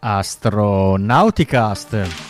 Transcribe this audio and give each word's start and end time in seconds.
Astronauticast. 0.00 2.29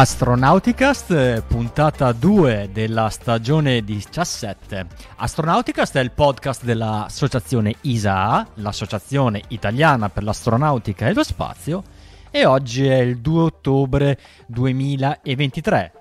Astronauticast, 0.00 1.42
puntata 1.42 2.12
2 2.12 2.70
della 2.72 3.10
stagione 3.10 3.84
17. 3.84 4.86
Astronauticast 5.16 5.98
è 5.98 6.00
il 6.00 6.12
podcast 6.12 6.64
dell'associazione 6.64 7.74
ISA, 7.82 8.48
l'associazione 8.54 9.42
italiana 9.48 10.08
per 10.08 10.22
l'astronautica 10.22 11.06
e 11.06 11.12
lo 11.12 11.22
spazio, 11.22 11.82
e 12.30 12.46
oggi 12.46 12.86
è 12.86 12.96
il 12.96 13.18
2 13.18 13.42
ottobre 13.42 14.18
2023. 14.46 15.92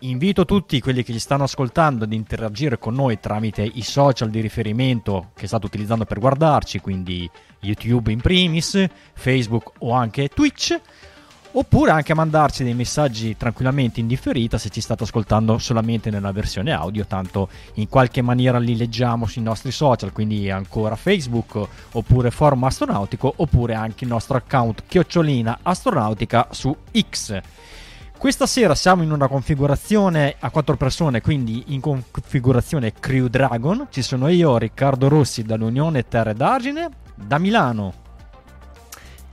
Invito 0.00 0.44
tutti 0.44 0.78
quelli 0.82 1.02
che 1.02 1.14
ci 1.14 1.18
stanno 1.18 1.44
ascoltando 1.44 2.04
ad 2.04 2.12
interagire 2.12 2.78
con 2.78 2.92
noi 2.92 3.18
tramite 3.18 3.62
i 3.62 3.82
social 3.82 4.28
di 4.28 4.42
riferimento 4.42 5.30
che 5.34 5.46
state 5.46 5.64
utilizzando 5.64 6.04
per 6.04 6.18
guardarci, 6.18 6.80
quindi 6.80 7.26
YouTube 7.60 8.12
in 8.12 8.20
primis, 8.20 8.84
Facebook 9.14 9.72
o 9.78 9.92
anche 9.92 10.28
Twitch 10.28 10.78
oppure 11.52 11.90
anche 11.90 12.14
mandarci 12.14 12.62
dei 12.64 12.74
messaggi 12.74 13.36
tranquillamente 13.36 14.00
in 14.00 14.06
differita 14.06 14.58
se 14.58 14.68
ci 14.68 14.80
state 14.80 15.04
ascoltando 15.04 15.58
solamente 15.58 16.10
nella 16.10 16.32
versione 16.32 16.72
audio, 16.72 17.06
tanto 17.06 17.48
in 17.74 17.88
qualche 17.88 18.22
maniera 18.22 18.58
li 18.58 18.76
leggiamo 18.76 19.26
sui 19.26 19.42
nostri 19.42 19.70
social, 19.70 20.12
quindi 20.12 20.50
ancora 20.50 20.96
Facebook 20.96 21.66
oppure 21.92 22.30
Forum 22.30 22.64
Astronautico 22.64 23.32
oppure 23.36 23.74
anche 23.74 24.04
il 24.04 24.10
nostro 24.10 24.36
account 24.36 24.84
chiocciolina 24.86 25.60
astronautica 25.62 26.48
su 26.50 26.74
X. 26.92 27.40
Questa 28.18 28.46
sera 28.46 28.74
siamo 28.74 29.04
in 29.04 29.12
una 29.12 29.28
configurazione 29.28 30.34
a 30.40 30.50
quattro 30.50 30.76
persone, 30.76 31.20
quindi 31.20 31.64
in 31.68 31.80
configurazione 31.80 32.92
Crew 32.92 33.28
Dragon. 33.28 33.86
Ci 33.90 34.02
sono 34.02 34.26
io, 34.26 34.58
Riccardo 34.58 35.06
Rossi 35.06 35.44
dall'Unione 35.44 36.02
Terre 36.08 36.34
d'Argine, 36.34 36.88
da 37.14 37.38
Milano 37.38 38.06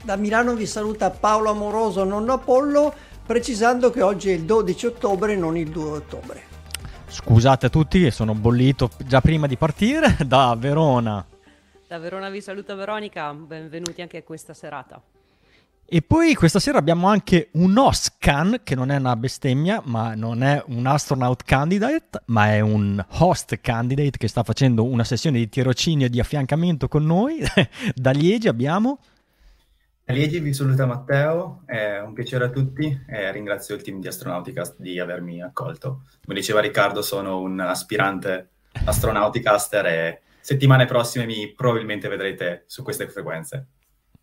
da 0.06 0.14
Milano 0.14 0.54
vi 0.54 0.66
saluta 0.66 1.10
Paolo 1.10 1.50
Amoroso, 1.50 2.04
nonno 2.04 2.34
Apollo, 2.34 2.94
precisando 3.26 3.90
che 3.90 4.02
oggi 4.02 4.30
è 4.30 4.34
il 4.34 4.44
12 4.44 4.86
ottobre, 4.86 5.34
non 5.34 5.56
il 5.56 5.68
2 5.68 5.90
ottobre. 5.90 6.42
Scusate 7.08 7.66
a 7.66 7.68
tutti 7.68 8.00
che 8.00 8.12
sono 8.12 8.32
bollito 8.32 8.88
già 9.04 9.20
prima 9.20 9.48
di 9.48 9.56
partire 9.56 10.16
da 10.24 10.54
Verona. 10.56 11.26
Da 11.88 11.98
Verona 11.98 12.30
vi 12.30 12.40
saluta 12.40 12.76
Veronica, 12.76 13.34
benvenuti 13.34 14.00
anche 14.00 14.18
a 14.18 14.22
questa 14.22 14.54
serata. 14.54 15.02
E 15.88 16.02
poi 16.02 16.34
questa 16.34 16.60
sera 16.60 16.78
abbiamo 16.78 17.08
anche 17.08 17.48
un 17.54 17.76
OSCAN, 17.76 18.60
che 18.62 18.76
non 18.76 18.92
è 18.92 18.96
una 18.98 19.16
bestemmia, 19.16 19.82
ma 19.86 20.14
non 20.14 20.44
è 20.44 20.62
un 20.68 20.86
astronaut 20.86 21.42
candidate, 21.42 22.22
ma 22.26 22.52
è 22.52 22.60
un 22.60 23.04
host 23.18 23.58
candidate 23.60 24.18
che 24.18 24.28
sta 24.28 24.44
facendo 24.44 24.84
una 24.84 25.04
sessione 25.04 25.38
di 25.38 25.48
tirocinio 25.48 26.06
e 26.06 26.10
di 26.10 26.20
affiancamento 26.20 26.86
con 26.86 27.04
noi. 27.04 27.40
da 27.94 28.12
Liegi 28.12 28.46
abbiamo 28.46 28.98
Liegi 30.08 30.38
vi 30.38 30.54
saluta 30.54 30.86
Matteo, 30.86 31.62
è 31.66 31.98
un 31.98 32.12
piacere 32.12 32.44
a 32.44 32.48
tutti 32.48 32.96
e 33.08 33.32
ringrazio 33.32 33.74
il 33.74 33.82
team 33.82 34.00
di 34.00 34.06
Astronauticast 34.06 34.76
di 34.78 35.00
avermi 35.00 35.42
accolto. 35.42 36.04
Come 36.24 36.38
diceva 36.38 36.60
Riccardo, 36.60 37.02
sono 37.02 37.40
un 37.40 37.58
aspirante 37.58 38.50
Astronauticaster 38.84 39.86
e 39.86 40.22
settimane 40.40 40.86
prossime 40.86 41.26
mi 41.26 41.52
probabilmente 41.52 42.06
vedrete 42.06 42.62
su 42.66 42.84
queste 42.84 43.08
frequenze. 43.08 43.66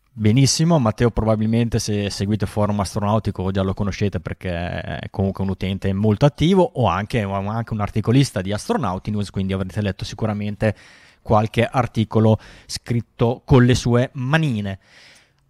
Benissimo, 0.09 0.79
Matteo 0.79 1.11
probabilmente 1.11 1.79
se 1.79 2.09
seguite 2.09 2.45
Forum 2.45 2.79
Astronautico 2.79 3.51
già 3.51 3.61
lo 3.61 3.73
conoscete 3.73 4.21
perché 4.21 4.51
è 4.51 5.09
comunque 5.09 5.43
un 5.43 5.49
utente 5.49 5.91
molto 5.91 6.25
attivo 6.25 6.63
o 6.75 6.87
anche, 6.87 7.21
anche 7.21 7.73
un 7.73 7.81
articolista 7.81 8.41
di 8.41 8.53
Astronauti 8.53 9.11
News, 9.11 9.31
quindi 9.31 9.51
avrete 9.51 9.81
letto 9.81 10.05
sicuramente 10.05 10.75
qualche 11.21 11.65
articolo 11.65 12.39
scritto 12.67 13.41
con 13.43 13.65
le 13.65 13.75
sue 13.75 14.11
manine. 14.13 14.79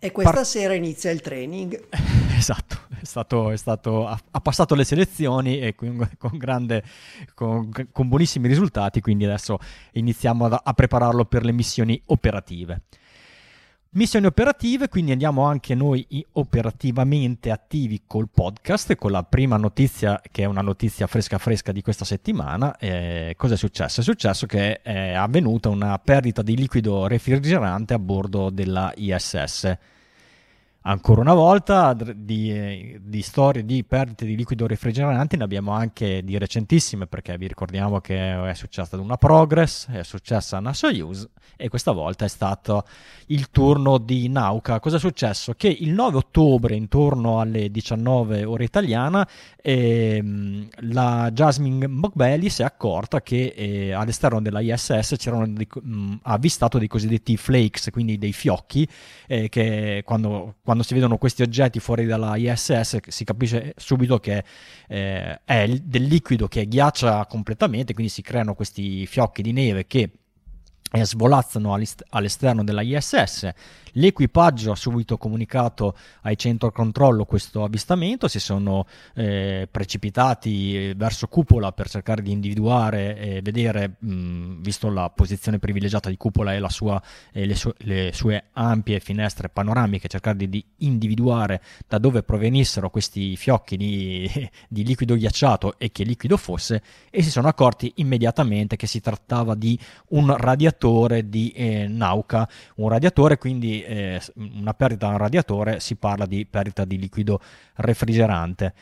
E 0.03 0.11
questa 0.11 0.33
Par- 0.33 0.45
sera 0.45 0.73
inizia 0.73 1.11
il 1.11 1.21
training. 1.21 1.87
esatto, 2.37 2.77
è 2.99 3.05
stato, 3.05 3.51
è 3.51 3.55
stato, 3.55 4.05
ha, 4.05 4.19
ha, 4.31 4.41
passato 4.41 4.75
le 4.75 4.83
selezioni 4.83 5.61
e 5.61 5.75
con, 5.75 6.09
con, 6.19 6.37
grande, 6.37 6.83
con, 7.33 7.71
con, 7.89 8.09
buonissimi 8.09 8.49
risultati, 8.49 8.99
quindi 8.99 9.23
adesso 9.23 9.59
iniziamo 9.93 10.47
a, 10.47 10.61
a 10.61 10.73
prepararlo 10.73 11.23
per 11.23 11.45
le 11.45 11.53
missioni 11.53 12.01
operative. 12.07 12.81
Missioni 13.91 14.25
operative, 14.25 14.89
quindi 14.89 15.13
andiamo 15.13 15.45
anche 15.45 15.73
noi 15.73 16.05
operativamente 16.33 17.49
attivi 17.49 18.01
col 18.05 18.27
podcast, 18.27 18.95
con 18.95 19.11
la 19.11 19.23
prima 19.23 19.55
notizia 19.55 20.19
che 20.31 20.43
è 20.43 20.45
una 20.45 20.61
notizia 20.61 21.07
fresca 21.07 21.37
fresca 21.37 21.71
di 21.71 21.81
questa 21.81 22.03
settimana. 22.03 22.75
Eh, 22.75 23.35
cosa 23.37 23.53
è 23.53 23.57
successo? 23.57 24.01
È 24.01 24.03
successo 24.03 24.47
che 24.47 24.81
è 24.81 25.13
avvenuta 25.13 25.69
una 25.69 25.97
perdita 25.97 26.41
di 26.41 26.57
liquido 26.57 27.07
refrigerante 27.07 27.93
a 27.93 27.99
bordo 27.99 28.49
della 28.49 28.91
ISS 28.97 29.91
ancora 30.83 31.21
una 31.21 31.33
volta 31.33 31.93
di, 31.93 32.99
di, 33.01 33.21
storie 33.21 33.63
di 33.63 33.83
perdite 33.83 34.25
di 34.25 34.35
liquido 34.35 34.67
refrigerante 34.67 35.37
ne 35.37 35.43
abbiamo 35.43 35.71
anche 35.71 36.23
di 36.23 36.37
recentissime 36.37 37.07
perché 37.07 37.37
vi 37.37 37.47
ricordiamo 37.47 37.99
che 37.99 38.49
è 38.49 38.53
successa 38.53 38.99
una 38.99 39.17
Progress, 39.17 39.89
è 39.89 40.03
successa 40.03 40.57
una 40.57 40.73
Soyuz 40.73 41.27
e 41.55 41.69
questa 41.69 41.91
volta 41.91 42.25
è 42.25 42.27
stato 42.27 42.85
il 43.27 43.49
turno 43.49 43.97
di 43.97 44.27
Nauka. 44.27 44.79
Cosa 44.79 44.97
è 44.97 44.99
successo? 44.99 45.53
Che 45.53 45.67
il 45.67 45.91
9 45.91 46.17
ottobre 46.17 46.75
intorno 46.75 47.39
alle 47.39 47.69
19 47.69 48.43
ore 48.43 48.63
italiana 48.63 49.27
ehm, 49.61 50.67
la 50.91 51.29
Jasmine 51.31 51.87
Mogbelli 51.87 52.49
si 52.49 52.61
è 52.61 52.65
accorta 52.65 53.21
che 53.21 53.53
eh, 53.55 53.91
all'esterno 53.93 54.41
della 54.41 54.59
ISS 54.59 55.15
c'erano 55.17 55.47
dei, 55.47 55.67
mh, 55.71 56.15
avvistato 56.23 56.77
dei 56.77 56.87
cosiddetti 56.87 57.37
flakes, 57.37 57.89
quindi 57.91 58.17
dei 58.17 58.33
fiocchi 58.33 58.87
eh, 59.27 59.47
che 59.49 60.01
quando, 60.03 60.55
quando 60.63 60.72
quando 60.73 60.83
si 60.83 60.95
vedono 60.95 61.17
questi 61.17 61.43
oggetti 61.43 61.79
fuori 61.79 62.05
dalla 62.05 62.35
ISS 62.35 62.97
si 63.07 63.23
capisce 63.23 63.73
subito 63.77 64.19
che 64.19 64.43
eh, 64.87 65.39
è 65.45 65.67
del 65.67 66.03
liquido 66.03 66.47
che 66.47 66.67
ghiaccia 66.67 67.25
completamente, 67.27 67.93
quindi 67.93 68.11
si 68.11 68.23
creano 68.23 68.55
questi 68.55 69.05
fiocchi 69.05 69.43
di 69.43 69.51
neve 69.51 69.85
che 69.85 70.09
eh, 70.95 71.05
svolazzano 71.05 71.73
all'esterno 72.09 72.63
della 72.63 72.83
ISS 72.83 73.51
L'equipaggio 73.93 74.71
ha 74.71 74.75
subito 74.75 75.17
comunicato 75.17 75.95
ai 76.21 76.37
centro 76.37 76.71
controllo 76.71 77.25
questo 77.25 77.63
avvistamento, 77.63 78.27
si 78.27 78.39
sono 78.39 78.87
eh, 79.13 79.67
precipitati 79.69 80.93
verso 80.95 81.27
cupola 81.27 81.71
per 81.73 81.89
cercare 81.89 82.21
di 82.23 82.31
individuare 82.31 83.17
e 83.17 83.41
vedere, 83.41 83.95
mh, 83.99 84.61
visto 84.61 84.89
la 84.89 85.09
posizione 85.09 85.59
privilegiata 85.59 86.09
di 86.09 86.17
cupola 86.17 86.55
e, 86.55 86.69
sua, 86.69 87.01
e 87.31 87.45
le, 87.45 87.55
su- 87.55 87.73
le, 87.79 88.11
sue 88.13 88.45
ampie 88.53 88.99
finestre 88.99 89.49
panoramiche, 89.49 90.07
cercare 90.07 90.37
di, 90.37 90.49
di, 90.49 90.65
individuare 90.77 91.61
da 91.87 91.99
dove 91.99 92.23
provenissero 92.23 92.89
questi 92.89 93.35
fiocchi 93.35 93.77
di, 93.77 94.49
di 94.67 94.83
liquido 94.83 95.15
ghiacciato 95.15 95.77
e 95.77 95.91
che 95.91 96.03
liquido 96.03 96.37
fosse 96.37 96.81
e 97.11 97.21
si 97.21 97.29
sono 97.29 97.47
accorti 97.47 97.93
immediatamente 97.97 98.75
che 98.75 98.87
si 98.87 99.01
trattava 99.01 99.53
di 99.53 99.77
un 100.09 100.35
radiatore 100.35 100.82
di 101.23 101.51
eh, 101.55 101.87
Nauka, 101.87 102.47
un 102.75 102.89
radiatore 102.89 103.37
quindi 103.37 103.81
eh, 103.83 104.21
una 104.35 104.73
perdita 104.73 105.07
da 105.07 105.13
un 105.13 105.17
radiatore 105.17 105.79
si 105.79 105.95
parla 105.95 106.25
di 106.25 106.45
perdita 106.45 106.85
di 106.85 106.97
liquido 106.97 107.39
refrigerante. 107.75 108.73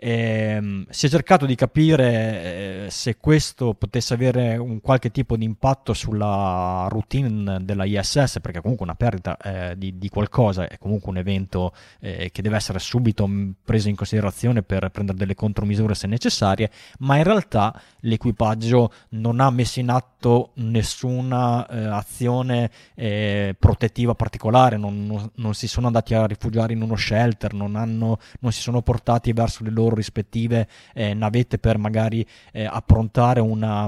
Eh, 0.00 0.84
si 0.90 1.06
è 1.06 1.08
cercato 1.08 1.44
di 1.44 1.56
capire 1.56 2.84
eh, 2.84 2.86
se 2.88 3.16
questo 3.16 3.74
potesse 3.74 4.14
avere 4.14 4.56
un 4.56 4.80
qualche 4.80 5.10
tipo 5.10 5.36
di 5.36 5.44
impatto 5.44 5.92
sulla 5.92 6.86
routine 6.88 7.58
della 7.64 7.84
ISS, 7.84 8.38
perché 8.40 8.60
comunque 8.60 8.86
una 8.86 8.94
perdita 8.94 9.36
eh, 9.38 9.76
di, 9.76 9.98
di, 9.98 10.08
qualcosa 10.08 10.68
è 10.68 10.78
comunque 10.78 11.10
un 11.10 11.16
evento 11.16 11.72
eh, 11.98 12.30
che 12.30 12.42
deve 12.42 12.54
essere 12.54 12.78
subito 12.78 13.28
preso 13.64 13.88
in 13.88 13.96
considerazione 13.96 14.62
per 14.62 14.88
prendere 14.90 15.18
delle 15.18 15.34
contromisure 15.34 15.96
se 15.96 16.06
necessarie, 16.06 16.70
ma 17.00 17.16
in 17.16 17.24
realtà 17.24 17.74
l'equipaggio 18.02 18.92
non 19.10 19.40
ha 19.40 19.50
messo 19.50 19.80
in 19.80 19.90
atto 19.90 20.17
nessuna 20.54 21.66
eh, 21.66 21.84
azione 21.84 22.70
eh, 22.94 23.54
protettiva 23.58 24.14
particolare, 24.14 24.76
non, 24.76 25.06
non, 25.06 25.30
non, 25.36 25.54
si 25.54 25.68
sono 25.68 25.86
andati 25.86 26.14
a 26.14 26.26
rifugiare 26.26 26.72
in 26.72 26.82
uno 26.82 26.96
shelter, 26.96 27.54
non, 27.54 27.76
hanno, 27.76 28.18
non 28.40 28.52
si 28.52 28.60
sono 28.60 28.82
portati 28.82 29.32
verso 29.32 29.62
le 29.62 29.70
loro 29.70 29.94
rispettive 29.94 30.68
eh, 30.94 31.14
navette 31.14 31.58
per 31.58 31.78
magari 31.78 32.26
eh, 32.52 32.64
approntare 32.64 33.40
una 33.40 33.86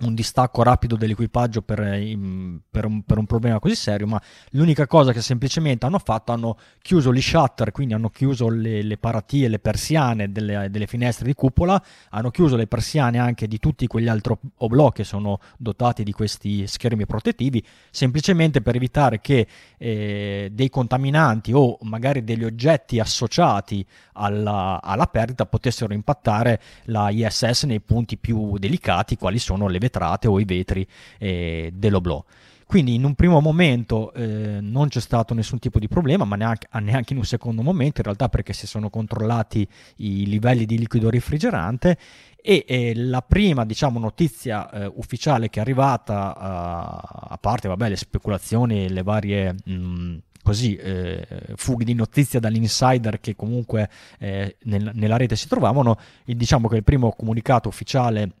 un 0.00 0.14
distacco 0.14 0.62
rapido 0.62 0.96
dell'equipaggio 0.96 1.62
per, 1.62 1.78
per, 1.78 2.84
un, 2.84 3.02
per, 3.02 3.18
un, 3.18 3.26
problema 3.26 3.58
così 3.58 3.74
serio, 3.74 4.06
ma 4.06 4.20
l'unica 4.50 4.86
cosa 4.86 5.12
che 5.12 5.20
semplicemente 5.20 5.86
hanno 5.86 5.98
fatto 5.98 6.32
hanno 6.32 6.56
chiuso 6.80 7.12
gli 7.12 7.20
shutter, 7.20 7.72
quindi 7.72 7.94
hanno 7.94 8.10
chiuso 8.10 8.48
le, 8.48 8.82
le 8.82 8.96
paratie, 8.96 9.48
le 9.48 9.58
persiane 9.58 10.32
delle, 10.32 10.68
delle, 10.70 10.86
finestre 10.86 11.26
di 11.26 11.34
cupola, 11.34 11.82
hanno 12.10 12.30
chiuso 12.30 12.56
le 12.56 12.66
persiane 12.66 13.18
anche 13.18 13.46
di 13.46 13.58
tutti 13.58 13.86
quegli 13.86 14.08
altri 14.08 14.34
oblò 14.58 14.90
che 14.90 15.04
sono 15.04 15.38
dotati 15.58 16.02
di 16.02 16.12
questi 16.12 16.66
schermi 16.66 17.06
protettivi, 17.06 17.62
semplicemente 17.90 18.62
per 18.62 18.76
evitare 18.76 19.20
che 19.20 19.46
eh, 19.76 20.48
dei 20.52 20.70
contaminanti 20.70 21.52
o 21.52 21.78
magari 21.82 22.24
degli 22.24 22.44
oggetti 22.44 22.98
associati 22.98 23.84
alla, 24.14 24.80
alla 24.82 25.06
perdita 25.06 25.46
potessero 25.46 25.92
impattare 25.92 26.60
la 26.84 27.10
ISS 27.10 27.64
nei 27.64 27.80
punti 27.80 28.16
più 28.16 28.58
delicati, 28.58 29.16
quali 29.16 29.38
sono 29.38 29.68
le 29.68 29.78
vetrate 29.90 30.28
o 30.28 30.38
i 30.38 30.44
vetri 30.44 30.86
eh, 31.18 31.72
dell'oblò. 31.74 32.24
Quindi 32.70 32.94
in 32.94 33.02
un 33.02 33.16
primo 33.16 33.40
momento 33.40 34.12
eh, 34.12 34.60
non 34.60 34.86
c'è 34.86 35.00
stato 35.00 35.34
nessun 35.34 35.58
tipo 35.58 35.80
di 35.80 35.88
problema, 35.88 36.24
ma 36.24 36.36
neanche, 36.36 36.68
neanche, 36.80 37.14
in 37.14 37.18
un 37.18 37.24
secondo 37.24 37.62
momento, 37.62 37.98
in 37.98 38.04
realtà 38.04 38.28
perché 38.28 38.52
si 38.52 38.68
sono 38.68 38.90
controllati 38.90 39.66
i 39.96 40.24
livelli 40.26 40.66
di 40.66 40.78
liquido 40.78 41.10
refrigerante 41.10 41.98
e 42.40 42.64
eh, 42.68 42.92
la 42.94 43.22
prima 43.22 43.64
diciamo, 43.64 43.98
notizia 43.98 44.70
eh, 44.70 44.92
ufficiale 44.94 45.50
che 45.50 45.58
è 45.58 45.62
arrivata, 45.62 46.32
uh, 46.36 47.32
a 47.32 47.38
parte 47.40 47.66
vabbè, 47.66 47.88
le 47.88 47.96
speculazioni 47.96 48.84
e 48.84 48.88
le 48.88 49.02
varie... 49.02 49.52
Mh, 49.64 49.72
mm, 49.72 50.16
così 50.42 50.74
eh, 50.74 51.26
fughe 51.54 51.84
di 51.84 51.92
notizia 51.92 52.40
dall'insider 52.40 53.20
che 53.20 53.36
comunque 53.36 53.90
eh, 54.18 54.56
nel, 54.62 54.90
nella 54.94 55.18
rete 55.18 55.36
si 55.36 55.46
trovavano, 55.46 55.98
diciamo 56.24 56.66
che 56.66 56.76
il 56.76 56.82
primo 56.82 57.12
comunicato 57.12 57.68
ufficiale 57.68 58.39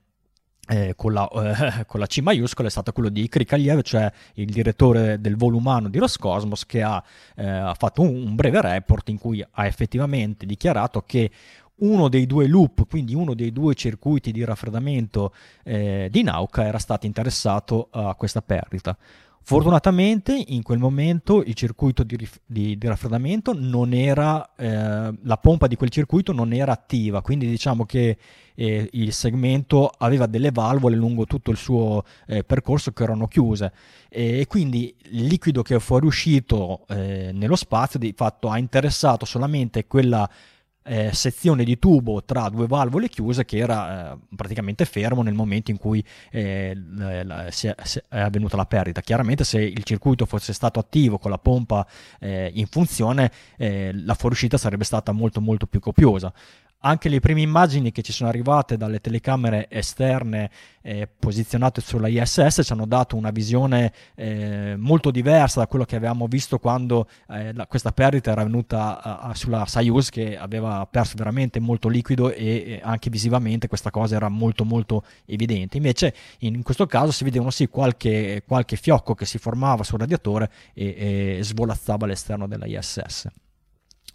eh, 0.70 0.94
con, 0.94 1.12
la, 1.12 1.28
eh, 1.28 1.84
con, 1.86 1.98
la, 1.98 2.06
C 2.06 2.20
maiuscola 2.20 2.68
è 2.68 2.70
stato 2.70 2.92
quello 2.92 3.08
di 3.08 3.28
Krikaliev, 3.28 3.82
cioè 3.82 4.10
il 4.34 4.50
direttore 4.50 5.20
del 5.20 5.36
volo 5.36 5.56
umano 5.56 5.88
di 5.88 5.98
Roscosmos, 5.98 6.64
che 6.64 6.82
ha, 6.82 7.02
eh, 7.34 7.44
ha 7.46 7.74
fatto 7.74 8.02
un, 8.02 8.14
un, 8.14 8.34
breve 8.36 8.60
report 8.60 9.08
in 9.08 9.18
cui 9.18 9.44
ha 9.50 9.66
effettivamente 9.66 10.46
dichiarato 10.46 11.02
che 11.02 11.30
uno 11.80 12.08
dei 12.08 12.26
due 12.26 12.46
loop, 12.46 12.86
quindi 12.88 13.14
uno 13.14 13.34
dei 13.34 13.52
due 13.52 13.74
circuiti 13.74 14.30
di 14.32 14.44
raffreddamento 14.44 15.34
eh, 15.64 16.08
di 16.10 16.22
Nauka, 16.22 16.64
era 16.64 16.78
stato 16.78 17.06
interessato 17.06 17.88
a 17.90 18.14
questa 18.14 18.42
perdita. 18.42 18.96
Fortunatamente 19.50 20.44
in 20.46 20.62
quel 20.62 20.78
momento 20.78 21.42
il 21.42 21.54
circuito 21.54 22.04
di, 22.04 22.16
di, 22.46 22.78
di 22.78 22.86
raffreddamento 22.86 23.52
non 23.52 23.92
era, 23.92 24.54
eh, 24.54 25.12
la 25.24 25.36
pompa 25.38 25.66
di 25.66 25.74
quel 25.74 25.90
circuito 25.90 26.32
non 26.32 26.52
era 26.52 26.70
attiva, 26.70 27.20
quindi 27.20 27.48
diciamo 27.48 27.84
che 27.84 28.16
eh, 28.54 28.88
il 28.92 29.12
segmento 29.12 29.88
aveva 29.88 30.26
delle 30.26 30.52
valvole 30.52 30.94
lungo 30.94 31.24
tutto 31.24 31.50
il 31.50 31.56
suo 31.56 32.04
eh, 32.28 32.44
percorso 32.44 32.92
che 32.92 33.02
erano 33.02 33.26
chiuse. 33.26 33.72
E, 34.08 34.46
quindi 34.46 34.94
il 35.10 35.24
liquido 35.24 35.62
che 35.62 35.74
è 35.74 35.80
fuoriuscito 35.80 36.86
eh, 36.86 37.32
nello 37.34 37.56
spazio 37.56 37.98
di 37.98 38.14
fatto 38.16 38.50
ha 38.50 38.56
interessato 38.56 39.24
solamente 39.24 39.84
quella 39.88 40.30
eh, 40.90 41.10
sezione 41.12 41.62
di 41.62 41.78
tubo 41.78 42.24
tra 42.24 42.48
due 42.48 42.66
valvole 42.66 43.08
chiuse 43.08 43.44
che 43.44 43.58
era 43.58 44.12
eh, 44.12 44.18
praticamente 44.34 44.84
fermo 44.84 45.22
nel 45.22 45.34
momento 45.34 45.70
in 45.70 45.78
cui 45.78 46.04
eh, 46.32 46.76
la, 47.24 47.48
si 47.52 47.68
è, 47.68 47.74
si 47.84 48.02
è, 48.08 48.18
avvenuta 48.18 48.56
la 48.56 48.66
perdita. 48.66 49.00
Chiaramente 49.00 49.44
se 49.44 49.60
il 49.60 49.84
circuito 49.84 50.26
fosse 50.26 50.52
stato 50.52 50.80
attivo 50.80 51.18
con 51.18 51.30
la 51.30 51.38
pompa 51.38 51.86
eh, 52.18 52.50
in 52.54 52.66
funzione 52.66 53.30
eh, 53.56 53.92
la 53.94 54.14
fuoriuscita 54.14 54.58
sarebbe 54.58 54.82
stata 54.82 55.12
molto 55.12 55.40
molto 55.40 55.66
più 55.66 55.78
copiosa 55.78 56.32
anche 56.80 57.08
le 57.08 57.20
prime 57.20 57.42
immagini 57.42 57.92
che 57.92 58.02
ci 58.02 58.12
sono 58.12 58.28
arrivate 58.28 58.76
dalle 58.76 59.00
telecamere 59.00 59.66
esterne 59.68 60.50
eh, 60.82 61.06
posizionate 61.06 61.80
sulla 61.80 62.08
ISS 62.08 62.60
ci 62.64 62.72
hanno 62.72 62.86
dato 62.86 63.16
una 63.16 63.30
visione 63.30 63.92
eh, 64.14 64.76
molto 64.78 65.10
diversa 65.10 65.60
da 65.60 65.66
quello 65.66 65.84
che 65.84 65.96
avevamo 65.96 66.26
visto 66.26 66.58
quando 66.58 67.06
eh, 67.28 67.52
la, 67.52 67.66
questa 67.66 67.92
perdita 67.92 68.30
era 68.30 68.44
venuta 68.44 69.02
a, 69.02 69.18
a, 69.18 69.34
sulla 69.34 69.66
Soyuz 69.66 70.08
che 70.08 70.38
aveva 70.38 70.86
perso 70.90 71.14
veramente 71.16 71.60
molto 71.60 71.88
liquido 71.88 72.32
e, 72.32 72.46
e, 72.46 72.80
anche 72.82 73.10
visivamente 73.10 73.68
questa 73.68 73.90
cosa 73.90 74.16
era 74.16 74.28
molto 74.28 74.64
molto 74.64 75.04
evidente. 75.26 75.76
Invece 75.76 76.14
in, 76.40 76.62
questo 76.62 76.86
caso 76.86 77.10
si 77.12 77.24
vedevano 77.24 77.50
sì 77.50 77.66
qualche, 77.66 78.42
qualche, 78.46 78.76
fiocco 78.76 79.14
che 79.14 79.26
si 79.26 79.38
formava 79.38 79.84
sul 79.84 79.98
radiatore 79.98 80.50
e, 80.72 81.38
e 81.38 81.42
svolazzava 81.42 82.06
all'esterno 82.06 82.46
della 82.46 82.66
ISS. 82.66 83.28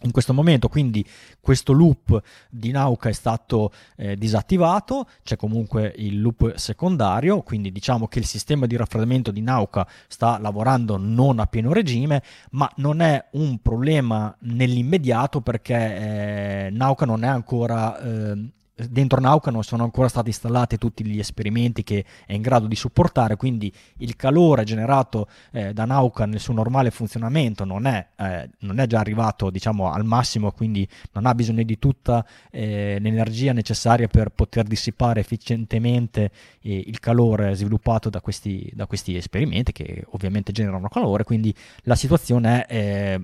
In 0.06 0.12
questo 0.12 0.32
momento 0.32 0.68
quindi 0.68 1.04
questo 1.40 1.72
loop 1.72 2.22
di 2.48 2.70
Nauka 2.70 3.08
è 3.08 3.12
stato 3.12 3.72
eh, 3.96 4.16
disattivato, 4.16 5.08
c'è 5.24 5.36
comunque 5.36 5.92
il 5.96 6.20
loop 6.20 6.54
secondario, 6.54 7.42
quindi 7.42 7.72
diciamo 7.72 8.06
che 8.06 8.20
il 8.20 8.24
sistema 8.24 8.66
di 8.66 8.76
raffreddamento 8.76 9.32
di 9.32 9.40
Nauka 9.40 9.86
sta 10.06 10.38
lavorando 10.38 10.96
non 10.96 11.40
a 11.40 11.46
pieno 11.46 11.72
regime, 11.72 12.22
ma 12.52 12.70
non 12.76 13.00
è 13.00 13.22
un 13.32 13.58
problema 13.58 14.34
nell'immediato 14.42 15.40
perché 15.40 15.74
eh, 15.74 16.70
Nauka 16.70 17.04
non 17.04 17.24
è 17.24 17.28
ancora 17.28 18.00
eh, 18.00 18.50
dentro 18.76 19.20
Nauka 19.20 19.50
non 19.50 19.64
sono 19.64 19.84
ancora 19.84 20.08
stati 20.08 20.28
installati 20.28 20.76
tutti 20.76 21.04
gli 21.04 21.18
esperimenti 21.18 21.82
che 21.82 22.04
è 22.26 22.34
in 22.34 22.42
grado 22.42 22.66
di 22.66 22.76
supportare, 22.76 23.36
quindi 23.36 23.72
il 23.98 24.16
calore 24.16 24.64
generato 24.64 25.28
eh, 25.52 25.72
da 25.72 25.86
Nauka 25.86 26.26
nel 26.26 26.40
suo 26.40 26.52
normale 26.52 26.90
funzionamento 26.90 27.64
non 27.64 27.86
è, 27.86 28.06
eh, 28.16 28.50
non 28.60 28.78
è 28.78 28.86
già 28.86 29.00
arrivato 29.00 29.48
diciamo, 29.48 29.90
al 29.90 30.04
massimo, 30.04 30.52
quindi 30.52 30.86
non 31.12 31.24
ha 31.24 31.34
bisogno 31.34 31.62
di 31.62 31.78
tutta 31.78 32.24
eh, 32.50 32.98
l'energia 33.00 33.52
necessaria 33.54 34.08
per 34.08 34.28
poter 34.28 34.64
dissipare 34.64 35.20
efficientemente 35.20 36.30
eh, 36.60 36.84
il 36.86 37.00
calore 37.00 37.54
sviluppato 37.54 38.10
da 38.10 38.20
questi, 38.20 38.70
da 38.74 38.86
questi, 38.86 39.16
esperimenti 39.16 39.72
che 39.72 40.04
ovviamente 40.10 40.52
generano 40.52 40.88
calore, 40.88 41.24
quindi 41.24 41.54
la 41.84 41.94
situazione 41.94 42.66
è 42.66 43.18
eh, 43.18 43.20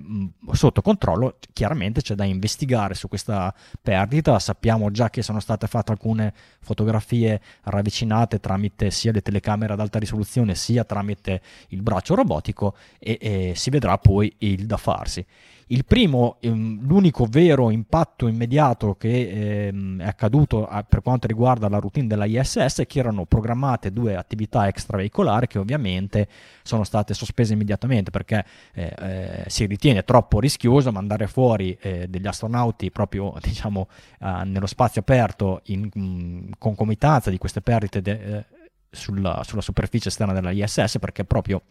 sotto 0.53 0.81
controllo, 0.81 1.37
chiaramente 1.53 2.01
c'è 2.01 2.15
da 2.15 2.25
investigare 2.25 2.95
su 2.95 3.09
questa 3.09 3.55
perdita, 3.83 4.39
sappiamo 4.39 4.91
già 4.91 5.11
che 5.11 5.23
sono 5.23 5.41
state 5.43 5.67
fatte 5.67 5.93
alcune 5.93 6.33
fotografie 6.61 7.41
ravvicinate 7.65 8.41
tramite 8.41 8.91
sia 8.91 9.13
le 9.13 9.21
telecamere 9.21 9.75
ad 9.75 9.81
alta 9.81 9.99
risoluzione 9.99 10.55
sia 10.55 10.85
tramite 10.85 11.43
il 11.69 11.83
braccio 11.83 12.15
robotico 12.15 12.75
e, 12.99 13.19
e 13.21 13.53
si 13.55 13.71
vedrà 13.71 13.99
poi 13.99 14.35
il 14.39 14.67
da 14.67 14.77
farsi. 14.79 15.25
Il 15.73 15.87
primo, 15.87 16.37
ehm, 16.41 16.87
l'unico 16.87 17.25
vero 17.25 17.71
impatto 17.71 18.27
immediato 18.27 18.95
che 18.95 19.69
ehm, 19.69 20.03
è 20.03 20.07
accaduto 20.07 20.69
per 20.87 21.01
quanto 21.01 21.27
riguarda 21.27 21.67
la 21.71 21.79
routine 21.79 22.07
della 22.07 22.27
ISS 22.27 22.81
è 22.81 22.87
che 22.87 22.99
erano 22.99 23.25
programmate 23.25 23.91
due 23.91 24.15
attività 24.15 24.69
extraveicolari 24.69 25.47
che 25.47 25.59
ovviamente 25.59 26.29
sono 26.63 26.85
state 26.85 27.15
sospese 27.15 27.55
immediatamente 27.55 28.11
perché 28.11 28.45
eh, 28.75 28.95
eh, 28.99 29.45
si 29.47 29.65
ritiene 29.65 30.05
troppo 30.05 30.41
rischioso 30.41 30.93
mandare 30.93 31.27
fuori 31.27 31.75
eh, 31.81 32.07
degli 32.07 32.27
astronauti 32.27 32.91
proprio 32.91 33.35
diciamo, 33.41 33.89
nello 34.45 34.67
spazio 34.67 35.01
aperto 35.01 35.63
in, 35.67 35.89
in 35.95 36.51
concomitanza 36.59 37.31
di 37.31 37.39
queste 37.39 37.63
perdite 37.63 38.03
de, 38.03 38.45
sulla, 38.91 39.43
sulla 39.43 39.63
superficie 39.63 40.09
esterna 40.09 40.35
della 40.35 40.51
ISS 40.51 40.99
perché 40.99 41.25
proprio 41.25 41.63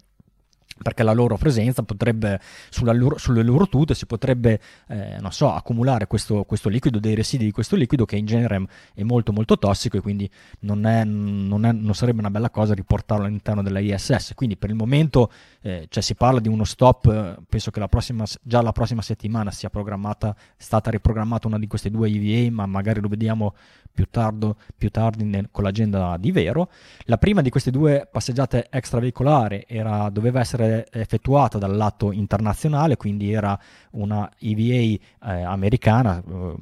perché 0.82 1.04
la 1.04 1.14
loro 1.14 1.38
presenza 1.38 1.84
potrebbe, 1.84 2.40
loro, 2.82 3.18
sulle 3.18 3.44
loro 3.44 3.68
tute 3.68 3.94
si 3.94 4.06
potrebbe, 4.06 4.60
eh, 4.88 5.18
non 5.20 5.32
so, 5.32 5.52
accumulare 5.54 6.08
questo, 6.08 6.44
questo, 6.44 6.70
liquido, 6.70 7.00
dei 7.00 7.16
residui 7.16 7.46
di 7.46 7.52
questo 7.52 7.76
liquido 7.76 8.06
che 8.06 8.16
in 8.16 8.26
genere 8.26 8.66
è 8.94 9.04
molto 9.04 9.32
molto 9.32 9.58
tossico 9.58 9.98
e 9.98 10.02
quindi 10.02 10.30
non, 10.62 10.86
è, 10.86 11.04
non, 11.04 11.66
è, 11.66 11.72
non 11.72 11.94
sarebbe 11.94 12.20
una 12.20 12.32
bella 12.32 12.50
cosa 12.50 12.74
riportarlo 12.74 13.26
all'interno 13.26 13.62
della 13.62 13.80
ISS. 13.80 14.34
Quindi 14.36 14.58
per 14.58 14.70
il 14.70 14.76
momento 14.76 15.32
eh, 15.62 15.86
cioè 15.90 16.02
si 16.02 16.16
parla 16.16 16.40
di 16.40 16.48
uno 16.48 16.64
stop, 16.64 17.06
eh, 17.08 17.42
penso 17.48 17.72
che 17.72 17.80
la 17.80 17.88
prossima, 17.88 18.24
già 18.42 18.62
la 18.62 18.72
prossima 18.72 19.02
settimana 19.02 19.52
sia 19.52 19.70
programmata, 19.70 20.36
stata 20.58 20.90
riprogrammata 20.90 21.48
una 21.48 21.60
di 21.60 21.68
queste 21.68 21.90
due 21.90 22.10
EVA, 22.10 22.52
ma 22.52 22.66
magari 22.66 23.00
lo 23.00 23.08
vediamo 23.08 23.54
più, 23.94 24.08
tardo, 24.10 24.56
più 24.78 24.90
tardi 24.90 25.24
nel, 25.24 25.50
con 25.52 25.64
l'agenda 25.64 26.18
di 26.18 26.32
Vero. 26.32 26.70
La 27.06 27.18
prima 27.18 27.42
di 27.42 27.50
queste 27.50 27.72
due 27.72 28.08
passeggiate 28.10 28.68
extraveicolari 28.70 29.66
era, 29.68 30.10
doveva 30.10 30.40
essere 30.40 30.88
effettuata 30.92 31.58
dal 31.58 31.76
lato 31.76 32.12
internazionale, 32.12 32.98
quindi 32.98 33.32
era 33.32 33.58
una 33.92 34.30
EVA 34.40 34.62
eh, 34.64 35.00
americana. 35.44 36.22
Eh, 36.26 36.56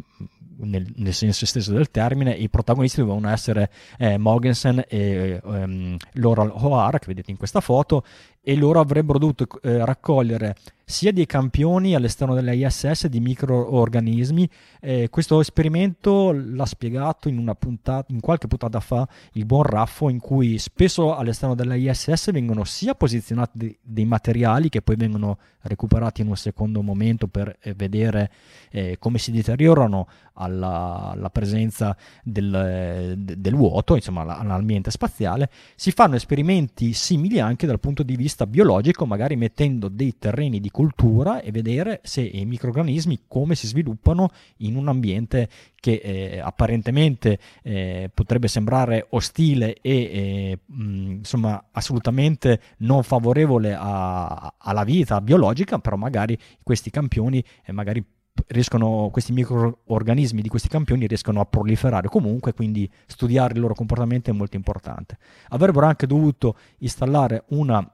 nel, 0.62 0.86
nel, 0.96 1.14
senso 1.14 1.46
stesso 1.46 1.72
del 1.72 1.90
termine, 1.90 2.34
i 2.34 2.50
protagonisti 2.50 3.00
dovevano 3.00 3.30
essere 3.30 3.70
eh, 3.98 4.18
Morgensen 4.18 4.84
e 4.88 5.42
ehm, 5.44 5.98
Laurel 6.14 6.52
O'Hara, 6.54 7.00
che 7.00 7.08
vedete 7.08 7.32
in 7.32 7.38
questa 7.38 7.62
foto, 7.62 8.04
e 8.42 8.56
loro 8.56 8.80
avrebbero 8.80 9.20
dovuto 9.20 9.48
eh, 9.62 9.84
raccogliere 9.86 10.56
sia 10.90 11.14
dei 11.14 11.28
campioni 11.28 11.94
all'esterno 11.94 12.34
della 12.34 12.52
ISS 12.52 13.06
di 13.06 13.20
microorganismi. 13.20 14.50
Eh, 14.82 15.08
questo 15.12 15.40
esperimento 15.40 16.32
l'ha 16.32 16.66
spiegato 16.66 17.30
in, 17.30 17.38
una 17.38 17.54
puntata, 17.54 18.12
in 18.12 18.20
qualche 18.20 18.48
puntata 18.48 18.80
fa 18.80 19.08
il 19.34 19.46
buon 19.46 19.62
Raffo, 19.62 20.10
in 20.10 20.20
cui 20.20 20.58
spesso 20.58 21.16
all'esterno 21.16 21.54
della 21.54 21.76
ISS 21.76 22.32
vengono 22.32 22.64
sia 22.64 22.96
posizionati 22.96 23.78
dei, 23.80 24.06
materiali 24.06 24.70
che 24.70 24.82
poi 24.82 24.96
vengono 24.96 25.38
recuperati 25.62 26.22
in 26.22 26.30
un 26.30 26.38
secondo 26.38 26.82
momento 26.82 27.28
per 27.28 27.56
eh, 27.62 27.76
vedere 27.76 28.32
eh, 28.72 28.98
come 28.98 29.20
si 29.20 29.32
deteriorano 29.32 30.08
alla, 30.34 31.12
alla 31.12 31.30
presenza 31.30 31.96
del, 32.24 33.14
del, 33.16 33.56
vuoto, 33.56 33.94
insomma 33.94 34.22
all'ambiente 34.40 34.90
spaziale, 34.90 35.52
si 35.76 35.92
fanno 35.92 36.16
esperimenti 36.16 36.94
simili 36.94 37.40
anche 37.40 37.68
dal 37.68 37.80
punto 37.80 38.02
di 38.02 38.16
vista 38.16 38.28
biologico, 38.48 39.06
magari 39.06 39.36
mettendo 39.36 39.88
dei 39.90 40.18
terreni 40.18 40.60
di 40.60 40.70
cultura 40.70 41.42
e 41.42 41.52
vedere 41.52 42.00
se 42.04 42.22
i 42.22 42.46
microorganismi 42.46 43.24
come 43.28 43.56
si 43.56 43.68
sviluppano 43.68 44.30
in 44.58 44.76
un 44.76 44.88
ambiente 44.88 45.50
che 45.76 46.02
eh, 46.04 46.40
apparentemente 46.40 47.40
eh, 47.64 48.10
potrebbe 48.14 48.48
sembrare 48.48 49.08
ostile 49.12 49.76
e 49.82 49.92
eh, 49.92 50.60
mh, 50.66 51.12
insomma 51.12 51.66
assolutamente 51.72 52.62
non 52.80 53.04
favorevole 53.04 53.76
a, 53.78 54.54
alla 54.58 54.84
vita 54.84 55.22
biologica, 55.22 55.80
però 55.80 55.96
magari 55.96 56.38
questi 56.64 56.90
campioni 56.90 57.44
eh, 57.66 57.72
magari 57.72 58.04
riescono, 58.48 59.10
questi 59.12 59.32
microorganismi 59.34 60.42
di 60.42 60.50
questi 60.50 60.68
campioni 60.68 61.08
riescono 61.08 61.40
a 61.40 61.46
proliferare 61.46 62.08
comunque, 62.08 62.54
quindi 62.54 62.90
studiare 63.06 63.54
il 63.54 63.60
loro 63.60 63.74
comportamento 63.74 64.30
è 64.30 64.34
molto 64.34 64.56
importante. 64.56 65.18
Avrebbero 65.50 65.86
anche 65.86 66.08
dovuto 66.08 66.58
installare 66.80 67.44
una 67.50 67.90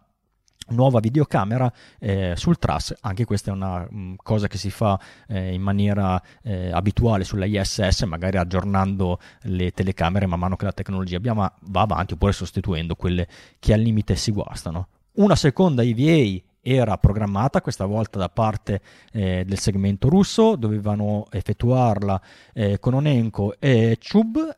nuova 0.69 0.99
videocamera 0.99 1.71
eh, 1.99 2.33
sul 2.35 2.57
TRAS, 2.57 2.95
anche 3.01 3.25
questa 3.25 3.51
è 3.51 3.53
una 3.53 3.79
mh, 3.79 3.97
mm, 3.97 4.13
cosa 4.23 4.47
che 4.47 4.57
si 4.57 4.69
fa 4.69 4.99
eh, 5.27 5.53
in 5.53 5.61
maniera 5.61 6.21
eh, 6.41 6.71
abituale 6.71 7.23
sulla 7.23 7.45
ISS, 7.45 8.03
magari 8.03 8.37
aggiornando 8.37 9.19
le 9.43 9.71
telecamere 9.71 10.25
man 10.25 10.39
mano 10.39 10.55
che 10.55 10.65
la 10.65 10.71
tecnologia 10.71 11.19
va 11.21 11.51
avanti 11.73 12.13
oppure 12.13 12.31
sostituendo 12.31 12.95
quelle 12.95 13.27
che 13.59 13.73
al 13.73 13.79
limite 13.79 14.15
si 14.15 14.31
guastano. 14.31 14.87
Una 15.13 15.35
seconda 15.35 15.81
EVA 15.81 16.41
era 16.61 16.97
programmata 16.97 17.61
questa 17.61 17.85
volta 17.85 18.17
da 18.17 18.29
parte 18.29 18.81
eh, 19.11 19.43
del 19.45 19.59
segmento 19.59 20.09
russo, 20.09 20.55
dovevano 20.55 21.27
effettuarla 21.29 22.19
eh, 22.53 22.79
Kononenko 22.79 23.55
e 23.59 23.99
Chub 23.99 24.57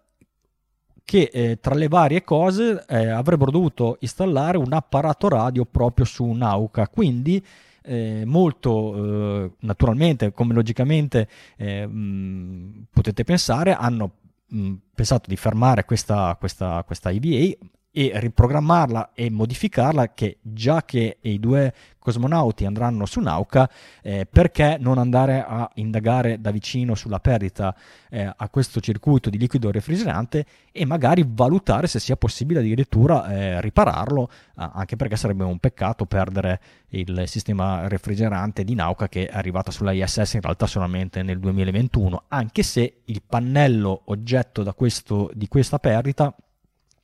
che 1.07 1.29
eh, 1.31 1.57
tra 1.61 1.73
le 1.73 1.87
varie 1.87 2.25
cose 2.25 2.83
eh, 2.85 3.07
avrebbero 3.07 3.49
dovuto 3.49 3.95
installare 4.01 4.57
un 4.57 4.73
apparato 4.73 5.29
radio 5.29 5.63
proprio 5.63 6.03
su 6.03 6.25
Nauka, 6.25 6.89
quindi 6.89 7.41
eh, 7.83 8.23
molto 8.25 9.45
eh, 9.45 9.51
naturalmente, 9.59 10.33
come 10.33 10.53
logicamente 10.53 11.29
mh, 11.57 11.85
mm, 11.87 12.69
potete 12.91 13.23
pensare, 13.23 13.73
hanno 13.73 14.11
mh, 14.47 14.73
pensato 14.93 15.29
di 15.29 15.37
fermare 15.37 15.85
questa, 15.85 16.35
questa, 16.37 16.83
questa 16.85 17.09
EVA 17.09 17.55
e 17.89 18.11
riprogrammarla 18.13 19.11
e 19.13 19.29
modificarla 19.29 20.13
che 20.13 20.39
già 20.41 20.83
che 20.83 21.19
i 21.21 21.39
due 21.39 21.73
cosmonauti 22.07 22.63
andranno 22.63 23.05
su 23.05 23.19
Nauka 23.19 23.69
eh, 24.01 24.25
perché 24.25 24.77
non 24.79 24.97
andare 24.97 25.43
a 25.45 25.69
indagare 25.75 26.39
da 26.39 26.51
vicino 26.51 26.95
sulla 26.95 27.19
perdita 27.19 27.75
eh, 28.09 28.31
a 28.33 28.49
questo 28.49 28.79
circuito 28.79 29.29
di 29.29 29.37
liquido 29.37 29.69
refrigerante 29.71 30.45
e 30.71 30.85
magari 30.85 31.25
valutare 31.27 31.87
se 31.87 31.99
sia 31.99 32.15
possibile 32.15 32.61
addirittura 32.61 33.27
eh, 33.27 33.59
ripararlo 33.59 34.29
anche 34.55 34.95
perché 34.95 35.17
sarebbe 35.17 35.43
un 35.43 35.59
peccato 35.59 36.05
perdere 36.05 36.59
il 36.89 37.23
sistema 37.25 37.87
refrigerante 37.89 38.63
di 38.63 38.73
Nauka 38.73 39.09
che 39.09 39.27
è 39.27 39.37
arrivato 39.37 39.69
sulla 39.69 39.91
ISS 39.91 40.33
in 40.33 40.41
realtà 40.41 40.65
solamente 40.65 41.21
nel 41.23 41.39
2021 41.39 42.23
anche 42.29 42.63
se 42.63 43.01
il 43.03 43.21
pannello 43.27 44.03
oggetto 44.05 44.63
questo, 44.73 45.29
di 45.33 45.47
questa 45.49 45.77
perdita 45.77 46.33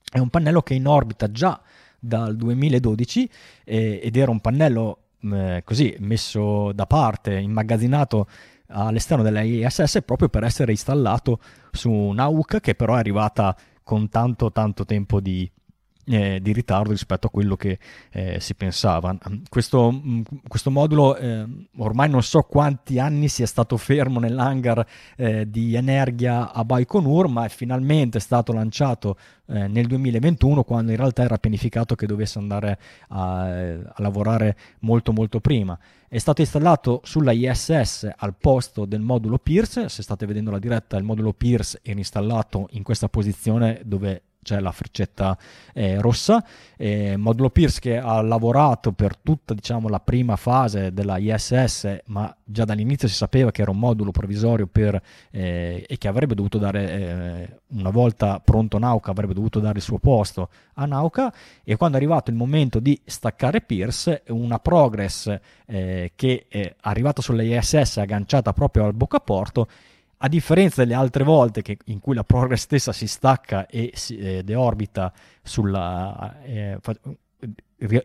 è 0.10 0.20
un 0.20 0.30
pannello 0.30 0.62
che 0.62 0.74
in 0.74 0.88
orbita 0.88 1.30
già 1.30 1.60
dal 2.04 2.36
2012 2.36 3.30
eh, 3.64 4.02
ed 4.04 4.18
era 4.18 4.30
un 4.30 4.42
pannello 4.42 4.98
eh, 5.22 5.62
così 5.64 5.96
messo 6.00 6.74
da 6.74 6.86
parte, 6.86 7.40
immagazzinato 7.40 8.28
all'esterno 8.68 9.24
della 9.24 9.42
ISS 9.42 10.02
proprio 10.04 10.28
per 10.28 10.44
essere 10.44 10.72
installato 10.72 11.40
su 11.72 11.92
Nauka 11.92 12.60
che 12.60 12.76
però 12.76 12.96
è 12.96 13.00
arrivata 13.00 13.56
con 13.84 14.10
tanto 14.10 14.52
tanto 14.52 14.86
tempo 14.86 15.22
di, 15.22 15.50
eh, 16.06 16.40
di 16.42 16.54
ritardo 16.54 16.92
rispetto 16.92 17.28
a 17.28 17.30
quello 17.30 17.56
che 17.56 17.80
eh, 18.12 18.40
si 18.40 18.56
pensava. 18.56 19.16
Questo, 19.50 19.92
mm, 19.92 20.22
questo 20.48 20.72
modulo 20.72 21.16
eh, 21.16 21.46
ormai 21.78 22.10
non 22.10 22.24
so 22.24 22.42
quanti 22.42 23.00
anni 23.00 23.28
sia 23.28 23.46
stato 23.46 23.78
fermo 23.78 24.20
nell'hangar 24.20 24.86
eh, 25.16 25.50
di 25.50 25.76
Energia 25.76 26.52
a 26.52 26.64
Baikonur, 26.66 27.28
ma 27.28 27.46
è 27.46 27.50
finalmente 27.50 28.20
stato 28.20 28.54
lanciato 28.54 29.18
eh, 29.48 29.68
nel 29.68 29.88
2021 29.88 30.64
quando 30.64 30.92
in 30.92 30.98
realtà 30.98 31.24
era 31.24 31.38
pianificato 31.38 31.96
che 31.96 32.06
dovesse 32.06 32.40
andare 32.40 32.80
a, 33.10 33.42
a 33.84 34.02
lavorare 34.02 34.56
molto 34.80 35.12
molto 35.12 35.40
prima. 35.40 35.78
È 36.08 36.18
stato 36.18 36.42
installato 36.42 37.02
sulla 37.04 37.32
ISS 37.32 38.08
al 38.16 38.36
posto 38.36 38.86
del 38.86 39.02
modulo 39.02 39.40
Pierce, 39.40 39.90
se 39.90 40.04
state 40.04 40.26
vedendo 40.26 40.52
la 40.52 40.60
diretta 40.60 40.96
il 40.96 41.04
modulo 41.04 41.34
Pierce 41.34 41.80
era 41.82 41.98
installato 41.98 42.68
in 42.72 42.84
questa 42.84 43.10
posizione 43.10 43.82
dove 43.84 44.22
c'è 44.44 44.60
la 44.60 44.72
freccetta 44.72 45.38
eh, 45.74 46.00
rossa. 46.00 46.46
Eh, 46.78 47.18
Modulo 47.18 47.50
Pierce 47.50 47.80
che 47.80 47.98
ha 47.98 48.22
lavorato 48.22 48.92
per 48.92 49.18
tutta 49.18 49.54
diciamo, 49.54 49.88
la 49.90 50.00
prima 50.00 50.36
fase 50.36 50.94
della 50.94 51.18
ISS, 51.18 52.02
ma 52.06 52.36
già 52.44 52.66
dall'inizio 52.66 53.08
si 53.08 53.16
sapeva 53.16 53.52
che 53.52 53.62
era 53.62 53.72
un 53.72 53.80
modulo 53.80 54.12
provvisorio 54.12 54.68
per, 54.68 55.02
eh, 55.32 55.86
e 55.88 55.98
che 55.98 56.08
avrebbe 56.08 56.36
dovuto 56.36 56.58
dare, 56.60 56.92
eh, 56.92 57.60
una 57.70 57.90
volta 57.90 58.40
pronto 58.40 58.78
Nauka, 58.78 59.12
avrebbe 59.12 59.34
dovuto 59.34 59.60
dare 59.60 59.78
il 59.78 59.84
suo 59.84 59.98
posto 59.98 60.50
a 60.76 60.86
Nauka. 60.86 61.34
E 61.64 61.76
quando 61.76 61.98
è 61.98 62.00
arrivato 62.00 62.30
il 62.30 62.38
momento 62.38 62.80
di 62.80 63.00
staccare 63.04 63.62
Pierce, 63.62 64.24
una 64.28 64.60
Progress 64.60 65.36
eh, 65.66 66.12
che 66.16 66.46
è 66.48 66.76
arrivata 66.82 67.22
sulla 67.22 67.42
ISS 67.42 67.98
agganciata 67.98 68.54
proprio 68.54 68.86
al 68.86 68.94
boccaporto 68.94 69.68
a 70.24 70.28
differenza 70.30 70.82
delle 70.82 70.94
altre 70.94 71.26
volte 71.26 71.62
che, 71.62 71.78
in 71.86 72.00
cui 72.00 72.16
la 72.16 72.24
Progress 72.24 72.62
stessa 72.62 72.94
si 72.94 73.08
stacca 73.08 73.68
e 73.68 73.92
si, 73.94 74.18
eh, 74.18 74.42
deorbita, 74.42 75.12
sulla, 75.42 76.42
eh, 76.44 76.80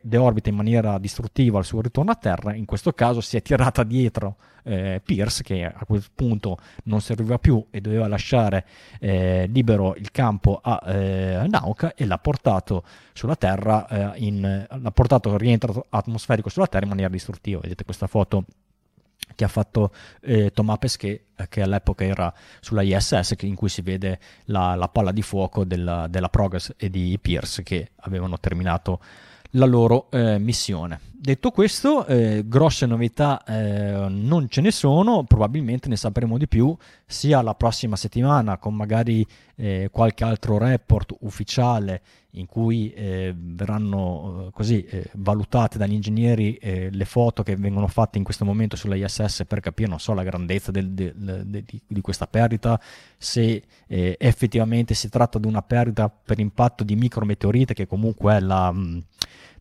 deorbita 0.03 0.49
in 0.49 0.57
maniera 0.57 0.99
distruttiva 0.99 1.59
al 1.59 1.65
suo 1.65 1.81
ritorno 1.81 2.11
a 2.11 2.17
terra, 2.17 2.55
in 2.55 2.65
questo 2.65 2.93
caso 2.93 3.21
si 3.21 3.37
è 3.37 3.43
tirata 3.43 3.85
dietro 3.85 4.37
eh, 4.65 5.01
Pierce 5.05 5.45
che 5.45 5.65
a 5.65 5.85
quel 5.87 6.03
punto 6.13 6.59
non 6.85 7.01
serviva 7.01 7.39
più 7.39 7.65
e 7.71 7.81
doveva 7.81 8.09
lasciare 8.09 8.67
eh, 8.99 9.47
libero 9.47 9.95
il 9.95 10.11
campo 10.11 10.59
a 10.61 10.83
eh, 10.87 11.47
Nauka 11.49 11.95
e 11.95 12.05
l'ha 12.05 12.19
portato 12.19 12.83
sulla 13.13 13.37
Terra, 13.37 13.87
eh, 14.15 14.25
in, 14.25 14.67
l'ha 14.69 14.91
portato 14.91 15.37
rientro 15.37 15.87
atmosferico 15.89 16.49
sulla 16.49 16.67
Terra 16.67 16.83
in 16.83 16.91
maniera 16.91 17.11
distruttiva. 17.11 17.61
Vedete 17.61 17.85
questa 17.85 18.09
foto 18.09 18.45
che 19.35 19.45
ha 19.45 19.49
fatto 19.49 19.93
eh, 20.21 20.51
Thomas 20.53 20.79
Pesquet, 20.79 21.23
che 21.49 21.63
all'epoca 21.63 22.05
era 22.05 22.33
sulla 22.61 22.83
ISS, 22.83 23.35
in 23.41 23.55
cui 23.55 23.69
si 23.69 23.83
vede 23.83 24.19
la, 24.47 24.75
la 24.75 24.89
palla 24.89 25.13
di 25.13 25.23
fuoco 25.23 25.65
della, 25.65 26.07
della, 26.09 26.29
Progress 26.29 26.75
e 26.77 26.91
di 26.91 27.19
Pierce 27.21 27.63
che 27.63 27.93
avevano 27.97 28.39
terminato 28.39 29.01
la 29.53 29.67
loro 29.67 30.11
eh, 30.11 30.39
missione. 30.39 31.01
Detto 31.21 31.51
questo, 31.51 32.07
eh, 32.07 32.45
grosse 32.47 32.87
novità 32.87 33.43
eh, 33.43 34.07
non 34.09 34.49
ce 34.49 34.61
ne 34.61 34.71
sono, 34.71 35.25
probabilmente 35.25 35.89
ne 35.89 35.97
sapremo 35.97 36.39
di 36.39 36.47
più 36.47 36.77
sia 37.05 37.43
la 37.43 37.57
prossima 37.57 37.97
settimana 37.97 38.57
con 38.57 38.77
magari 38.77 39.27
eh, 39.57 39.89
qualche 39.91 40.23
altro 40.23 40.59
report 40.59 41.17
ufficiale 41.23 42.03
in 42.33 42.47
cui 42.47 42.93
eh, 42.93 43.35
verranno 43.37 44.47
eh, 44.47 44.51
così 44.53 44.85
eh, 44.85 45.11
valutate 45.15 45.77
dagli 45.77 45.95
ingegneri 45.95 46.57
le 46.89 47.05
foto 47.05 47.43
che 47.43 47.57
vengono 47.57 47.89
fatte 47.89 48.19
in 48.19 48.23
questo 48.23 48.45
momento 48.45 48.77
sulla 48.77 48.95
ISS 48.95 49.43
per 49.45 49.59
capire, 49.59 49.89
non 49.89 49.99
so, 49.99 50.15
la 50.15 50.23
grandezza 50.23 50.71
del, 50.71 50.91
del, 50.91 51.15
del, 51.17 51.65
di, 51.65 52.01
questa 52.01 52.29
perdita, 52.29 52.81
se 53.17 53.61
effettivamente 53.89 54.95
si 54.95 55.09
tratta 55.09 55.41
di 55.41 55.49
una 55.49 55.63
perdita 55.63 56.09
per 56.09 56.39
impatto 56.39 56.85
di 56.85 56.95
micrometeorite 56.95 57.75
che 57.75 57.89
comunque 57.89 58.37
è 58.37 58.41
la... 58.41 58.71
Mh, 58.71 59.03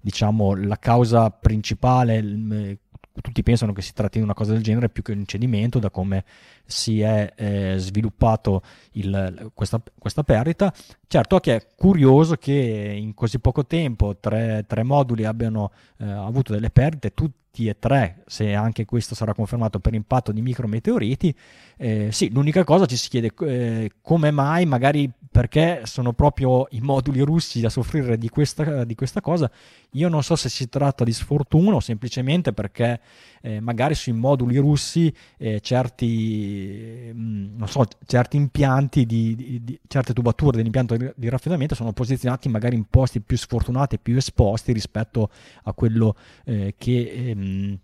diciamo, 0.01 0.55
la 0.55 0.77
causa 0.77 1.29
principale, 1.29 2.79
tutti 3.21 3.43
pensano 3.43 3.73
che 3.73 3.81
si 3.81 3.93
tratti 3.93 4.17
di 4.17 4.23
una 4.23 4.33
cosa 4.33 4.53
del 4.53 4.63
genere 4.63 4.89
più 4.89 5.03
che 5.03 5.11
un 5.11 5.25
cedimento, 5.25 5.79
da 5.79 5.89
come 5.89 6.23
si 6.65 7.01
è 7.01 7.33
eh, 7.35 7.75
sviluppato 7.77 8.61
il, 8.93 9.51
questa, 9.53 9.81
questa, 9.97 10.23
perdita. 10.23 10.73
Certo 11.07 11.39
che 11.39 11.55
è 11.55 11.67
curioso 11.75 12.35
che 12.35 12.53
in 12.53 13.13
così 13.13 13.39
poco 13.39 13.65
tempo 13.65 14.17
tre, 14.17 14.65
tre 14.67 14.83
moduli 14.83 15.25
abbiano 15.25 15.71
eh, 15.97 16.05
avuto 16.09 16.53
delle 16.53 16.69
perdite, 16.69 17.13
tutti 17.13 17.46
TE3, 17.57 18.15
se 18.25 18.53
anche 18.53 18.85
questo 18.85 19.15
sarà 19.15 19.33
confermato 19.33 19.79
per 19.79 19.93
impatto 19.93 20.31
di 20.31 20.41
micrometeoriti. 20.41 21.35
Eh, 21.77 22.09
sì, 22.11 22.29
l'unica 22.31 22.63
cosa 22.63 22.85
ci 22.85 22.97
si 22.97 23.09
chiede 23.09 23.31
eh, 23.39 23.91
come 24.01 24.31
mai, 24.31 24.65
magari 24.65 25.11
perché 25.29 25.81
sono 25.83 26.13
proprio 26.13 26.67
i 26.71 26.79
moduli 26.81 27.21
russi 27.21 27.63
a 27.63 27.69
soffrire 27.69 28.17
di 28.17 28.29
questa, 28.29 28.83
di 28.83 28.95
questa 28.95 29.21
cosa. 29.21 29.49
Io 29.91 30.09
non 30.09 30.23
so 30.23 30.35
se 30.35 30.49
si 30.49 30.67
tratta 30.67 31.03
di 31.03 31.13
sfortuna 31.13 31.75
o 31.75 31.79
semplicemente 31.79 32.53
perché 32.53 32.99
eh, 33.41 33.59
magari 33.59 33.95
sui 33.95 34.13
moduli 34.13 34.57
russi 34.57 35.13
eh, 35.37 35.59
certi, 35.59 37.11
mh, 37.13 37.19
mm, 37.19 37.63
so, 37.63 37.85
certi, 38.05 38.37
impianti, 38.37 39.05
di, 39.05 39.35
di, 39.35 39.63
di, 39.63 39.79
certe 39.87 40.13
tubature 40.13 40.57
dell'impianto 40.57 40.95
di, 41.15 41.29
raffreddamento 41.29 41.75
sono 41.75 41.93
posizionati 41.93 42.49
magari 42.49 42.75
in 42.75 42.85
posti 42.89 43.19
più 43.21 43.37
sfortunati 43.37 43.95
e 43.95 43.99
più 43.99 44.15
esposti 44.15 44.71
rispetto 44.73 45.29
a 45.63 45.73
quello 45.73 46.15
eh, 46.45 46.75
che... 46.77 47.11
Ehm, 47.11 47.79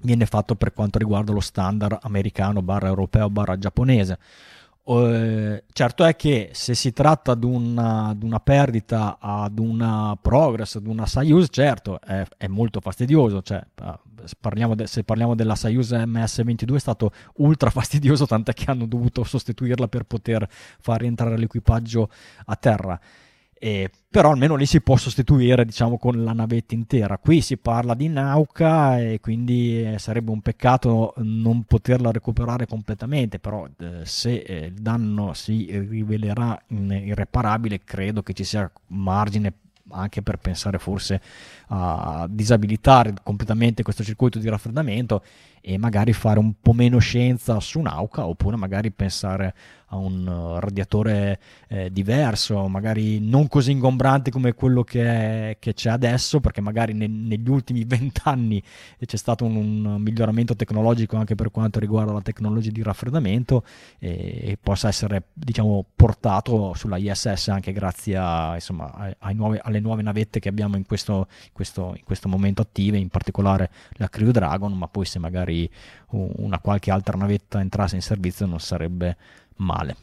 viene 0.00 0.26
fatto 0.26 0.54
per 0.54 0.72
quanto 0.72 0.96
riguarda 0.98 1.32
lo 1.32 1.40
standard 1.40 1.98
americano 2.02 2.62
barra 2.62 2.86
europeo 2.86 3.28
barra 3.30 3.58
giapponese 3.58 4.18
Uh, 4.88 5.62
certo 5.70 6.02
è 6.02 6.16
che 6.16 6.48
se 6.54 6.74
si 6.74 6.94
tratta 6.94 7.34
di 7.34 7.44
una, 7.44 8.14
di 8.16 8.24
una, 8.24 8.40
perdita 8.40 9.18
ad 9.20 9.58
una 9.58 10.16
Progress, 10.18 10.76
ad 10.76 10.86
una 10.86 11.04
Soyuz, 11.04 11.48
certo 11.50 12.00
è, 12.00 12.24
è 12.38 12.46
molto 12.46 12.80
fastidioso. 12.80 13.42
Cioè, 13.42 13.62
parliamo 14.40 14.74
de, 14.74 14.86
se 14.86 15.04
parliamo 15.04 15.34
della 15.34 15.56
Soyuz 15.56 15.90
MS-22 15.90 16.76
è 16.76 16.78
stato 16.78 17.12
ultra 17.34 17.68
fastidioso, 17.68 18.24
tant'è 18.24 18.54
che 18.54 18.70
hanno 18.70 18.86
dovuto 18.86 19.24
sostituirla 19.24 19.88
per 19.88 20.04
poter 20.04 20.48
far 20.48 21.00
rientrare 21.00 21.36
l'equipaggio 21.36 22.08
a 22.46 22.56
terra. 22.56 22.98
Eh, 23.60 23.90
però 24.08 24.30
almeno 24.30 24.54
lì 24.54 24.66
si 24.66 24.80
può 24.80 24.96
sostituire 24.96 25.64
diciamo 25.64 25.98
con 25.98 26.22
la 26.22 26.32
navetta 26.32 26.74
intera. 26.74 27.18
Qui 27.18 27.40
si 27.40 27.56
parla 27.56 27.94
di 27.94 28.08
Nauca 28.08 28.98
e 29.00 29.18
quindi 29.20 29.84
eh, 29.84 29.98
sarebbe 29.98 30.30
un 30.30 30.40
peccato 30.40 31.14
non 31.18 31.64
poterla 31.64 32.12
recuperare 32.12 32.66
completamente 32.66 33.38
però 33.38 33.66
eh, 33.78 34.04
se 34.04 34.36
eh, 34.36 34.66
il 34.66 34.74
danno 34.74 35.34
si 35.34 35.66
rivelerà 35.70 36.60
irreparabile 36.68 37.80
credo 37.84 38.22
che 38.22 38.32
ci 38.32 38.44
sia 38.44 38.70
margine 38.88 39.52
anche 39.90 40.22
per 40.22 40.36
pensare 40.36 40.78
forse 40.78 41.20
a 41.68 42.26
disabilitare 42.28 43.14
completamente 43.22 43.82
questo 43.82 44.02
circuito 44.02 44.38
di 44.38 44.48
raffreddamento 44.48 45.22
e 45.68 45.76
magari 45.76 46.14
fare 46.14 46.38
un 46.38 46.54
po' 46.62 46.72
meno 46.72 46.96
scienza 46.96 47.60
su 47.60 47.78
Nauka 47.80 48.26
oppure 48.26 48.56
magari 48.56 48.90
pensare 48.90 49.54
a 49.90 49.96
un 49.96 50.26
uh, 50.26 50.58
radiatore 50.58 51.38
eh, 51.68 51.90
diverso, 51.90 52.66
magari 52.68 53.20
non 53.20 53.48
così 53.48 53.70
ingombrante 53.70 54.30
come 54.30 54.52
quello 54.52 54.82
che, 54.82 55.02
è, 55.02 55.56
che 55.58 55.72
c'è 55.72 55.90
adesso, 55.90 56.40
perché 56.40 56.60
magari 56.60 56.92
ne, 56.92 57.06
negli 57.06 57.48
ultimi 57.48 57.84
vent'anni 57.86 58.62
c'è 59.04 59.16
stato 59.16 59.44
un, 59.44 59.56
un, 59.56 60.00
miglioramento 60.02 60.54
tecnologico 60.54 61.16
anche 61.16 61.34
per 61.34 61.50
quanto 61.50 61.78
riguarda 61.78 62.12
la 62.12 62.20
tecnologia 62.20 62.70
di 62.70 62.82
raffreddamento 62.82 63.64
e, 63.98 64.40
e 64.42 64.58
possa 64.60 64.88
essere 64.88 65.28
diciamo, 65.32 65.84
portato 65.96 66.74
sulla 66.74 66.98
ISS 66.98 67.48
anche 67.48 67.72
grazie 67.72 68.16
a, 68.16 68.54
insomma, 68.54 69.14
ai 69.18 69.34
nuove, 69.34 69.58
alle 69.62 69.80
nuove 69.80 70.02
navette 70.02 70.38
che 70.38 70.50
abbiamo 70.50 70.76
in 70.76 70.84
questo, 70.84 71.28
questo, 71.52 71.94
in 71.96 72.04
questo 72.04 72.28
momento 72.28 72.60
attive, 72.60 72.98
in 72.98 73.08
particolare 73.08 73.70
la 73.92 74.08
Crew 74.08 74.30
Dragon, 74.32 74.72
ma 74.74 74.86
poi 74.86 75.06
se 75.06 75.18
magari 75.18 75.57
una 76.10 76.58
qualche 76.58 76.90
altra 76.90 77.16
navetta 77.16 77.60
entrasse 77.60 77.94
in 77.94 78.02
servizio 78.02 78.46
non 78.46 78.60
sarebbe 78.60 79.16
male. 79.56 79.96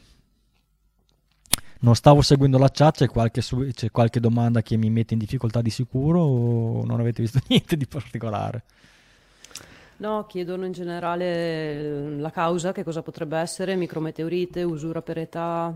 Non 1.79 1.95
stavo 1.95 2.21
seguendo 2.21 2.57
la 2.57 2.71
chat, 2.71 2.97
c'è 2.97 3.07
qualche, 3.07 3.41
c'è 3.41 3.91
qualche 3.91 4.19
domanda 4.19 4.61
che 4.61 4.77
mi 4.77 4.89
mette 4.89 5.13
in 5.13 5.19
difficoltà 5.19 5.61
di 5.61 5.69
sicuro 5.69 6.21
o 6.21 6.85
non 6.85 6.99
avete 6.99 7.21
visto 7.21 7.39
niente 7.47 7.77
di 7.77 7.85
particolare? 7.85 8.63
No, 9.97 10.25
chiedono 10.25 10.65
in 10.65 10.73
generale 10.73 11.25
eh, 11.25 12.09
la 12.17 12.29
causa, 12.29 12.71
che 12.73 12.83
cosa 12.83 13.01
potrebbe 13.01 13.37
essere, 13.37 13.75
micrometeorite, 13.75 14.63
usura 14.63 15.01
per 15.01 15.19
età. 15.19 15.73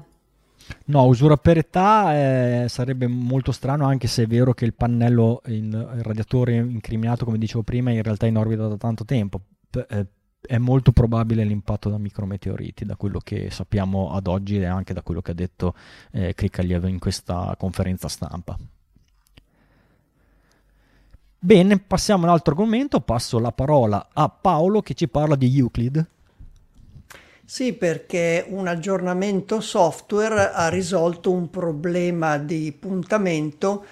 No, 0.86 1.06
usura 1.06 1.38
per 1.38 1.58
età 1.58 2.64
eh, 2.64 2.66
sarebbe 2.68 3.08
molto 3.08 3.52
strano, 3.54 3.86
anche 3.86 4.08
se 4.08 4.24
è 4.24 4.28
vero 4.28 4.54
che 4.54 4.66
il 4.66 4.74
pannello, 4.74 5.42
il, 5.46 5.64
il, 5.64 6.04
radiatore 6.04 6.56
incriminato, 6.56 7.24
come 7.24 7.38
dicevo 7.38 7.64
prima, 7.64 7.92
in 7.92 8.04
realtà 8.04 8.26
è 8.26 8.30
in 8.30 8.38
orbita 8.38 8.68
da 8.68 8.78
tanto 8.78 9.06
tempo. 9.06 9.40
Eh, 9.72 10.08
è 10.42 10.58
molto 10.58 10.92
probabile 10.92 11.44
l'impatto 11.44 11.90
da 11.90 11.98
micrometeoriti, 11.98 12.86
da 12.86 12.96
quello 12.96 13.20
che 13.20 13.52
sappiamo 13.52 14.14
ad 14.14 14.28
oggi 14.28 14.58
e 14.58 14.66
anche 14.66 14.94
da 14.94 15.02
quello 15.02 15.22
che 15.22 15.32
ha 15.32 15.36
detto 15.36 15.76
eh, 16.12 16.34
Krikalev 16.34 16.88
in 16.88 17.00
questa 17.00 17.56
conferenza 17.58 18.08
stampa. 18.08 18.58
Bene, 21.42 21.80
passiamo 21.80 22.24
a 22.24 22.28
un 22.28 22.34
altro 22.34 22.54
argomento, 22.54 23.00
passo 23.02 23.40
la 23.40 23.52
parola 23.52 24.10
a 24.12 24.30
Paolo 24.30 24.82
che 24.82 24.94
ci 24.94 25.08
parla 25.08 25.36
di 25.36 25.58
Euclid. 25.58 26.08
Sì, 27.46 27.74
perché 27.74 28.46
un 28.48 28.68
aggiornamento 28.68 29.60
software 29.60 30.52
ha 30.52 30.70
risolto 30.70 31.32
un 31.32 31.50
problema 31.50 32.38
di 32.38 32.76
puntamento 32.78 33.86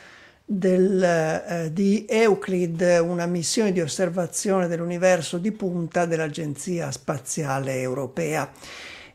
del, 0.50 1.04
eh, 1.04 1.74
di 1.74 2.06
Euclid, 2.08 3.01
una 3.04 3.25
missione 3.25 3.74
di 3.74 3.82
osservazione 3.82 4.68
dell'universo 4.68 5.38
di 5.38 5.51
punta 5.51 6.06
dell'Agenzia 6.06 6.89
Spaziale 6.89 7.82
Europea. 7.82 8.50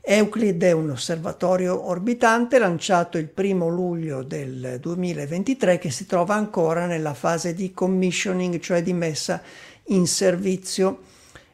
Euclid 0.02 0.62
è 0.62 0.72
un 0.72 0.90
osservatorio 0.90 1.88
orbitante 1.88 2.58
lanciato 2.58 3.16
il 3.16 3.28
primo 3.28 3.68
luglio 3.68 4.22
del 4.22 4.78
2023 4.78 5.78
che 5.78 5.90
si 5.90 6.04
trova 6.04 6.34
ancora 6.34 6.84
nella 6.84 7.14
fase 7.14 7.54
di 7.54 7.72
commissioning, 7.72 8.58
cioè 8.58 8.82
di 8.82 8.92
messa 8.92 9.40
in 9.86 10.06
servizio, 10.06 11.00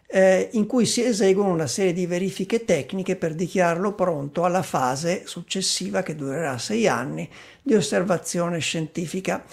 eh, 0.08 0.48
in 0.52 0.66
cui 0.66 0.86
si 0.86 1.04
eseguono 1.04 1.52
una 1.52 1.66
serie 1.66 1.92
di 1.92 2.06
verifiche 2.06 2.64
tecniche 2.64 3.14
per 3.14 3.34
dichiararlo 3.34 3.92
pronto 3.92 4.44
alla 4.44 4.62
fase 4.62 5.22
successiva, 5.26 6.02
che 6.02 6.16
durerà 6.16 6.56
sei 6.58 6.88
anni, 6.88 7.28
di 7.62 7.74
osservazione 7.74 8.58
scientifica. 8.58 9.44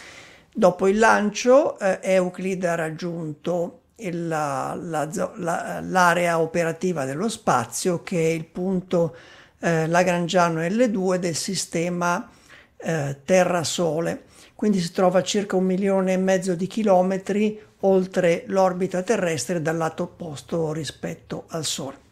Dopo 0.58 0.88
il 0.88 0.98
lancio, 0.98 1.78
eh, 1.80 2.00
Euclid 2.02 2.63
ha 2.63 2.76
raggiunto 2.76 3.82
il, 3.98 4.26
la, 4.26 4.74
la, 4.80 5.06
la, 5.36 5.82
l'area 5.82 6.39
operativa 6.39 7.04
dello 7.04 7.28
spazio, 7.28 8.04
che 8.04 8.18
è 8.18 8.30
il 8.30 8.46
punto 8.46 9.18
eh, 9.60 9.86
Lagrangiano 9.86 10.62
L2 10.62 11.15
del 11.15 11.36
sistema 11.36 12.30
eh, 12.78 13.18
Terra-Sole. 13.26 14.24
Quindi 14.56 14.80
si 14.80 14.94
trova 14.94 15.20
a 15.20 15.24
circa 15.24 15.58
un 15.58 15.65
milione 15.65 16.13
e 16.13 16.18
mezzo 16.18 16.56
di 16.56 16.68
chilometri 16.68 17.62
oltre 17.82 18.46
l'orbita 18.48 19.02
terrestre 19.02 19.62
dal 19.62 19.76
lato 19.76 20.04
opposto 20.04 20.72
rispetto 20.72 21.44
al 21.50 21.65
Sole. 21.65 22.05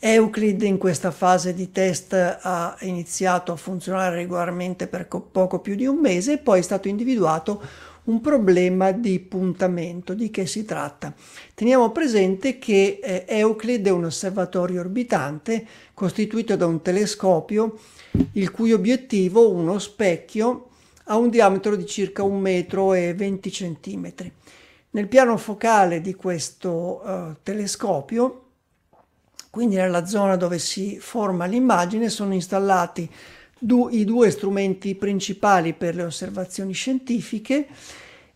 Euclid 0.00 0.62
in 0.62 0.78
questa 0.78 1.10
fase 1.10 1.54
di 1.54 1.72
test 1.72 2.12
ha 2.12 2.76
iniziato 2.82 3.50
a 3.50 3.56
funzionare 3.56 4.14
regolarmente 4.14 4.86
per 4.86 5.08
poco 5.08 5.58
più 5.58 5.74
di 5.74 5.86
un 5.86 5.96
mese 5.96 6.34
e 6.34 6.38
poi 6.38 6.60
è 6.60 6.62
stato 6.62 6.86
individuato 6.86 7.60
un 8.04 8.20
problema 8.20 8.92
di 8.92 9.18
puntamento. 9.18 10.14
Di 10.14 10.30
che 10.30 10.46
si 10.46 10.64
tratta? 10.64 11.12
Teniamo 11.52 11.90
presente 11.90 12.58
che 12.58 13.00
eh, 13.02 13.24
Euclid 13.26 13.86
è 13.86 13.90
un 13.90 14.04
osservatorio 14.04 14.80
orbitante 14.80 15.66
costituito 15.94 16.54
da 16.54 16.66
un 16.66 16.80
telescopio 16.80 17.76
il 18.32 18.52
cui 18.52 18.72
obiettivo, 18.72 19.50
uno 19.50 19.80
specchio, 19.80 20.68
ha 21.04 21.16
un 21.16 21.28
diametro 21.28 21.74
di 21.74 21.86
circa 21.86 22.22
un 22.22 22.38
metro 22.38 22.94
e 22.94 23.14
20 23.14 23.50
centimetri. 23.50 24.32
Nel 24.90 25.08
piano 25.08 25.36
focale 25.36 26.00
di 26.00 26.14
questo 26.14 27.02
uh, 27.04 27.36
telescopio 27.42 28.44
quindi 29.58 29.74
nella 29.74 30.06
zona 30.06 30.36
dove 30.36 30.60
si 30.60 30.98
forma 31.00 31.44
l'immagine 31.46 32.10
sono 32.10 32.32
installati 32.32 33.10
du- 33.58 33.88
i 33.90 34.04
due 34.04 34.30
strumenti 34.30 34.94
principali 34.94 35.72
per 35.72 35.96
le 35.96 36.04
osservazioni 36.04 36.72
scientifiche 36.72 37.66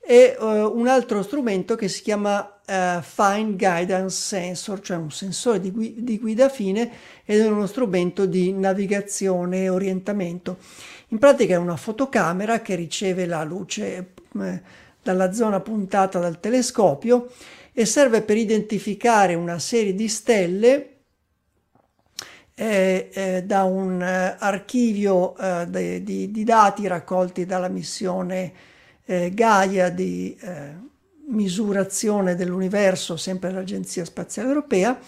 e 0.00 0.37
uh, 0.37 0.44
un 0.44 0.88
altro 0.88 1.22
strumento 1.22 1.76
che 1.76 1.87
si 1.87 2.02
chiama 2.02 2.40
uh, 2.40 3.00
Fine 3.00 3.54
Guidance 3.54 4.16
Sensor, 4.16 4.80
cioè 4.80 4.96
un 4.96 5.12
sensore 5.12 5.61
di, 5.61 5.70
gui- 5.70 5.94
di, 5.98 6.18
guida 6.18 6.48
fine 6.48 6.90
ed 7.24 7.38
è 7.38 7.46
uno 7.46 7.68
strumento 7.68 8.26
di 8.26 8.52
navigazione 8.52 9.62
e 9.62 9.68
orientamento. 9.68 10.56
In 11.11 11.18
pratica 11.18 11.54
è 11.54 11.58
una 11.58 11.76
fotocamera 11.76 12.61
che 12.62 12.74
riceve 12.74 13.26
la 13.26 13.44
luce 13.44 14.14
eh, 14.40 14.62
dalla 15.00 15.32
zona 15.32 15.61
puntata 15.61 16.18
dal 16.18 16.40
telescopio 16.40 17.30
e 17.72 17.85
serve 17.85 18.22
per 18.22 18.37
identificare 18.37 19.35
una 19.35 19.61
serie 19.61 19.94
di 19.94 20.08
stelle 20.08 20.91
eh, 22.54 23.10
eh, 23.12 23.42
da 23.44 23.64
un 23.64 24.02
eh, 24.02 24.36
archivio 24.38 25.34
de, 25.68 26.02
di, 26.02 26.30
di, 26.30 26.44
dati 26.44 26.86
raccolti 26.86 27.46
dalla 27.46 27.68
missione 27.68 28.52
eh, 29.04 29.30
Gaia 29.34 29.88
di 29.90 30.36
eh, 30.40 30.74
misurazione 31.28 32.34
dell'universo, 32.34 33.16
sempre 33.16 33.50
dall'Agenzia 33.50 34.04
Spaziale 34.04 34.48
Europea, 34.48 34.98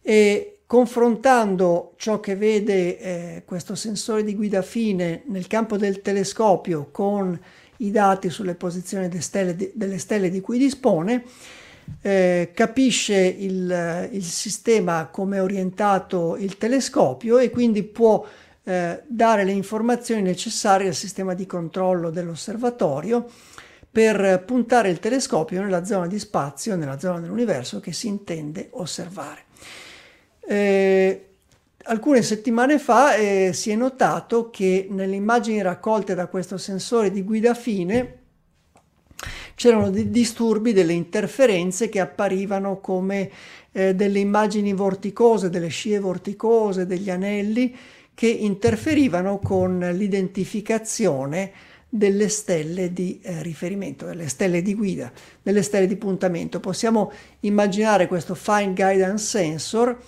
e 0.00 0.60
confrontando 0.66 1.94
ciò 1.96 2.20
che 2.20 2.36
vede 2.36 2.98
eh, 2.98 3.42
questo 3.44 3.74
sensore 3.74 4.22
di 4.22 4.34
guida 4.34 4.62
fine 4.62 5.22
nel 5.26 5.46
campo 5.46 5.76
del 5.76 6.02
telescopio 6.02 6.88
con 6.90 7.38
i 7.78 7.90
dati 7.90 8.28
sulle 8.28 8.54
posizioni 8.54 9.08
delle 9.08 9.22
stelle 9.22 9.56
di, 9.56 9.70
delle 9.74 9.98
stelle 9.98 10.30
di 10.30 10.40
cui 10.40 10.58
dispone, 10.58 11.24
eh, 12.00 12.50
capisce 12.54 13.16
il, 13.16 14.08
il, 14.12 14.24
sistema 14.24 15.06
come 15.06 15.38
è 15.38 15.42
orientato 15.42 16.36
il 16.36 16.56
telescopio 16.56 17.38
e 17.38 17.50
quindi 17.50 17.82
può 17.82 18.24
eh, 18.64 19.02
dare 19.06 19.44
le 19.44 19.52
informazioni 19.52 20.22
necessarie 20.22 20.88
al 20.88 20.94
sistema 20.94 21.34
di 21.34 21.46
controllo 21.46 22.10
dell'osservatorio 22.10 23.28
per 23.90 24.44
puntare 24.44 24.90
il 24.90 25.00
telescopio 25.00 25.60
nella 25.60 25.84
zona 25.84 26.06
di 26.06 26.18
spazio, 26.18 26.76
nella 26.76 26.98
zona 26.98 27.20
dell'universo 27.20 27.80
che 27.80 27.92
si 27.92 28.06
intende 28.06 28.68
osservare. 28.72 29.44
Eh, 30.46 31.26
alcune 31.84 32.22
settimane 32.22 32.78
fa 32.78 33.16
eh, 33.16 33.50
si 33.52 33.70
è 33.70 33.74
notato 33.74 34.50
che 34.50 34.86
nelle 34.90 35.16
immagini 35.16 35.62
raccolte 35.62 36.14
da 36.14 36.26
questo 36.26 36.58
sensore 36.58 37.10
di 37.10 37.22
guida 37.22 37.54
fine 37.54 38.17
c'erano 39.58 39.90
dei 39.90 40.08
disturbi, 40.08 40.72
delle 40.72 40.92
interferenze 40.92 41.88
che 41.88 41.98
apparivano 41.98 42.78
come 42.78 43.28
eh, 43.72 43.92
delle 43.92 44.20
immagini 44.20 44.72
vorticose, 44.72 45.50
delle 45.50 45.66
scie 45.66 45.98
vorticose, 45.98 46.86
degli 46.86 47.10
anelli 47.10 47.74
che 48.14 48.28
interferivano 48.28 49.40
con 49.40 49.80
l'identificazione 49.94 51.50
delle 51.88 52.28
stelle 52.28 52.92
di 52.92 53.18
eh, 53.20 53.42
riferimento, 53.42 54.06
delle 54.06 54.28
stelle 54.28 54.62
di 54.62 54.74
guida, 54.74 55.10
delle 55.42 55.62
stelle 55.62 55.88
di 55.88 55.96
puntamento. 55.96 56.60
Possiamo 56.60 57.10
immaginare 57.40 58.06
questo 58.06 58.36
Fine 58.36 58.74
Guidance 58.74 59.24
Sensor 59.24 59.98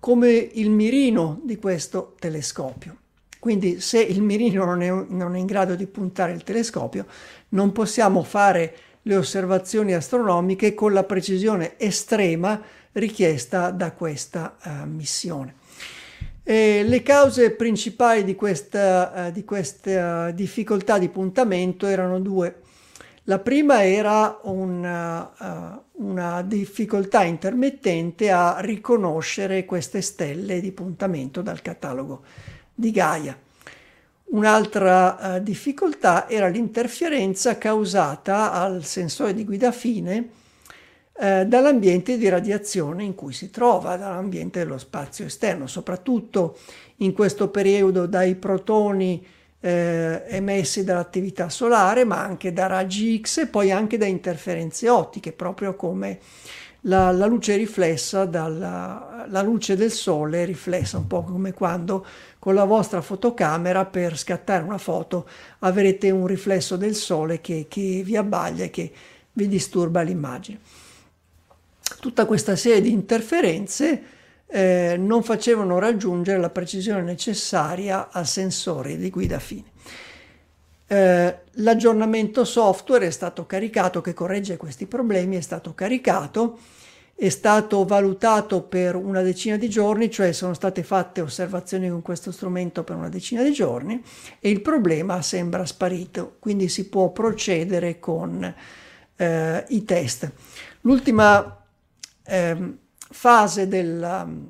come 0.00 0.30
il 0.30 0.68
mirino 0.68 1.40
di 1.42 1.56
questo 1.56 2.14
telescopio. 2.18 3.01
Quindi 3.42 3.80
se 3.80 4.00
il 4.00 4.22
mirino 4.22 4.64
non 4.64 4.82
è, 4.82 4.88
non 5.08 5.34
è 5.34 5.38
in 5.40 5.46
grado 5.46 5.74
di 5.74 5.88
puntare 5.88 6.30
il 6.30 6.44
telescopio, 6.44 7.06
non 7.48 7.72
possiamo 7.72 8.22
fare 8.22 8.72
le 9.02 9.16
osservazioni 9.16 9.94
astronomiche 9.94 10.74
con 10.74 10.92
la 10.92 11.02
precisione 11.02 11.76
estrema 11.76 12.62
richiesta 12.92 13.72
da 13.72 13.90
questa 13.94 14.56
uh, 14.62 14.86
missione. 14.86 15.56
E 16.44 16.84
le 16.84 17.02
cause 17.02 17.50
principali 17.50 18.22
di 18.22 18.36
questa, 18.36 19.26
uh, 19.26 19.32
di 19.32 19.44
questa 19.44 20.30
difficoltà 20.30 20.98
di 20.98 21.08
puntamento 21.08 21.88
erano 21.88 22.20
due. 22.20 22.60
La 23.24 23.40
prima 23.40 23.84
era 23.84 24.38
una, 24.44 25.82
uh, 25.96 26.04
una, 26.04 26.42
difficoltà 26.42 27.24
intermittente 27.24 28.30
a 28.30 28.60
riconoscere 28.60 29.64
queste 29.64 30.00
stelle 30.00 30.60
di 30.60 30.70
puntamento 30.70 31.42
dal 31.42 31.60
catalogo 31.60 32.22
di 32.74 32.90
Gaia. 32.90 33.36
Un'altra 34.24 35.36
uh, 35.36 35.42
difficoltà 35.42 36.28
era 36.28 36.48
l'interferenza 36.48 37.58
causata 37.58 38.52
al 38.52 38.82
sensore 38.82 39.34
di 39.34 39.44
guida 39.44 39.72
fine 39.72 40.28
uh, 41.12 41.44
dall'ambiente 41.44 42.16
di 42.16 42.28
radiazione 42.28 43.04
in 43.04 43.14
cui 43.14 43.34
si 43.34 43.50
trova, 43.50 43.96
dall'ambiente 43.96 44.60
dello 44.60 44.78
spazio 44.78 45.26
esterno, 45.26 45.66
soprattutto 45.66 46.58
in 46.96 47.12
questo 47.12 47.48
periodo 47.48 48.06
dai 48.06 48.34
protoni 48.36 49.24
eh, 49.64 50.24
emessi 50.26 50.82
dall'attività 50.82 51.48
solare, 51.48 52.04
ma 52.04 52.20
anche 52.20 52.52
da 52.52 52.66
raggi 52.66 53.20
X 53.20 53.38
e 53.38 53.46
poi 53.46 53.70
anche 53.70 53.96
da 53.96 54.06
interferenze 54.06 54.88
ottiche, 54.88 55.32
proprio 55.32 55.74
come 55.74 56.18
la, 56.82 57.12
la 57.12 57.26
luce 57.26 57.56
riflessa 57.56 58.24
dalla 58.24 59.12
la 59.28 59.42
luce 59.42 59.76
del 59.76 59.90
sole 59.90 60.44
riflessa, 60.44 60.98
un 60.98 61.06
po' 61.06 61.22
come 61.22 61.52
quando 61.52 62.04
con 62.42 62.56
la 62.56 62.64
vostra 62.64 63.00
fotocamera 63.02 63.84
per 63.84 64.18
scattare 64.18 64.64
una 64.64 64.76
foto 64.76 65.28
avrete 65.60 66.10
un 66.10 66.26
riflesso 66.26 66.76
del 66.76 66.96
sole 66.96 67.40
che, 67.40 67.66
che 67.68 68.02
vi 68.04 68.16
abbaglia 68.16 68.64
e 68.64 68.70
che 68.70 68.92
vi 69.34 69.46
disturba 69.46 70.00
l'immagine. 70.00 70.58
Tutta 72.00 72.26
questa 72.26 72.56
serie 72.56 72.80
di 72.80 72.90
interferenze 72.90 74.02
eh, 74.48 74.96
non 74.98 75.22
facevano 75.22 75.78
raggiungere 75.78 76.40
la 76.40 76.50
precisione 76.50 77.02
necessaria 77.02 78.08
al 78.10 78.26
sensore 78.26 78.96
di 78.96 79.08
guida 79.08 79.38
fine. 79.38 79.70
Eh, 80.88 81.38
l'aggiornamento 81.48 82.44
software 82.44 83.06
è 83.06 83.10
stato 83.12 83.46
caricato 83.46 84.00
che 84.00 84.14
corregge 84.14 84.56
questi 84.56 84.86
problemi, 84.86 85.36
è 85.36 85.40
stato 85.40 85.74
caricato, 85.74 86.58
è 87.22 87.28
stato 87.28 87.84
valutato 87.84 88.62
per 88.62 88.96
una 88.96 89.22
decina 89.22 89.56
di 89.56 89.70
giorni, 89.70 90.10
cioè 90.10 90.32
sono 90.32 90.54
state 90.54 90.82
fatte 90.82 91.20
osservazioni 91.20 91.88
con 91.88 92.02
questo 92.02 92.32
strumento 92.32 92.82
per 92.82 92.96
una 92.96 93.08
decina 93.08 93.44
di 93.44 93.52
giorni 93.52 94.02
e 94.40 94.50
il 94.50 94.60
problema 94.60 95.22
sembra 95.22 95.64
sparito, 95.64 96.34
quindi 96.40 96.68
si 96.68 96.88
può 96.88 97.12
procedere 97.12 98.00
con 98.00 98.52
eh, 99.14 99.64
i 99.68 99.84
test. 99.84 100.32
L'ultima 100.80 101.64
eh, 102.24 102.76
fase 102.98 103.68
della 103.68 104.24
mm, 104.24 104.44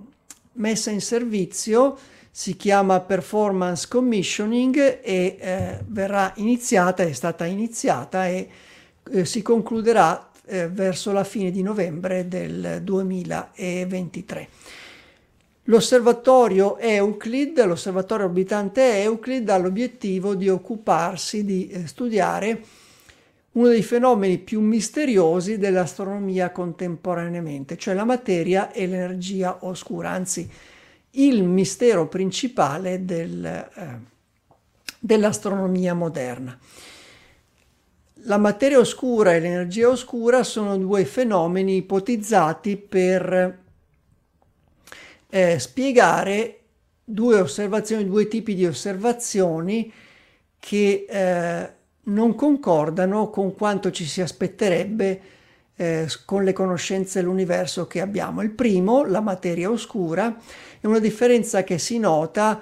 messa 0.52 0.90
in 0.90 1.02
servizio 1.02 1.98
si 2.30 2.56
chiama 2.56 3.00
performance 3.00 3.86
commissioning 3.86 5.00
e 5.02 5.36
eh, 5.38 5.78
verrà 5.88 6.32
iniziata, 6.36 7.02
è 7.02 7.12
stata 7.12 7.44
iniziata 7.44 8.28
e 8.28 8.48
eh, 9.10 9.26
si 9.26 9.42
concluderà 9.42 10.30
eh, 10.46 10.68
verso 10.68 11.12
la 11.12 11.24
fine 11.24 11.50
di 11.50 11.62
novembre 11.62 12.28
del 12.28 12.80
2023. 12.82 14.48
L'osservatorio 15.66 16.76
Euclid, 16.78 17.64
l'osservatorio 17.64 18.26
orbitante 18.26 19.02
Euclid, 19.02 19.48
ha 19.48 19.58
l'obiettivo 19.58 20.34
di 20.34 20.48
occuparsi 20.48 21.44
di 21.44 21.68
eh, 21.68 21.86
studiare 21.86 22.60
uno 23.52 23.68
dei 23.68 23.82
fenomeni 23.82 24.38
più 24.38 24.60
misteriosi 24.60 25.58
dell'astronomia 25.58 26.50
contemporaneamente, 26.50 27.76
cioè 27.76 27.94
la 27.94 28.04
materia 28.04 28.72
e 28.72 28.86
l'energia 28.86 29.58
oscura, 29.60 30.10
anzi 30.10 30.50
il 31.10 31.44
mistero 31.44 32.08
principale 32.08 33.04
del, 33.04 33.44
eh, 33.44 33.98
dell'astronomia 34.98 35.94
moderna. 35.94 36.58
La 38.24 38.36
materia 38.36 38.78
oscura 38.78 39.34
e 39.34 39.40
l'energia 39.40 39.88
oscura 39.88 40.44
sono 40.44 40.76
due 40.76 41.04
fenomeni 41.04 41.76
ipotizzati 41.76 42.76
per 42.76 43.58
eh, 45.28 45.58
spiegare 45.58 46.60
due 47.02 47.40
osservazioni, 47.40 48.04
due 48.04 48.28
tipi 48.28 48.54
di 48.54 48.64
osservazioni 48.64 49.92
che 50.60 51.06
eh, 51.08 51.72
non 52.04 52.34
concordano 52.36 53.28
con 53.28 53.54
quanto 53.54 53.90
ci 53.90 54.04
si 54.04 54.20
aspetterebbe 54.20 55.20
eh, 55.74 56.06
con 56.24 56.44
le 56.44 56.52
conoscenze 56.52 57.20
dell'universo 57.20 57.88
che 57.88 58.00
abbiamo. 58.00 58.42
Il 58.42 58.50
primo, 58.50 59.04
la 59.04 59.20
materia 59.20 59.68
oscura, 59.68 60.36
è 60.80 60.86
una 60.86 61.00
differenza 61.00 61.64
che 61.64 61.78
si 61.78 61.98
nota 61.98 62.60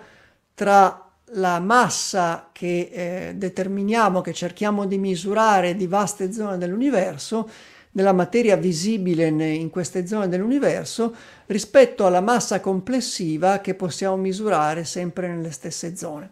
tra 0.55 1.10
la 1.33 1.61
massa 1.61 2.49
che 2.53 2.91
eh, 2.93 3.35
determiniamo, 3.35 4.21
che 4.21 4.33
cerchiamo 4.33 4.87
di 4.87 4.99
misurare 4.99 5.77
di 5.77 5.87
vaste 5.87 6.33
zone 6.33 6.59
dell'universo, 6.59 7.49
della 7.93 8.13
materia 8.13 8.57
visibile 8.57 9.27
in 9.27 9.71
queste 9.71 10.07
zone 10.07 10.29
dell'universo, 10.29 11.15
rispetto 11.47 12.07
alla 12.07 12.21
massa 12.21 12.61
complessiva 12.61 13.59
che 13.59 13.75
possiamo 13.75 14.17
misurare 14.17 14.85
sempre 14.85 15.29
nelle 15.29 15.51
stesse 15.51 15.97
zone. 15.97 16.31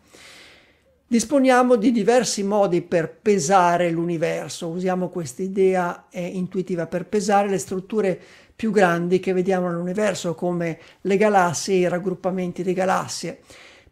Disponiamo 1.11 1.77
di 1.77 1.91
diversi 1.91 2.43
modi 2.43 2.83
per 2.83 3.11
pesare 3.11 3.91
l'universo, 3.91 4.69
usiamo 4.69 5.09
questa 5.09 5.43
idea 5.43 6.07
eh, 6.11 6.27
intuitiva 6.27 6.87
per 6.87 7.07
pesare 7.07 7.49
le 7.49 7.59
strutture 7.59 8.21
più 8.55 8.71
grandi 8.71 9.19
che 9.19 9.33
vediamo 9.33 9.69
nell'universo 9.69 10.35
come 10.35 10.79
le 11.01 11.17
galassie 11.17 11.75
e 11.75 11.79
i 11.79 11.89
raggruppamenti 11.89 12.63
di 12.63 12.73
galassie. 12.75 13.41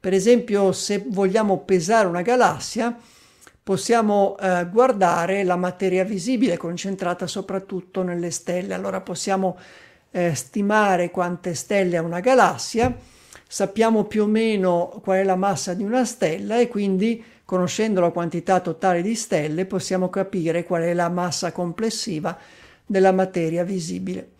Per 0.06 0.14
esempio, 0.14 0.70
se 0.70 1.02
vogliamo 1.04 1.58
pesare 1.64 2.06
una 2.06 2.22
galassia, 2.22 2.96
possiamo 3.60 4.36
eh, 4.38 4.64
guardare 4.70 5.42
la 5.42 5.56
materia 5.56 6.04
visibile 6.04 6.56
concentrata 6.56 7.26
soprattutto 7.26 8.04
nelle 8.04 8.30
stelle. 8.30 8.74
Allora 8.74 9.00
possiamo 9.00 9.58
eh, 10.12 10.32
stimare 10.36 11.10
quante 11.10 11.54
stelle 11.54 11.96
ha 11.96 12.02
una 12.02 12.20
galassia 12.20 12.96
sappiamo 13.48 14.04
più 14.04 14.22
o 14.22 14.26
meno 14.26 15.00
qual 15.02 15.18
è 15.18 15.24
la 15.24 15.34
massa 15.34 15.74
di 15.74 15.82
una 15.82 16.04
stella 16.04 16.60
e 16.60 16.68
quindi 16.68 17.20
conoscendo 17.44 18.00
la 18.00 18.10
quantità 18.10 18.60
totale 18.60 19.02
di 19.02 19.16
stelle 19.16 19.66
possiamo 19.66 20.08
capire 20.08 20.62
qual 20.62 20.82
è 20.82 20.94
la 20.94 21.08
massa 21.08 21.50
complessiva 21.50 22.38
della 22.86 23.10
materia 23.10 23.64
visibile. 23.64 24.34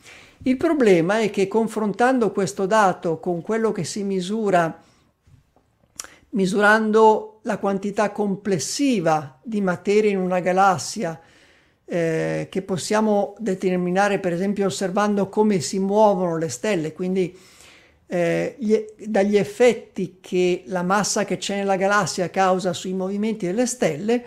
Il 0.44 0.59
problema 0.59 1.18
è 1.18 1.31
che 1.31 1.48
confrontando 1.48 2.31
questo 2.31 2.66
dato 2.66 3.18
con 3.18 3.42
quello 3.42 3.72
che 3.72 3.83
si 3.83 4.05
misura 4.05 4.85
misurando 6.37 7.40
la 7.42 7.59
quantità 7.59 8.11
complessiva 8.12 9.38
di 9.42 9.61
materia 9.61 10.11
in 10.11 10.18
una 10.18 10.40
galassia 10.40 11.18
eh, 11.85 12.49
che 12.51 12.62
possiamo 12.62 13.35
determinare 13.38 14.18
per 14.18 14.33
esempio 14.33 14.66
osservando 14.66 15.29
come 15.29 15.61
si 15.61 15.79
muovono 15.79 16.37
le 16.37 16.49
stelle, 16.49 16.92
quindi 16.92 17.37
eh, 18.09 18.55
gli, 18.59 18.77
dagli 19.07 19.37
effetti 19.37 20.18
che 20.20 20.62
la 20.66 20.83
massa 20.83 21.25
che 21.25 21.38
c'è 21.38 21.57
nella 21.57 21.77
galassia 21.77 22.31
causa 22.31 22.72
sui 22.72 22.92
movimenti 22.92 23.46
delle 23.46 23.66
stelle, 23.66 24.25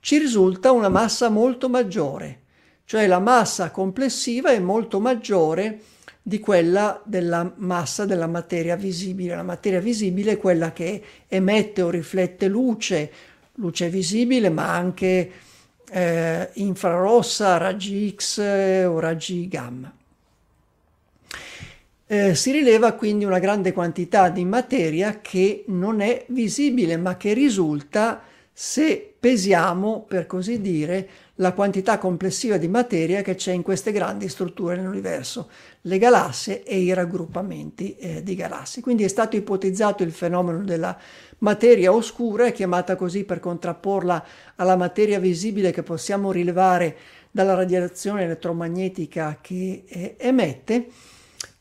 ci 0.00 0.18
risulta 0.18 0.72
una 0.72 0.88
massa 0.88 1.28
molto 1.28 1.68
maggiore. 1.68 2.40
cioè 2.84 3.06
la 3.06 3.20
massa 3.20 3.70
complessiva 3.70 4.50
è 4.50 4.58
molto 4.58 5.00
maggiore 5.00 5.80
di 6.22 6.38
quella 6.38 7.02
della 7.04 7.52
massa 7.56 8.04
della 8.04 8.28
materia 8.28 8.76
visibile. 8.76 9.34
La 9.34 9.42
materia 9.42 9.80
visibile 9.80 10.32
è 10.32 10.36
quella 10.36 10.72
che 10.72 11.02
emette 11.26 11.82
o 11.82 11.90
riflette 11.90 12.46
luce, 12.46 13.10
luce 13.54 13.88
visibile, 13.88 14.48
ma 14.48 14.72
anche 14.72 15.30
eh, 15.90 16.48
infrarossa, 16.54 17.56
raggi 17.56 18.14
X 18.16 18.38
o 18.38 19.00
raggi 19.00 19.48
gamma. 19.48 19.92
Eh, 22.06 22.34
si 22.34 22.52
rileva 22.52 22.92
quindi 22.92 23.24
una 23.24 23.38
grande 23.38 23.72
quantità 23.72 24.28
di 24.28 24.44
materia 24.44 25.20
che 25.20 25.64
non 25.68 26.00
è 26.00 26.24
visibile, 26.28 26.96
ma 26.98 27.16
che 27.16 27.32
risulta 27.32 28.22
se 28.54 29.14
pesiamo, 29.18 30.04
per 30.06 30.26
così 30.26 30.60
dire, 30.60 31.08
la 31.36 31.52
quantità 31.54 31.96
complessiva 31.98 32.58
di 32.58 32.68
materia 32.68 33.22
che 33.22 33.34
c'è 33.34 33.52
in 33.52 33.62
queste 33.62 33.92
grandi 33.92 34.28
strutture 34.28 34.76
nell'universo, 34.76 35.48
le 35.82 35.98
galassie 35.98 36.62
e 36.62 36.78
i 36.78 36.92
raggruppamenti 36.92 37.96
eh, 37.96 38.22
di 38.22 38.34
galassie. 38.34 38.82
Quindi 38.82 39.04
è 39.04 39.08
stato 39.08 39.36
ipotizzato 39.36 40.02
il 40.02 40.12
fenomeno 40.12 40.62
della 40.64 40.96
materia 41.38 41.92
oscura, 41.92 42.50
chiamata 42.50 42.94
così 42.94 43.24
per 43.24 43.40
contrapporla 43.40 44.24
alla 44.56 44.76
materia 44.76 45.18
visibile 45.18 45.72
che 45.72 45.82
possiamo 45.82 46.30
rilevare 46.30 46.96
dalla 47.30 47.54
radiazione 47.54 48.24
elettromagnetica 48.24 49.38
che 49.40 49.84
eh, 49.86 50.16
emette, 50.18 50.88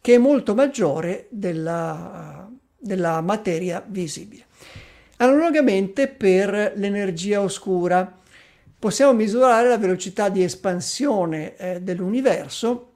che 0.01 0.15
è 0.15 0.17
molto 0.17 0.53
maggiore 0.53 1.27
della, 1.29 2.49
della 2.77 3.21
materia 3.21 3.83
visibile. 3.87 4.49
Analogamente 5.21 6.07
per 6.07 6.73
l'energia 6.75 7.41
oscura 7.41 8.19
possiamo 8.79 9.13
misurare 9.13 9.67
la 9.67 9.77
velocità 9.77 10.29
di 10.29 10.43
espansione 10.43 11.55
eh, 11.57 11.79
dell'universo 11.79 12.87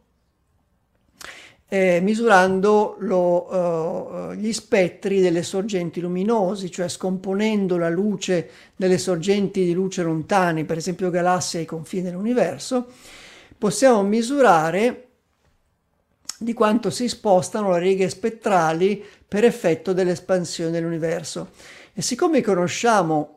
eh, 1.68 2.00
misurando 2.02 2.96
lo, 3.00 3.52
uh, 3.52 4.34
gli 4.34 4.54
spettri 4.54 5.20
delle 5.20 5.44
sorgenti 5.44 6.00
luminosi, 6.00 6.72
cioè 6.72 6.88
scomponendo 6.88 7.78
la 7.78 7.90
luce 7.90 8.50
delle 8.76 8.98
sorgenti 8.98 9.64
di 9.64 9.74
luce 9.74 10.04
lontane, 10.04 10.66
per 10.66 10.78
esempio 10.78 11.10
galassie 11.10 11.60
ai 11.60 11.66
confini 11.66 12.04
dell'universo, 12.04 12.88
possiamo 13.58 14.04
misurare 14.04 15.02
di 16.38 16.54
quanto 16.54 16.90
si 16.90 17.08
spostano 17.08 17.72
le 17.72 17.80
righe 17.80 18.10
spettrali 18.10 19.04
per 19.28 19.44
effetto 19.44 19.94
dell'espansione 19.94 20.72
dell'universo. 20.72 21.50
E 21.98 22.02
siccome 22.02 22.42
conosciamo 22.42 23.36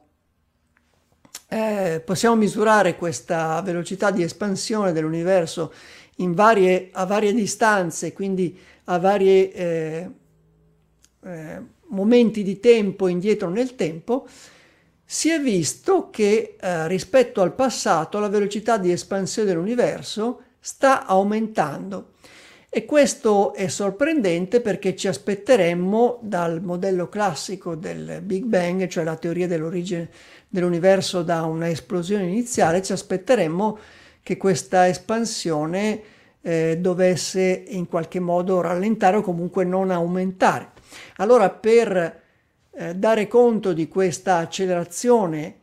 eh, 1.48 2.02
possiamo 2.04 2.34
misurare 2.34 2.96
questa 2.96 3.62
velocità 3.62 4.10
di 4.10 4.24
espansione 4.24 4.90
dell'universo 4.90 5.72
varie, 6.16 6.90
a 6.92 7.06
varie 7.06 7.32
distanze, 7.32 8.12
quindi 8.12 8.58
a 8.86 8.98
vari 8.98 9.50
eh, 9.52 10.10
eh, 11.22 11.62
momenti 11.86 12.42
di 12.42 12.58
tempo 12.58 13.06
indietro 13.06 13.48
nel 13.48 13.76
tempo, 13.76 14.26
si 15.04 15.30
è 15.30 15.40
visto 15.40 16.10
che 16.10 16.56
eh, 16.60 16.88
rispetto 16.88 17.40
al 17.40 17.54
passato 17.54 18.18
la 18.18 18.28
velocità 18.28 18.76
di 18.76 18.90
espansione 18.90 19.48
dell'universo 19.48 20.42
sta 20.58 21.06
aumentando. 21.06 22.14
E 22.70 22.84
questo 22.84 23.54
è 23.54 23.68
sorprendente 23.68 24.60
perché 24.60 24.94
ci 24.94 25.08
aspetteremmo 25.08 26.18
dal 26.20 26.62
modello 26.62 27.08
classico 27.08 27.74
del 27.74 28.20
Big 28.22 28.44
Bang, 28.44 28.86
cioè 28.88 29.04
la 29.04 29.16
teoria 29.16 29.46
dell'origine 29.46 30.10
dell'universo 30.46 31.22
da 31.22 31.44
una 31.44 31.70
esplosione 31.70 32.24
iniziale, 32.24 32.82
ci 32.82 32.92
aspetteremmo 32.92 33.78
che 34.22 34.36
questa 34.36 34.86
espansione 34.86 36.02
eh, 36.42 36.76
dovesse 36.78 37.64
in 37.68 37.88
qualche 37.88 38.20
modo 38.20 38.60
rallentare 38.60 39.16
o 39.16 39.22
comunque 39.22 39.64
non 39.64 39.90
aumentare. 39.90 40.72
Allora 41.16 41.48
per 41.48 42.22
eh, 42.70 42.94
dare 42.94 43.28
conto 43.28 43.72
di 43.72 43.88
questa 43.88 44.36
accelerazione 44.36 45.56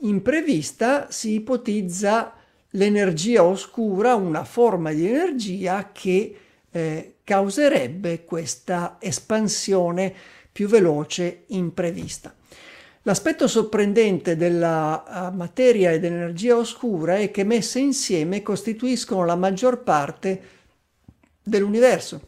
imprevista 0.00 1.08
si 1.10 1.34
ipotizza 1.34 2.32
l'energia 2.78 3.42
oscura, 3.42 4.14
una 4.14 4.44
forma 4.44 4.92
di 4.92 5.06
energia 5.06 5.90
che 5.92 6.36
eh, 6.70 7.14
causerebbe 7.24 8.24
questa 8.24 8.96
espansione 9.00 10.14
più 10.50 10.68
veloce 10.68 11.44
imprevista. 11.48 12.32
L'aspetto 13.02 13.48
sorprendente 13.48 14.36
della 14.36 15.30
uh, 15.30 15.34
materia 15.34 15.92
e 15.92 15.98
dell'energia 15.98 16.56
oscura 16.56 17.16
è 17.16 17.30
che 17.30 17.42
messe 17.42 17.78
insieme 17.78 18.42
costituiscono 18.42 19.24
la 19.24 19.36
maggior 19.36 19.82
parte 19.82 20.40
dell'universo. 21.42 22.20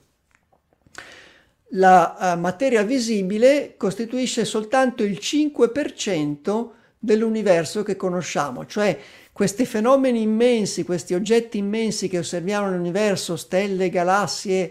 La 1.74 2.34
uh, 2.34 2.38
materia 2.38 2.82
visibile 2.82 3.74
costituisce 3.76 4.44
soltanto 4.44 5.02
il 5.02 5.18
5% 5.20 6.68
dell'universo 6.98 7.82
che 7.82 7.96
conosciamo, 7.96 8.64
cioè 8.66 8.98
questi 9.40 9.64
fenomeni 9.64 10.20
immensi, 10.20 10.85
questi 10.85 11.14
oggetti 11.14 11.57
immensi 11.57 12.09
che 12.09 12.18
osserviamo 12.18 12.68
nell'universo, 12.68 13.37
stelle, 13.37 13.88
galassie, 13.88 14.70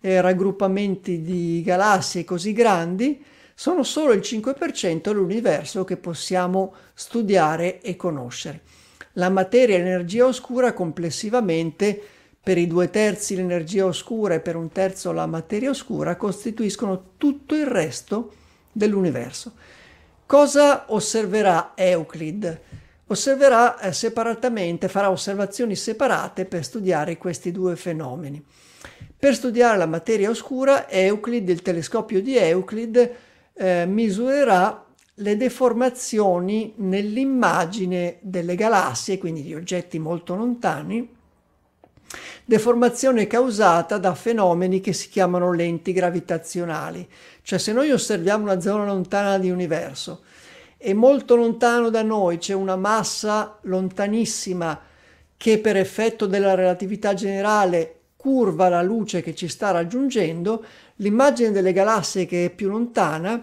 eh, 0.00 0.20
raggruppamenti 0.20 1.22
di 1.22 1.62
galassie 1.64 2.24
così 2.24 2.52
grandi, 2.52 3.24
sono 3.54 3.84
solo 3.84 4.12
il 4.12 4.18
5% 4.18 5.02
dell'universo 5.02 5.84
che 5.84 5.96
possiamo 5.98 6.74
studiare 6.94 7.80
e 7.80 7.94
conoscere. 7.94 8.62
La 9.12 9.28
materia 9.28 9.76
e 9.76 9.78
l'energia 9.78 10.26
oscura 10.26 10.72
complessivamente, 10.72 12.02
per 12.42 12.58
i 12.58 12.66
due 12.66 12.90
terzi 12.90 13.36
l'energia 13.36 13.86
oscura 13.86 14.34
e 14.34 14.40
per 14.40 14.56
un 14.56 14.72
terzo 14.72 15.12
la 15.12 15.26
materia 15.26 15.70
oscura, 15.70 16.16
costituiscono 16.16 17.10
tutto 17.18 17.54
il 17.54 17.66
resto 17.66 18.32
dell'universo. 18.72 19.52
Cosa 20.26 20.86
osserverà 20.88 21.74
Euclid? 21.76 22.60
Osserverà 23.08 23.78
eh, 23.78 23.92
separatamente, 23.92 24.88
farà 24.88 25.10
osservazioni 25.10 25.76
separate 25.76 26.44
per 26.44 26.64
studiare 26.64 27.18
questi 27.18 27.52
due 27.52 27.76
fenomeni. 27.76 28.42
Per 29.18 29.34
studiare 29.34 29.76
la 29.76 29.86
materia 29.86 30.30
oscura, 30.30 30.88
Euclid, 30.88 31.48
il 31.48 31.62
telescopio 31.62 32.22
di 32.22 32.36
Euclid, 32.36 33.14
eh, 33.54 33.86
misurerà 33.86 34.84
le 35.14 35.36
deformazioni 35.36 36.74
nell'immagine 36.76 38.18
delle 38.20 38.54
galassie, 38.54 39.18
quindi 39.18 39.42
di 39.42 39.54
oggetti 39.54 39.98
molto 39.98 40.36
lontani, 40.36 41.16
deformazione 42.44 43.26
causata 43.26 43.98
da 43.98 44.14
fenomeni 44.14 44.80
che 44.80 44.92
si 44.92 45.08
chiamano 45.08 45.52
lenti 45.52 45.92
gravitazionali. 45.92 47.08
Cioè 47.42 47.58
se 47.58 47.72
noi 47.72 47.90
osserviamo 47.90 48.44
una 48.44 48.60
zona 48.60 48.84
lontana 48.84 49.38
di 49.38 49.50
universo 49.50 50.22
e 50.78 50.94
molto 50.94 51.34
lontano 51.34 51.90
da 51.90 52.02
noi 52.02 52.38
c'è 52.38 52.54
una 52.54 52.76
massa 52.76 53.58
lontanissima 53.62 54.80
che 55.36 55.58
per 55.58 55.76
effetto 55.76 56.26
della 56.26 56.54
relatività 56.54 57.14
generale 57.14 57.94
curva 58.16 58.68
la 58.68 58.82
luce 58.82 59.20
che 59.20 59.34
ci 59.34 59.48
sta 59.48 59.72
raggiungendo, 59.72 60.64
l'immagine 60.96 61.50
delle 61.50 61.72
galassie 61.72 62.26
che 62.26 62.46
è 62.46 62.50
più 62.50 62.68
lontana 62.68 63.42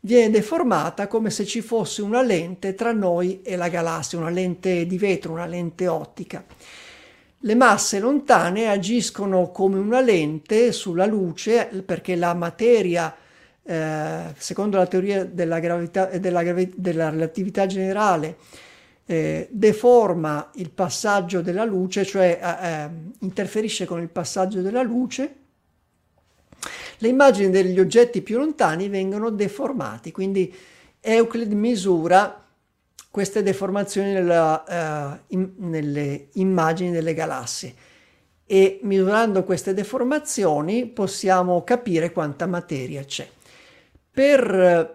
viene 0.00 0.30
deformata 0.30 1.06
come 1.06 1.30
se 1.30 1.44
ci 1.44 1.60
fosse 1.60 2.02
una 2.02 2.22
lente 2.22 2.74
tra 2.74 2.92
noi 2.92 3.42
e 3.42 3.56
la 3.56 3.68
galassia, 3.68 4.18
una 4.18 4.30
lente 4.30 4.86
di 4.86 4.98
vetro, 4.98 5.32
una 5.32 5.46
lente 5.46 5.86
ottica. 5.86 6.44
Le 7.44 7.54
masse 7.54 7.98
lontane 7.98 8.68
agiscono 8.68 9.50
come 9.50 9.78
una 9.78 10.00
lente 10.00 10.72
sulla 10.72 11.06
luce 11.06 11.66
perché 11.84 12.14
la 12.14 12.34
materia 12.34 13.14
eh, 13.64 14.34
secondo 14.36 14.76
la 14.76 14.86
teoria 14.86 15.24
della, 15.24 15.58
gravità, 15.58 16.06
della, 16.06 16.42
gravi, 16.42 16.72
della 16.76 17.10
relatività 17.10 17.66
generale, 17.66 18.36
eh, 19.06 19.48
deforma 19.50 20.50
il 20.54 20.70
passaggio 20.70 21.42
della 21.42 21.64
luce, 21.64 22.04
cioè 22.04 22.38
eh, 22.40 22.68
eh, 22.68 22.90
interferisce 23.20 23.84
con 23.84 24.00
il 24.00 24.08
passaggio 24.08 24.62
della 24.62 24.82
luce, 24.82 25.36
le 26.98 27.08
immagini 27.08 27.50
degli 27.50 27.80
oggetti 27.80 28.22
più 28.22 28.38
lontani 28.38 28.88
vengono 28.88 29.30
deformati, 29.30 30.12
quindi 30.12 30.54
Euclid 31.00 31.52
misura 31.52 32.42
queste 33.10 33.42
deformazioni 33.42 34.12
nella, 34.12 34.64
uh, 34.66 35.34
in, 35.34 35.52
nelle 35.56 36.28
immagini 36.34 36.92
delle 36.92 37.12
galassie 37.12 37.74
e 38.46 38.80
misurando 38.82 39.44
queste 39.44 39.74
deformazioni 39.74 40.86
possiamo 40.86 41.62
capire 41.64 42.12
quanta 42.12 42.46
materia 42.46 43.04
c'è. 43.04 43.28
Per 44.12 44.54
eh, 44.54 44.94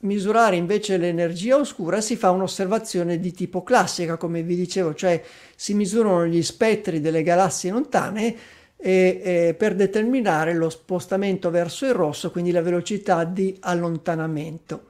misurare 0.00 0.56
invece 0.56 0.96
l'energia 0.96 1.56
oscura 1.56 2.00
si 2.00 2.16
fa 2.16 2.30
un'osservazione 2.30 3.20
di 3.20 3.32
tipo 3.32 3.62
classica, 3.62 4.16
come 4.16 4.42
vi 4.42 4.56
dicevo, 4.56 4.94
cioè 4.94 5.22
si 5.54 5.74
misurano 5.74 6.26
gli 6.26 6.42
spettri 6.42 7.00
delle 7.00 7.22
galassie 7.22 7.70
lontane 7.70 8.34
e, 8.76 9.20
e 9.22 9.54
per 9.54 9.74
determinare 9.74 10.54
lo 10.54 10.70
spostamento 10.70 11.50
verso 11.50 11.84
il 11.84 11.92
rosso, 11.92 12.30
quindi 12.30 12.50
la 12.50 12.62
velocità 12.62 13.24
di 13.24 13.56
allontanamento. 13.60 14.87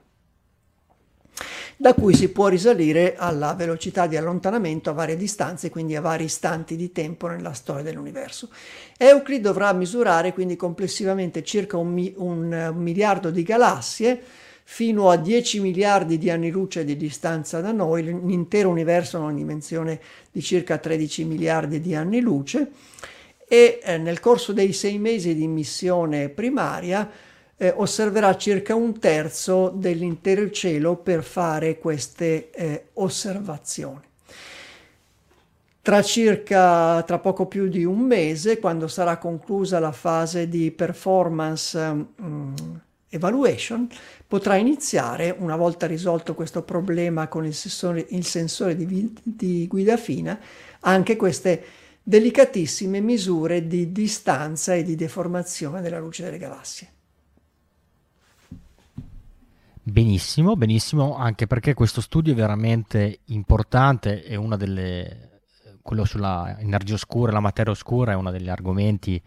Da 1.81 1.95
cui 1.95 2.13
si 2.13 2.31
può 2.31 2.49
risalire 2.49 3.15
alla 3.17 3.55
velocità 3.55 4.09
di 4.09 4.17
allontanamento 4.17 4.91
a 4.91 4.95
varie 4.95 5.17
distanze, 5.17 5.71
quindi 5.71 5.95
a 5.95 6.01
vari 6.01 6.25
istanti 6.25 6.75
di 6.75 6.91
tempo 6.91 7.29
nella 7.29 7.53
storia 7.53 7.85
dell'universo. 7.85 8.49
Euclid 8.97 9.41
dovrà 9.41 9.73
misurare 9.73 10.33
quindi 10.33 10.57
complessivamente 10.57 11.45
circa 11.45 11.77
un, 11.77 11.93
mi- 11.93 12.13
un 12.17 12.75
miliardo 12.77 13.31
di 13.31 13.45
galassie, 13.45 14.21
fino 14.65 15.09
a 15.09 15.17
10 15.17 15.61
miliardi 15.61 16.19
di 16.19 16.31
anni 16.31 16.51
luce 16.51 16.85
di 16.85 16.97
distanza 16.97 17.61
da 17.61 17.71
noi, 17.71 18.03
l'intero 18.03 18.69
universo 18.71 19.17
ha 19.17 19.21
una 19.21 19.33
dimensione 19.33 20.01
di 20.33 20.43
circa 20.43 20.79
13 20.79 21.25
miliardi 21.25 21.81
di 21.81 21.95
anni 21.95 22.21
luce 22.21 22.73
e 23.47 23.79
eh, 23.83 23.99
nel 23.99 24.19
corso 24.19 24.53
dei 24.53 24.73
sei 24.73 24.99
mesi 24.99 25.35
di 25.35 25.47
missione 25.47 26.29
primaria 26.29 27.09
eh, 27.59 27.73
osserverà 27.77 28.37
circa 28.37 28.75
un 28.75 28.99
terzo 28.99 29.69
dell'intero 29.75 30.51
cielo 30.51 30.97
per 30.97 31.23
fare 31.23 31.79
queste 31.79 32.51
eh, 32.51 32.87
osservazioni. 32.95 34.07
Tra 35.83 36.03
circa, 36.03 37.03
tra 37.03 37.19
poco 37.19 37.47
più 37.47 37.67
di 37.69 37.85
un 37.85 38.01
mese, 38.01 38.59
quando 38.59 38.89
sarà 38.89 39.17
conclusa 39.17 39.79
la 39.79 39.93
fase 39.93 40.49
di 40.49 40.71
performance 40.71 41.79
um, 41.79 42.55
evaluation, 43.09 43.89
potrà 44.27 44.57
iniziare, 44.57 45.35
una 45.37 45.57
volta 45.57 45.87
risolto 45.87 46.35
questo 46.35 46.63
problema 46.63 47.29
con 47.29 47.47
il 47.47 47.55
sensore, 47.55 48.05
il 48.11 48.27
sensore 48.27 48.77
di, 48.77 49.15
di 49.23 49.67
guida 49.67 49.97
fina, 49.97 50.39
anche 50.81 51.17
queste 51.17 51.65
delicatissime 52.03 53.01
misure 53.01 53.67
di 53.67 53.91
distanza 53.91 54.75
e 54.75 54.83
di 54.83 54.95
deformazione 54.95 55.81
della 55.81 55.99
luce 55.99 56.23
delle 56.23 56.37
galassie. 56.37 56.97
Benissimo, 59.91 60.55
benissimo, 60.55 61.17
anche 61.17 61.47
perché 61.47 61.73
questo 61.73 62.03
studio 62.03 62.35
è 62.35 62.37
veramente 62.37 63.21
importante, 63.29 64.23
è 64.23 64.35
una 64.35 64.57
delle, 64.57 65.41
quello 65.81 66.05
sulla 66.05 66.59
energia 66.59 66.93
oscura, 66.93 67.33
la 67.33 67.41
materia 67.41 67.73
oscura 67.73 68.13
è 68.13 68.15
uno 68.15 68.31
degli 68.31 68.51
argomenti 68.51 69.21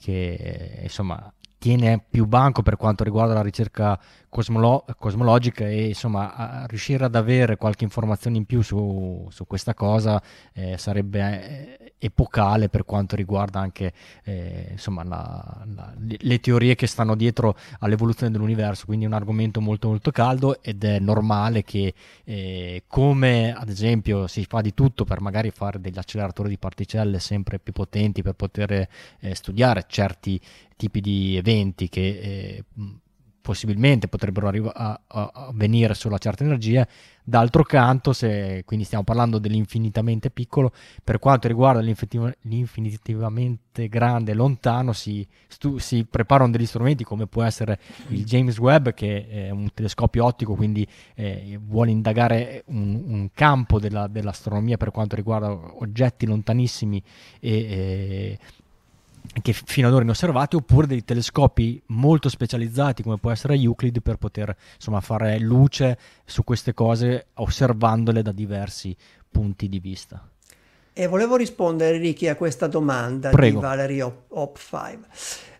che 0.00 0.78
insomma 0.82 1.30
tiene 1.58 2.02
più 2.08 2.24
banco 2.24 2.62
per 2.62 2.76
quanto 2.78 3.04
riguarda 3.04 3.34
la 3.34 3.42
ricerca 3.42 4.00
cosmolo- 4.36 4.84
cosmologica 4.98 5.66
e 5.66 5.86
insomma 5.86 6.66
riuscire 6.68 7.06
ad 7.06 7.14
avere 7.14 7.56
qualche 7.56 7.84
informazione 7.84 8.36
in 8.36 8.44
più 8.44 8.60
su, 8.60 9.26
su 9.30 9.46
questa 9.46 9.72
cosa 9.72 10.22
eh, 10.52 10.76
sarebbe 10.76 11.78
eh, 11.78 11.94
epocale 11.98 12.68
per 12.68 12.84
quanto 12.84 13.16
riguarda 13.16 13.60
anche 13.60 13.94
eh, 14.24 14.68
insomma 14.72 15.04
la, 15.04 15.64
la, 15.74 15.94
le 15.96 16.40
teorie 16.40 16.74
che 16.74 16.86
stanno 16.86 17.14
dietro 17.14 17.56
all'evoluzione 17.78 18.30
dell'universo. 18.30 18.84
Quindi 18.84 19.06
è 19.06 19.08
un 19.08 19.14
argomento 19.14 19.62
molto 19.62 19.88
molto 19.88 20.10
caldo 20.10 20.62
ed 20.62 20.84
è 20.84 20.98
normale 20.98 21.62
che 21.62 21.94
eh, 22.24 22.82
come 22.86 23.54
ad 23.54 23.70
esempio 23.70 24.26
si 24.26 24.44
fa 24.44 24.60
di 24.60 24.74
tutto 24.74 25.06
per 25.06 25.22
magari 25.22 25.50
fare 25.50 25.80
degli 25.80 25.98
acceleratori 25.98 26.50
di 26.50 26.58
particelle 26.58 27.20
sempre 27.20 27.58
più 27.58 27.72
potenti 27.72 28.20
per 28.20 28.34
poter 28.34 28.86
eh, 29.20 29.34
studiare 29.34 29.86
certi 29.88 30.38
tipi 30.76 31.00
di 31.00 31.36
eventi 31.36 31.88
che 31.88 32.00
eh, 32.00 32.64
possibilmente 33.46 34.08
potrebbero 34.08 34.48
arriva- 34.48 34.74
a, 34.74 35.00
a, 35.06 35.30
a 35.32 35.50
venire 35.54 35.94
solo 35.94 36.16
a 36.16 36.18
certe 36.18 36.42
energie. 36.42 36.84
D'altro 37.22 37.62
canto, 37.62 38.12
se 38.12 38.64
quindi 38.66 38.84
stiamo 38.84 39.04
parlando 39.04 39.38
dell'infinitamente 39.38 40.30
piccolo, 40.30 40.72
per 41.04 41.20
quanto 41.20 41.46
riguarda 41.46 41.80
l'infinitivamente 41.80 43.88
grande 43.88 44.32
e 44.32 44.34
lontano, 44.34 44.92
si, 44.92 45.24
stu- 45.46 45.78
si, 45.78 46.04
preparano 46.04 46.50
degli 46.50 46.66
strumenti 46.66 47.04
come 47.04 47.28
può 47.28 47.44
essere 47.44 47.78
il 48.08 48.24
James 48.24 48.58
Webb, 48.58 48.88
che 48.90 49.28
è 49.28 49.50
un 49.50 49.68
telescopio 49.72 50.24
ottico, 50.24 50.56
quindi 50.56 50.84
eh, 51.14 51.56
vuole 51.62 51.92
indagare 51.92 52.64
un, 52.66 53.00
un 53.06 53.28
campo 53.32 53.78
della, 53.78 54.08
dell'astronomia 54.08 54.76
per 54.76 54.90
quanto 54.90 55.14
riguarda 55.14 55.52
oggetti 55.52 56.26
lontanissimi 56.26 57.00
e, 57.38 57.50
e 57.50 58.38
che 59.42 59.52
fino 59.52 59.88
ad 59.88 59.94
ora 59.94 60.02
inosservati, 60.02 60.56
oppure 60.56 60.86
dei 60.86 61.04
telescopi 61.04 61.80
molto 61.86 62.28
specializzati 62.28 63.02
come 63.02 63.18
può 63.18 63.30
essere 63.30 63.54
Euclid 63.54 64.00
per 64.00 64.16
poter 64.16 64.54
insomma, 64.74 65.00
fare 65.00 65.38
luce 65.38 65.98
su 66.24 66.44
queste 66.44 66.74
cose 66.74 67.26
osservandole 67.34 68.22
da 68.22 68.32
diversi 68.32 68.96
punti 69.30 69.68
di 69.68 69.78
vista. 69.78 70.26
E 70.98 71.08
volevo 71.08 71.36
rispondere, 71.36 71.98
Ricky, 71.98 72.26
a 72.26 72.36
questa 72.36 72.68
domanda 72.68 73.28
Prego. 73.28 73.58
di 73.58 73.62
Valerie 73.66 74.02
Op5, 74.30 74.98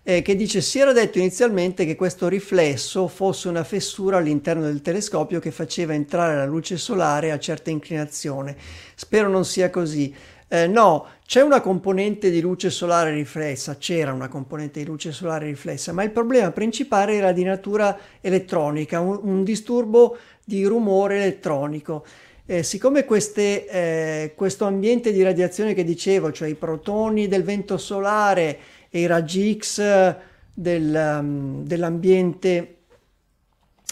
eh, 0.03 0.23
che 0.23 0.35
dice: 0.35 0.63
Si 0.63 0.79
era 0.79 0.95
detto 0.95 1.19
inizialmente 1.19 1.85
che 1.85 1.95
questo 1.95 2.27
riflesso 2.27 3.07
fosse 3.07 3.49
una 3.49 3.63
fessura 3.63 4.17
all'interno 4.17 4.63
del 4.63 4.81
telescopio 4.81 5.39
che 5.39 5.51
faceva 5.51 5.93
entrare 5.93 6.37
la 6.37 6.47
luce 6.47 6.79
solare 6.79 7.33
a 7.33 7.39
certa 7.39 7.69
inclinazione. 7.69 8.57
Spero 8.95 9.29
non 9.29 9.45
sia 9.45 9.69
così. 9.69 10.15
Eh, 10.49 10.69
no, 10.69 11.07
c'è 11.27 11.41
una 11.41 11.61
componente 11.61 12.31
di 12.31 12.41
luce 12.41 12.71
solare 12.71 13.13
riflessa, 13.13 13.77
c'era 13.79 14.13
una 14.13 14.29
componente 14.29 14.79
di 14.79 14.87
luce 14.87 15.11
solare 15.11 15.47
riflessa, 15.47 15.93
ma 15.93 16.05
il 16.05 16.13
problema 16.13 16.53
principale 16.53 17.15
era 17.15 17.33
di 17.33 17.43
natura 17.43 17.99
elettronica, 18.21 19.01
un, 19.01 19.19
un 19.23 19.43
disturbo 19.43 20.17
di 20.45 20.65
rumore 20.65 21.17
elettronico. 21.17 22.07
Eh, 22.47 22.63
siccome 22.63 23.05
queste, 23.05 23.67
eh, 23.67 24.33
questo 24.37 24.67
ambiente 24.67 25.11
di 25.11 25.21
radiazione 25.25 25.75
che 25.75 25.83
dicevo, 25.83 26.31
cioè 26.31 26.47
i 26.47 26.55
protoni 26.55 27.27
del 27.27 27.43
vento 27.43 27.77
solare 27.77 28.59
e 28.89 29.01
i 29.01 29.07
raggi 29.07 29.59
X 29.59 30.17
del, 30.55 31.19
um, 31.21 31.65
dell'ambiente 31.65 32.77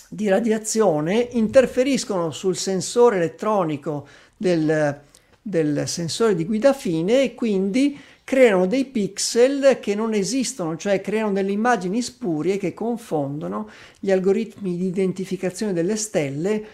di 0.08 0.28
radiazione 0.28 1.30
interferiscono 1.32 2.30
sul 2.30 2.56
sensore 2.56 3.16
elettronico 3.16 4.06
del, 4.36 5.02
del 5.46 5.86
sensore 5.86 6.34
di 6.34 6.46
guida 6.46 6.72
fine 6.72 7.22
e 7.22 7.34
quindi 7.34 7.98
creano 8.24 8.66
dei 8.66 8.86
pixel 8.86 9.78
che 9.78 9.94
non 9.94 10.14
esistono, 10.14 10.78
cioè 10.78 11.02
creano 11.02 11.32
delle 11.32 11.52
immagini 11.52 12.00
spurie 12.00 12.56
che 12.56 12.72
confondono 12.72 13.68
gli 14.00 14.10
algoritmi 14.10 14.78
di 14.78 14.86
identificazione 14.86 15.74
delle 15.74 15.96
stelle 15.96 16.64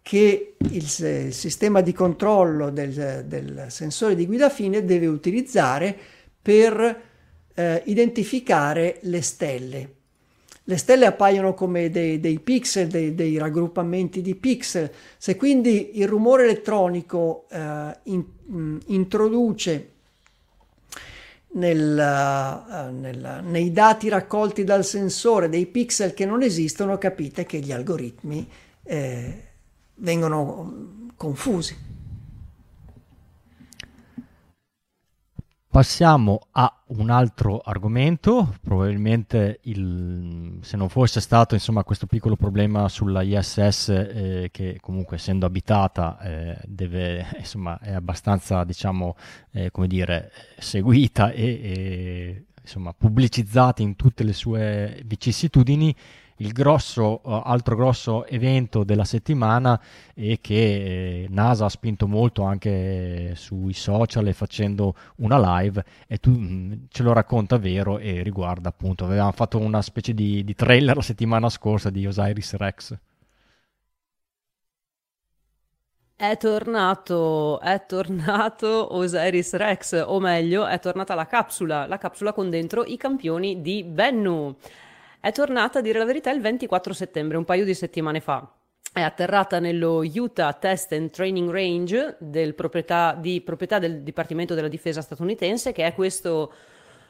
che 0.00 0.54
il 0.70 0.88
sistema 1.32 1.82
di 1.82 1.92
controllo 1.92 2.70
del, 2.70 3.24
del 3.26 3.66
sensore 3.68 4.14
di 4.14 4.24
guida 4.24 4.48
fine 4.48 4.86
deve 4.86 5.06
utilizzare 5.06 5.94
per 6.40 7.02
eh, 7.54 7.82
identificare 7.84 8.98
le 9.02 9.20
stelle. 9.20 9.93
Le 10.66 10.76
stelle 10.78 11.04
appaiono 11.04 11.52
come 11.52 11.90
dei, 11.90 12.18
dei 12.20 12.38
pixel, 12.38 12.88
dei, 12.88 13.14
dei, 13.14 13.36
raggruppamenti 13.36 14.22
di 14.22 14.34
pixel. 14.34 14.90
Se 15.18 15.36
quindi 15.36 15.98
il 15.98 16.08
rumore 16.08 16.44
elettronico 16.44 17.46
eh, 17.50 17.96
in, 18.04 18.24
mh, 18.46 18.78
introduce 18.86 19.90
nel, 21.54 21.90
uh, 21.90 22.98
nel, 22.98 23.40
nei 23.44 23.72
dati 23.72 24.08
raccolti 24.08 24.64
dal 24.64 24.84
sensore 24.84 25.48
dei 25.48 25.66
pixel 25.66 26.14
che 26.14 26.24
non 26.24 26.42
esistono, 26.42 26.98
capite 26.98 27.44
che 27.44 27.58
gli 27.58 27.70
algoritmi 27.70 28.48
eh, 28.84 29.42
vengono 29.96 31.10
confusi. 31.16 31.93
Passiamo 35.74 36.46
a 36.52 36.72
un 36.90 37.10
altro 37.10 37.58
argomento, 37.58 38.54
probabilmente 38.62 39.58
il, 39.62 40.58
se 40.60 40.76
non 40.76 40.88
fosse 40.88 41.20
stato 41.20 41.54
insomma, 41.54 41.82
questo 41.82 42.06
piccolo 42.06 42.36
problema 42.36 42.88
sulla 42.88 43.22
ISS 43.22 43.88
eh, 43.88 44.48
che 44.52 44.78
comunque 44.80 45.16
essendo 45.16 45.46
abitata 45.46 46.20
eh, 46.20 46.58
deve, 46.62 47.26
insomma, 47.38 47.76
è 47.80 47.92
abbastanza 47.92 48.62
diciamo, 48.62 49.16
eh, 49.50 49.72
dire, 49.88 50.30
seguita 50.58 51.32
e, 51.32 51.42
e 51.44 52.44
insomma, 52.62 52.94
pubblicizzata 52.94 53.82
in 53.82 53.96
tutte 53.96 54.22
le 54.22 54.32
sue 54.32 55.02
vicissitudini, 55.04 55.92
il 56.44 56.52
grosso, 56.52 57.20
uh, 57.24 57.42
altro 57.44 57.74
grosso 57.74 58.26
evento 58.26 58.84
della 58.84 59.04
settimana 59.04 59.80
e 60.14 60.38
che 60.40 60.54
eh, 61.24 61.26
NASA 61.30 61.64
ha 61.64 61.68
spinto 61.68 62.06
molto 62.06 62.42
anche 62.42 63.32
sui 63.34 63.72
social 63.72 64.26
e 64.28 64.32
facendo 64.34 64.94
una 65.16 65.60
live 65.60 65.84
e 66.06 66.18
tu 66.18 66.30
mh, 66.30 66.36
mm, 66.36 66.72
ce 66.90 67.02
lo 67.02 67.12
racconta 67.12 67.56
vero 67.58 67.98
e 67.98 68.22
riguarda 68.22 68.68
appunto, 68.68 69.04
avevamo 69.04 69.32
fatto 69.32 69.58
una 69.58 69.82
specie 69.82 70.12
di, 70.12 70.44
di 70.44 70.54
trailer 70.54 70.96
la 70.96 71.02
settimana 71.02 71.48
scorsa 71.48 71.90
di 71.90 72.06
Osiris 72.06 72.54
Rex. 72.56 72.98
È 76.16 76.36
tornato, 76.36 77.58
è 77.60 77.84
tornato 77.86 78.94
Osiris 78.94 79.54
Rex, 79.54 80.04
o 80.06 80.20
meglio, 80.20 80.66
è 80.66 80.78
tornata 80.78 81.14
la 81.14 81.26
capsula, 81.26 81.86
la 81.86 81.98
capsula 81.98 82.32
con 82.32 82.50
dentro 82.50 82.84
i 82.84 82.96
campioni 82.96 83.60
di 83.60 83.82
Bennu. 83.82 84.56
È 85.24 85.32
tornata 85.32 85.78
a 85.78 85.80
dire 85.80 85.98
la 85.98 86.04
verità 86.04 86.30
il 86.30 86.42
24 86.42 86.92
settembre, 86.92 87.38
un 87.38 87.46
paio 87.46 87.64
di 87.64 87.72
settimane 87.72 88.20
fa. 88.20 88.46
È 88.92 89.00
atterrata 89.00 89.58
nello 89.58 90.02
Utah 90.04 90.52
Test 90.52 90.92
and 90.92 91.08
Training 91.08 91.50
Range 91.50 92.18
proprietà, 92.54 93.16
di 93.18 93.40
proprietà 93.40 93.78
del 93.78 94.02
Dipartimento 94.02 94.52
della 94.52 94.68
Difesa 94.68 95.00
statunitense, 95.00 95.72
che 95.72 95.86
è 95.86 95.94
questo 95.94 96.52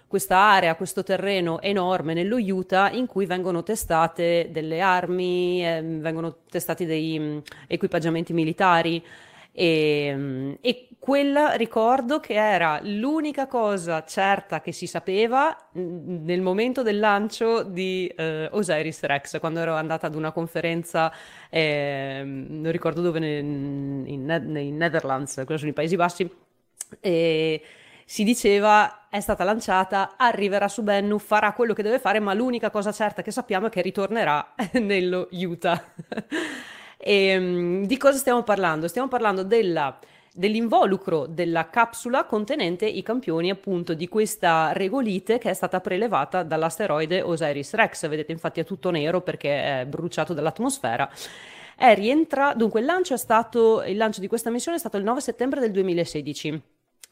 questa 0.06 0.36
area, 0.36 0.76
questo 0.76 1.02
terreno 1.02 1.60
enorme 1.60 2.14
nello 2.14 2.36
Utah 2.36 2.88
in 2.92 3.06
cui 3.06 3.26
vengono 3.26 3.64
testate 3.64 4.46
delle 4.52 4.80
armi, 4.80 5.66
eh, 5.66 5.82
vengono 5.82 6.36
testati 6.48 6.84
dei 6.84 7.18
mh, 7.18 7.42
equipaggiamenti 7.66 8.32
militari. 8.32 9.04
E, 9.50 10.56
e, 10.60 10.88
quella 11.04 11.52
ricordo 11.52 12.18
che 12.18 12.32
era 12.32 12.80
l'unica 12.82 13.46
cosa 13.46 14.04
certa 14.06 14.62
che 14.62 14.72
si 14.72 14.86
sapeva 14.86 15.54
nel 15.72 16.40
momento 16.40 16.80
del 16.80 16.98
lancio 16.98 17.62
di 17.62 18.06
eh, 18.06 18.48
Osiris 18.50 19.02
Rex, 19.02 19.38
quando 19.38 19.60
ero 19.60 19.74
andata 19.74 20.06
ad 20.06 20.14
una 20.14 20.32
conferenza, 20.32 21.12
eh, 21.50 22.22
non 22.24 22.72
ricordo 22.72 23.02
dove, 23.02 23.18
in, 23.18 24.24
nei 24.24 24.70
Netherlands, 24.70 25.42
quello 25.44 25.58
sono 25.58 25.72
i 25.72 25.74
Paesi 25.74 25.94
Bassi, 25.94 26.30
e 27.00 27.62
si 28.06 28.24
diceva 28.24 29.08
è 29.10 29.20
stata 29.20 29.44
lanciata, 29.44 30.14
arriverà 30.16 30.68
su 30.68 30.82
Bennu, 30.82 31.18
farà 31.18 31.52
quello 31.52 31.74
che 31.74 31.82
deve 31.82 31.98
fare, 31.98 32.18
ma 32.18 32.32
l'unica 32.32 32.70
cosa 32.70 32.92
certa 32.92 33.20
che 33.20 33.30
sappiamo 33.30 33.66
è 33.66 33.70
che 33.70 33.82
ritornerà 33.82 34.54
nello 34.80 35.28
Utah. 35.32 35.84
e, 36.96 37.36
um, 37.36 37.84
di 37.84 37.96
cosa 37.98 38.16
stiamo 38.16 38.42
parlando? 38.42 38.88
Stiamo 38.88 39.08
parlando 39.08 39.42
della, 39.42 39.98
dell'involucro 40.36 41.26
della 41.26 41.70
capsula 41.70 42.24
contenente 42.24 42.86
i 42.86 43.02
campioni 43.04 43.50
appunto 43.50 43.94
di 43.94 44.08
questa 44.08 44.72
regolite 44.72 45.38
che 45.38 45.50
è 45.50 45.54
stata 45.54 45.80
prelevata 45.80 46.42
dall'asteroide 46.42 47.22
Osiris 47.22 47.74
Rex. 47.74 48.08
Vedete 48.08 48.32
infatti 48.32 48.58
è 48.58 48.64
tutto 48.64 48.90
nero 48.90 49.20
perché 49.20 49.80
è 49.80 49.86
bruciato 49.86 50.34
dall'atmosfera. 50.34 51.08
È 51.76 51.94
rientra... 51.94 52.52
Dunque 52.54 52.80
il 52.80 52.86
lancio, 52.86 53.16
stato... 53.16 53.84
il 53.84 53.96
lancio 53.96 54.20
di 54.20 54.26
questa 54.26 54.50
missione 54.50 54.76
è 54.76 54.80
stato 54.80 54.96
il 54.96 55.04
9 55.04 55.20
settembre 55.20 55.60
del 55.60 55.70
2016 55.70 56.62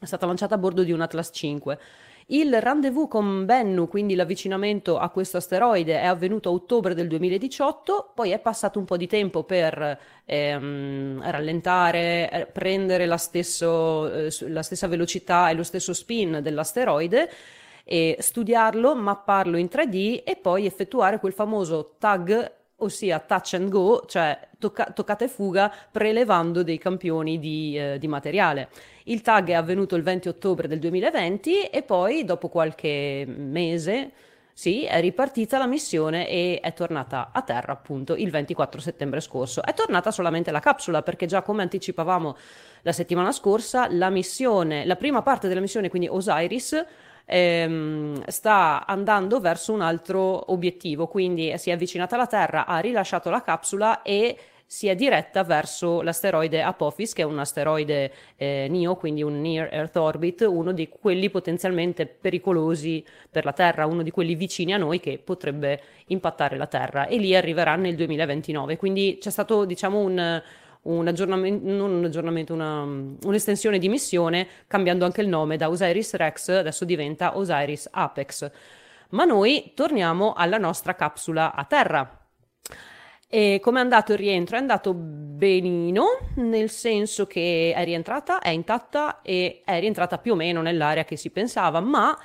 è 0.03 0.05
stata 0.05 0.25
lanciata 0.25 0.55
a 0.55 0.57
bordo 0.57 0.83
di 0.83 0.91
un 0.91 0.99
Atlas 0.99 1.29
5. 1.33 1.79
Il 2.27 2.61
rendezvous 2.61 3.09
con 3.09 3.45
Bennu, 3.45 3.87
quindi 3.87 4.15
l'avvicinamento 4.15 4.97
a 4.97 5.09
questo 5.09 5.37
asteroide, 5.37 5.99
è 5.99 6.05
avvenuto 6.05 6.49
a 6.49 6.53
ottobre 6.53 6.93
del 6.93 7.07
2018, 7.07 8.11
poi 8.15 8.31
è 8.31 8.39
passato 8.39 8.79
un 8.79 8.85
po' 8.85 8.95
di 8.95 9.07
tempo 9.07 9.43
per 9.43 9.99
ehm, 10.23 11.21
rallentare, 11.21 12.31
eh, 12.31 12.45
prendere 12.45 13.05
la, 13.05 13.17
stesso, 13.17 14.09
eh, 14.09 14.29
la 14.47 14.63
stessa 14.63 14.87
velocità 14.87 15.49
e 15.49 15.53
lo 15.53 15.63
stesso 15.63 15.93
spin 15.93 16.39
dell'asteroide 16.41 17.29
e 17.83 18.15
studiarlo, 18.19 18.95
mapparlo 18.95 19.57
in 19.57 19.67
3D 19.69 20.23
e 20.23 20.37
poi 20.37 20.65
effettuare 20.65 21.19
quel 21.19 21.33
famoso 21.33 21.95
tag 21.99 22.51
ossia 22.77 23.19
touch 23.19 23.53
and 23.53 23.69
go, 23.69 24.03
cioè 24.07 24.37
tocca- 24.59 24.91
toccata 24.93 25.25
e 25.25 25.27
fuga, 25.27 25.73
prelevando 25.91 26.63
dei 26.63 26.77
campioni 26.77 27.39
di, 27.39 27.77
eh, 27.77 27.97
di, 27.97 28.07
materiale. 28.07 28.69
Il 29.05 29.21
tag 29.21 29.49
è 29.49 29.53
avvenuto 29.53 29.95
il 29.95 30.03
20 30.03 30.27
ottobre 30.29 30.67
del 30.67 30.79
2020 30.79 31.65
e 31.65 31.83
poi 31.83 32.23
dopo 32.23 32.49
qualche 32.49 33.25
mese 33.27 34.11
sì, 34.55 34.85
è 34.85 35.01
ripartita 35.01 35.57
la 35.57 35.65
missione 35.65 36.29
e 36.29 36.59
è 36.61 36.73
tornata 36.73 37.31
a 37.33 37.41
terra 37.41 37.71
appunto 37.73 38.15
il 38.15 38.29
24 38.29 38.79
settembre 38.79 39.19
scorso. 39.19 39.63
È 39.63 39.73
tornata 39.73 40.11
solamente 40.11 40.51
la 40.51 40.59
capsula 40.59 41.01
perché 41.01 41.25
già 41.25 41.41
come 41.41 41.63
anticipavamo 41.63 42.37
la 42.83 42.91
settimana 42.91 43.31
scorsa, 43.31 43.87
la 43.91 44.11
missione, 44.11 44.85
la 44.85 44.95
prima 44.95 45.23
parte 45.23 45.47
della 45.47 45.59
missione, 45.59 45.89
quindi 45.89 46.07
Osiris, 46.07 46.85
ehm, 47.25 48.23
sta 48.27 48.85
andando 48.85 49.39
verso 49.39 49.73
un 49.73 49.81
altro 49.81 50.51
obiettivo, 50.51 51.07
quindi 51.07 51.57
si 51.57 51.71
è 51.71 51.73
avvicinata 51.73 52.13
alla 52.13 52.27
Terra, 52.27 52.67
ha 52.67 52.77
rilasciato 52.77 53.31
la 53.31 53.41
capsula 53.41 54.03
e 54.03 54.37
si 54.73 54.87
è 54.87 54.95
diretta 54.95 55.43
verso 55.43 56.01
l'asteroide 56.01 56.63
Apophis, 56.63 57.13
che 57.13 57.21
è 57.21 57.25
un 57.25 57.37
asteroide 57.37 58.11
eh, 58.35 58.65
NEO, 58.71 58.95
quindi 58.95 59.21
un 59.21 59.39
Near 59.39 59.71
Earth 59.71 59.95
Orbit, 59.97 60.41
uno 60.49 60.71
di 60.71 60.89
quelli 60.89 61.29
potenzialmente 61.29 62.07
pericolosi 62.07 63.05
per 63.29 63.45
la 63.45 63.53
Terra, 63.53 63.85
uno 63.85 64.01
di 64.01 64.09
quelli 64.09 64.33
vicini 64.33 64.73
a 64.73 64.77
noi 64.77 64.99
che 64.99 65.21
potrebbe 65.23 65.79
impattare 66.07 66.57
la 66.57 66.65
Terra 66.65 67.05
e 67.05 67.17
lì 67.17 67.35
arriverà 67.35 67.75
nel 67.75 67.93
2029. 67.93 68.75
Quindi 68.77 69.19
c'è 69.21 69.29
stato, 69.29 69.63
diciamo, 69.65 69.99
un, 69.99 70.41
un 70.81 71.07
aggiornamento, 71.07 71.69
non 71.69 71.91
un 71.91 72.05
aggiornamento, 72.05 72.53
una, 72.55 72.81
un'estensione 72.81 73.77
di 73.77 73.89
missione, 73.89 74.47
cambiando 74.65 75.05
anche 75.05 75.21
il 75.21 75.27
nome 75.27 75.55
da 75.55 75.69
Osiris 75.69 76.15
Rex, 76.15 76.49
adesso 76.49 76.83
diventa 76.83 77.37
Osiris 77.37 77.89
Apex. 77.91 78.49
Ma 79.09 79.23
noi 79.23 79.73
torniamo 79.75 80.33
alla 80.33 80.57
nostra 80.57 80.95
capsula 80.95 81.53
a 81.53 81.63
terra. 81.65 82.22
E 83.35 83.59
come 83.63 83.79
è 83.79 83.81
andato 83.81 84.11
il 84.11 84.19
rientro? 84.19 84.57
È 84.57 84.59
andato 84.59 84.93
benino, 84.93 86.05
nel 86.35 86.69
senso 86.69 87.25
che 87.25 87.73
è 87.75 87.83
rientrata, 87.83 88.37
è 88.39 88.49
intatta 88.49 89.23
e 89.23 89.63
è 89.65 89.79
rientrata 89.79 90.19
più 90.19 90.33
o 90.33 90.35
meno 90.35 90.61
nell'area 90.61 91.03
che 91.03 91.15
si 91.15 91.31
pensava, 91.31 91.79
ma 91.79 92.15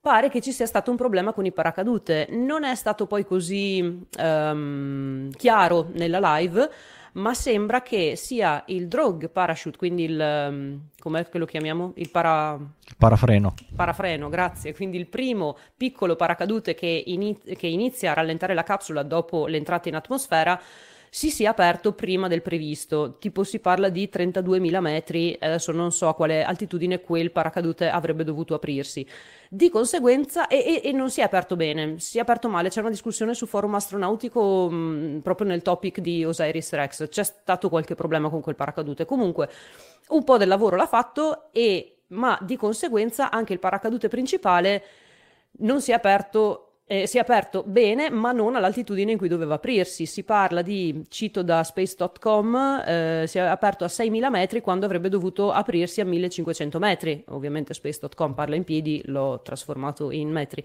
pare 0.00 0.30
che 0.30 0.40
ci 0.40 0.52
sia 0.52 0.64
stato 0.64 0.90
un 0.90 0.96
problema 0.96 1.34
con 1.34 1.44
i 1.44 1.52
paracadute. 1.52 2.28
Non 2.30 2.64
è 2.64 2.74
stato 2.76 3.06
poi 3.06 3.26
così 3.26 4.06
um, 4.18 5.30
chiaro 5.32 5.90
nella 5.92 6.38
live, 6.38 6.70
ma 7.12 7.34
sembra 7.34 7.82
che 7.82 8.16
sia 8.16 8.62
il 8.66 8.88
drog 8.88 9.30
parachute, 9.30 9.76
quindi 9.76 10.04
il, 10.04 10.46
um, 10.50 10.80
com'è 10.98 11.28
che 11.28 11.38
lo 11.38 11.46
chiamiamo? 11.46 11.92
Il, 11.96 12.10
para... 12.10 12.56
il 12.58 12.94
parafreno. 12.96 13.54
Parafreno, 13.74 14.28
grazie. 14.28 14.74
Quindi 14.74 14.98
il 14.98 15.06
primo 15.06 15.56
piccolo 15.76 16.16
paracadute 16.16 16.74
che, 16.74 17.02
iniz- 17.06 17.56
che 17.56 17.66
inizia 17.66 18.10
a 18.10 18.14
rallentare 18.14 18.54
la 18.54 18.62
capsula 18.62 19.02
dopo 19.02 19.46
l'entrata 19.46 19.88
in 19.88 19.94
atmosfera 19.94 20.60
si 21.10 21.30
sia 21.30 21.50
aperto 21.50 21.92
prima 21.92 22.28
del 22.28 22.42
previsto, 22.42 23.16
tipo 23.18 23.44
si 23.44 23.58
parla 23.58 23.88
di 23.88 24.08
32.000 24.12 24.80
metri, 24.80 25.36
adesso 25.40 25.72
non 25.72 25.92
so 25.92 26.08
a 26.08 26.14
quale 26.14 26.42
altitudine 26.42 27.00
quel 27.00 27.30
paracadute 27.30 27.88
avrebbe 27.88 28.24
dovuto 28.24 28.54
aprirsi. 28.54 29.06
Di 29.48 29.70
conseguenza, 29.70 30.46
e, 30.46 30.80
e, 30.82 30.88
e 30.88 30.92
non 30.92 31.10
si 31.10 31.20
è 31.20 31.24
aperto 31.24 31.56
bene, 31.56 31.98
si 31.98 32.18
è 32.18 32.20
aperto 32.20 32.48
male, 32.48 32.68
c'è 32.68 32.80
una 32.80 32.90
discussione 32.90 33.34
su 33.34 33.46
forum 33.46 33.74
astronautico 33.74 34.68
mh, 34.70 35.20
proprio 35.22 35.46
nel 35.48 35.62
topic 35.62 36.00
di 36.00 36.24
Osiris 36.24 36.72
Rex, 36.72 37.08
c'è 37.08 37.24
stato 37.24 37.68
qualche 37.68 37.94
problema 37.94 38.28
con 38.28 38.40
quel 38.40 38.56
paracadute. 38.56 39.04
Comunque, 39.04 39.48
un 40.08 40.24
po' 40.24 40.36
del 40.36 40.48
lavoro 40.48 40.76
l'ha 40.76 40.86
fatto, 40.86 41.48
e, 41.52 42.00
ma 42.08 42.38
di 42.42 42.56
conseguenza 42.56 43.30
anche 43.30 43.52
il 43.52 43.58
paracadute 43.58 44.08
principale 44.08 44.82
non 45.60 45.80
si 45.80 45.90
è 45.90 45.94
aperto 45.94 46.67
eh, 46.90 47.06
si 47.06 47.18
è 47.18 47.20
aperto 47.20 47.62
bene, 47.66 48.08
ma 48.08 48.32
non 48.32 48.56
all'altitudine 48.56 49.12
in 49.12 49.18
cui 49.18 49.28
doveva 49.28 49.56
aprirsi. 49.56 50.06
Si 50.06 50.24
parla 50.24 50.62
di, 50.62 51.04
cito 51.10 51.42
da 51.42 51.62
space.com, 51.62 52.82
eh, 52.86 53.24
si 53.26 53.36
è 53.36 53.42
aperto 53.42 53.84
a 53.84 53.88
6.000 53.88 54.30
metri 54.30 54.62
quando 54.62 54.86
avrebbe 54.86 55.10
dovuto 55.10 55.52
aprirsi 55.52 56.00
a 56.00 56.06
1.500 56.06 56.78
metri. 56.78 57.22
Ovviamente 57.28 57.74
space.com 57.74 58.32
parla 58.32 58.56
in 58.56 58.64
piedi, 58.64 59.02
l'ho 59.04 59.42
trasformato 59.42 60.10
in 60.10 60.30
metri. 60.30 60.62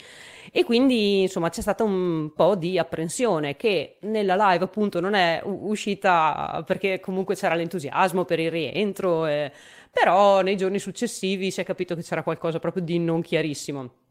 E 0.49 0.63
quindi, 0.63 1.23
insomma, 1.23 1.49
c'è 1.49 1.59
stata 1.59 1.83
un 1.83 2.31
po' 2.33 2.55
di 2.55 2.79
apprensione 2.79 3.57
che 3.57 3.97
nella 4.03 4.51
live 4.51 4.63
appunto 4.63 5.01
non 5.01 5.15
è 5.15 5.41
uscita 5.43 6.63
perché 6.65 7.01
comunque 7.01 7.35
c'era 7.35 7.55
l'entusiasmo 7.55 8.23
per 8.23 8.39
il 8.39 8.49
rientro, 8.49 9.25
eh, 9.25 9.51
però 9.91 10.39
nei 10.41 10.55
giorni 10.55 10.79
successivi 10.79 11.51
si 11.51 11.59
è 11.59 11.65
capito 11.65 11.95
che 11.95 12.01
c'era 12.01 12.23
qualcosa 12.23 12.59
proprio 12.59 12.81
di 12.81 12.97
non 12.97 13.21
chiarissimo. 13.21 14.02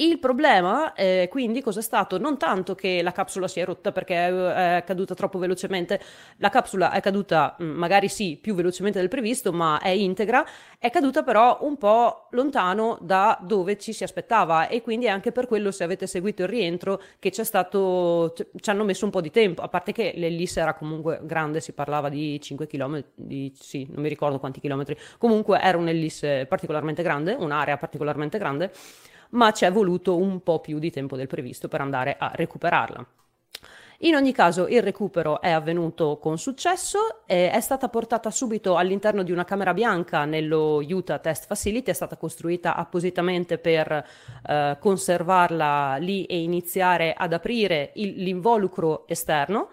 Il 0.00 0.20
problema, 0.20 0.92
eh, 0.92 1.26
quindi, 1.28 1.60
cos'è 1.60 1.82
stato? 1.82 2.18
Non 2.18 2.38
tanto 2.38 2.76
che 2.76 3.02
la 3.02 3.10
capsula 3.10 3.48
si 3.48 3.58
è 3.58 3.64
rotta 3.64 3.90
perché 3.90 4.14
è 4.14 4.84
caduta 4.86 5.16
troppo 5.16 5.40
velocemente, 5.40 6.00
la 6.36 6.50
capsula 6.50 6.92
è 6.92 7.00
caduta 7.00 7.56
mm, 7.60 7.76
magari 7.76 8.06
sì 8.06 8.38
più 8.40 8.54
velocemente 8.54 9.00
del 9.00 9.08
previsto, 9.08 9.52
ma 9.52 9.80
è 9.80 9.88
integra, 9.88 10.46
è 10.78 10.88
caduta 10.90 11.24
però 11.24 11.58
un 11.62 11.76
po' 11.78 12.28
lontano 12.30 12.98
da 13.00 13.40
dove 13.42 13.76
ci 13.76 13.92
si 13.92 14.04
aspettava 14.04 14.68
e 14.68 14.82
quindi 14.82 15.06
è 15.06 15.08
anche 15.08 15.32
per 15.32 15.48
quello, 15.48 15.72
se 15.72 15.82
avete 15.82 16.06
seguito 16.06 16.42
il 16.42 16.48
rientro, 16.48 17.02
che 17.18 17.30
c'è 17.30 17.42
stato, 17.42 18.34
ci 18.36 18.70
hanno 18.70 18.84
messo 18.84 19.04
un 19.04 19.10
po' 19.10 19.20
di 19.20 19.32
tempo, 19.32 19.62
a 19.62 19.68
parte 19.68 19.90
che 19.90 20.12
l'ellisse 20.14 20.60
era 20.60 20.74
comunque 20.74 21.18
grande, 21.24 21.58
si 21.60 21.72
parlava 21.72 22.08
di 22.08 22.40
5 22.40 22.68
km, 22.68 23.02
di, 23.16 23.52
sì, 23.58 23.88
non 23.90 24.02
mi 24.02 24.08
ricordo 24.08 24.38
quanti 24.38 24.60
chilometri, 24.60 24.96
comunque 25.18 25.58
era 25.60 25.76
un'ellisse 25.76 26.46
particolarmente 26.46 27.02
grande, 27.02 27.32
un'area 27.32 27.76
particolarmente 27.76 28.38
grande 28.38 28.70
ma 29.30 29.52
ci 29.52 29.64
è 29.64 29.72
voluto 29.72 30.16
un 30.16 30.42
po' 30.42 30.60
più 30.60 30.78
di 30.78 30.90
tempo 30.90 31.16
del 31.16 31.26
previsto 31.26 31.68
per 31.68 31.80
andare 31.80 32.16
a 32.18 32.30
recuperarla. 32.34 33.06
In 34.02 34.14
ogni 34.14 34.30
caso 34.30 34.68
il 34.68 34.80
recupero 34.80 35.40
è 35.40 35.50
avvenuto 35.50 36.18
con 36.18 36.38
successo, 36.38 37.26
è 37.26 37.58
stata 37.60 37.88
portata 37.88 38.30
subito 38.30 38.76
all'interno 38.76 39.24
di 39.24 39.32
una 39.32 39.44
camera 39.44 39.74
bianca 39.74 40.24
nello 40.24 40.80
Utah 40.88 41.18
Test 41.18 41.46
Facility, 41.46 41.90
è 41.90 41.94
stata 41.94 42.16
costruita 42.16 42.76
appositamente 42.76 43.58
per 43.58 43.90
eh, 44.46 44.76
conservarla 44.78 45.96
lì 45.96 46.26
e 46.26 46.40
iniziare 46.40 47.12
ad 47.12 47.32
aprire 47.32 47.90
il, 47.94 48.22
l'involucro 48.22 49.04
esterno. 49.08 49.70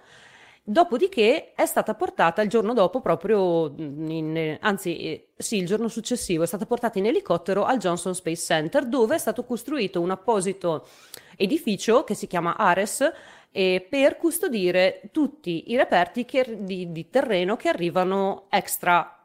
Dopodiché 0.68 1.54
è 1.54 1.68
stata 1.68 1.94
portata 1.94 2.42
il 2.42 2.50
giorno 2.50 2.74
dopo, 2.74 3.00
proprio 3.00 3.72
in, 3.78 4.58
anzi, 4.62 4.98
eh, 4.98 5.28
sì, 5.38 5.58
il 5.58 5.68
giorno 5.68 5.88
successivo, 5.88 6.42
è 6.42 6.48
stata 6.48 6.66
portata 6.66 6.98
in 6.98 7.06
elicottero 7.06 7.66
al 7.66 7.78
Johnson 7.78 8.16
Space 8.16 8.42
Center, 8.42 8.88
dove 8.88 9.14
è 9.14 9.20
stato 9.20 9.44
costruito 9.44 10.02
un 10.02 10.10
apposito 10.10 10.88
edificio 11.36 12.04
che 12.04 12.16
si 12.16 12.26
chiama 12.26 12.58
Ares 12.58 13.08
eh, 13.52 13.86
per 13.88 14.18
custodire 14.18 15.02
tutti 15.12 15.72
i 15.72 15.76
reperti 15.76 16.26
che, 16.26 16.58
di, 16.62 16.92
di 16.92 17.10
terreno 17.12 17.56
che 17.58 17.70
arrivano 17.70 18.48
extra 18.50 19.24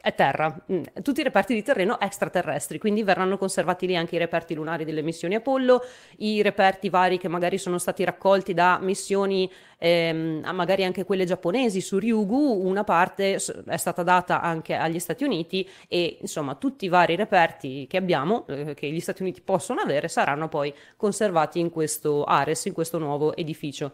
è 0.00 0.14
terra, 0.14 0.54
mm, 0.72 0.82
tutti 1.02 1.20
i 1.20 1.22
reperti 1.24 1.54
di 1.54 1.62
terreno 1.62 2.00
extraterrestri, 2.00 2.78
quindi 2.78 3.02
verranno 3.02 3.38
conservati 3.38 3.86
lì 3.86 3.96
anche 3.96 4.16
i 4.16 4.18
reperti 4.18 4.54
lunari 4.54 4.84
delle 4.84 5.02
missioni 5.02 5.36
Apollo, 5.36 5.82
i 6.18 6.42
reperti 6.42 6.88
vari 6.88 7.18
che 7.18 7.28
magari 7.28 7.58
sono 7.58 7.78
stati 7.78 8.02
raccolti 8.04 8.52
da 8.52 8.78
missioni, 8.80 9.50
ehm, 9.78 10.50
magari 10.52 10.84
anche 10.84 11.04
quelle 11.04 11.24
giapponesi 11.24 11.80
su 11.80 11.98
Ryugu, 11.98 12.66
una 12.66 12.84
parte 12.84 13.34
è 13.66 13.76
stata 13.76 14.02
data 14.02 14.40
anche 14.40 14.74
agli 14.74 14.98
Stati 14.98 15.24
Uniti 15.24 15.68
e 15.88 16.18
insomma 16.20 16.54
tutti 16.56 16.86
i 16.86 16.88
vari 16.88 17.14
reperti 17.14 17.86
che 17.86 17.96
abbiamo, 17.96 18.46
eh, 18.48 18.74
che 18.74 18.90
gli 18.90 19.00
Stati 19.00 19.22
Uniti 19.22 19.40
possono 19.40 19.80
avere, 19.80 20.08
saranno 20.08 20.48
poi 20.48 20.74
conservati 20.96 21.60
in 21.60 21.70
questo 21.70 22.24
Ares, 22.24 22.64
in 22.64 22.72
questo 22.72 22.98
nuovo 22.98 23.36
edificio. 23.36 23.92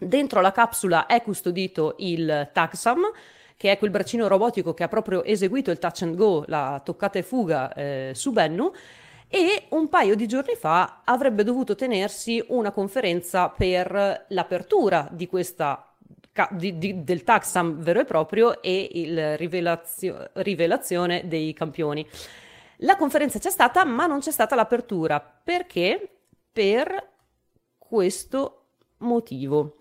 Dentro 0.00 0.40
la 0.40 0.52
capsula 0.52 1.06
è 1.06 1.20
custodito 1.22 1.96
il 1.98 2.50
Taxam, 2.52 3.02
che 3.58 3.72
è 3.72 3.76
quel 3.78 3.90
braccino 3.90 4.28
robotico 4.28 4.72
che 4.72 4.84
ha 4.84 4.88
proprio 4.88 5.24
eseguito 5.24 5.72
il 5.72 5.78
touch 5.78 6.02
and 6.02 6.14
go, 6.14 6.44
la 6.46 6.80
toccata 6.82 7.18
e 7.18 7.22
fuga 7.22 7.72
eh, 7.74 8.12
su 8.14 8.30
Bennu, 8.30 8.70
e 9.26 9.64
un 9.70 9.88
paio 9.88 10.14
di 10.14 10.26
giorni 10.26 10.54
fa 10.54 11.02
avrebbe 11.04 11.42
dovuto 11.42 11.74
tenersi 11.74 12.42
una 12.48 12.70
conferenza 12.70 13.48
per 13.50 14.26
l'apertura 14.28 15.08
di 15.10 15.26
questa 15.26 15.82
di, 16.52 16.78
di, 16.78 17.02
del 17.02 17.24
taxam 17.24 17.82
vero 17.82 17.98
e 17.98 18.04
proprio 18.04 18.62
e 18.62 19.06
la 19.08 19.34
rivelazio, 19.34 20.30
rivelazione 20.34 21.26
dei 21.26 21.52
campioni. 21.52 22.06
La 22.82 22.94
conferenza 22.94 23.40
c'è 23.40 23.50
stata, 23.50 23.84
ma 23.84 24.06
non 24.06 24.20
c'è 24.20 24.30
stata 24.30 24.54
l'apertura. 24.54 25.20
Perché? 25.20 26.08
Per 26.52 27.08
questo 27.76 28.66
motivo. 28.98 29.78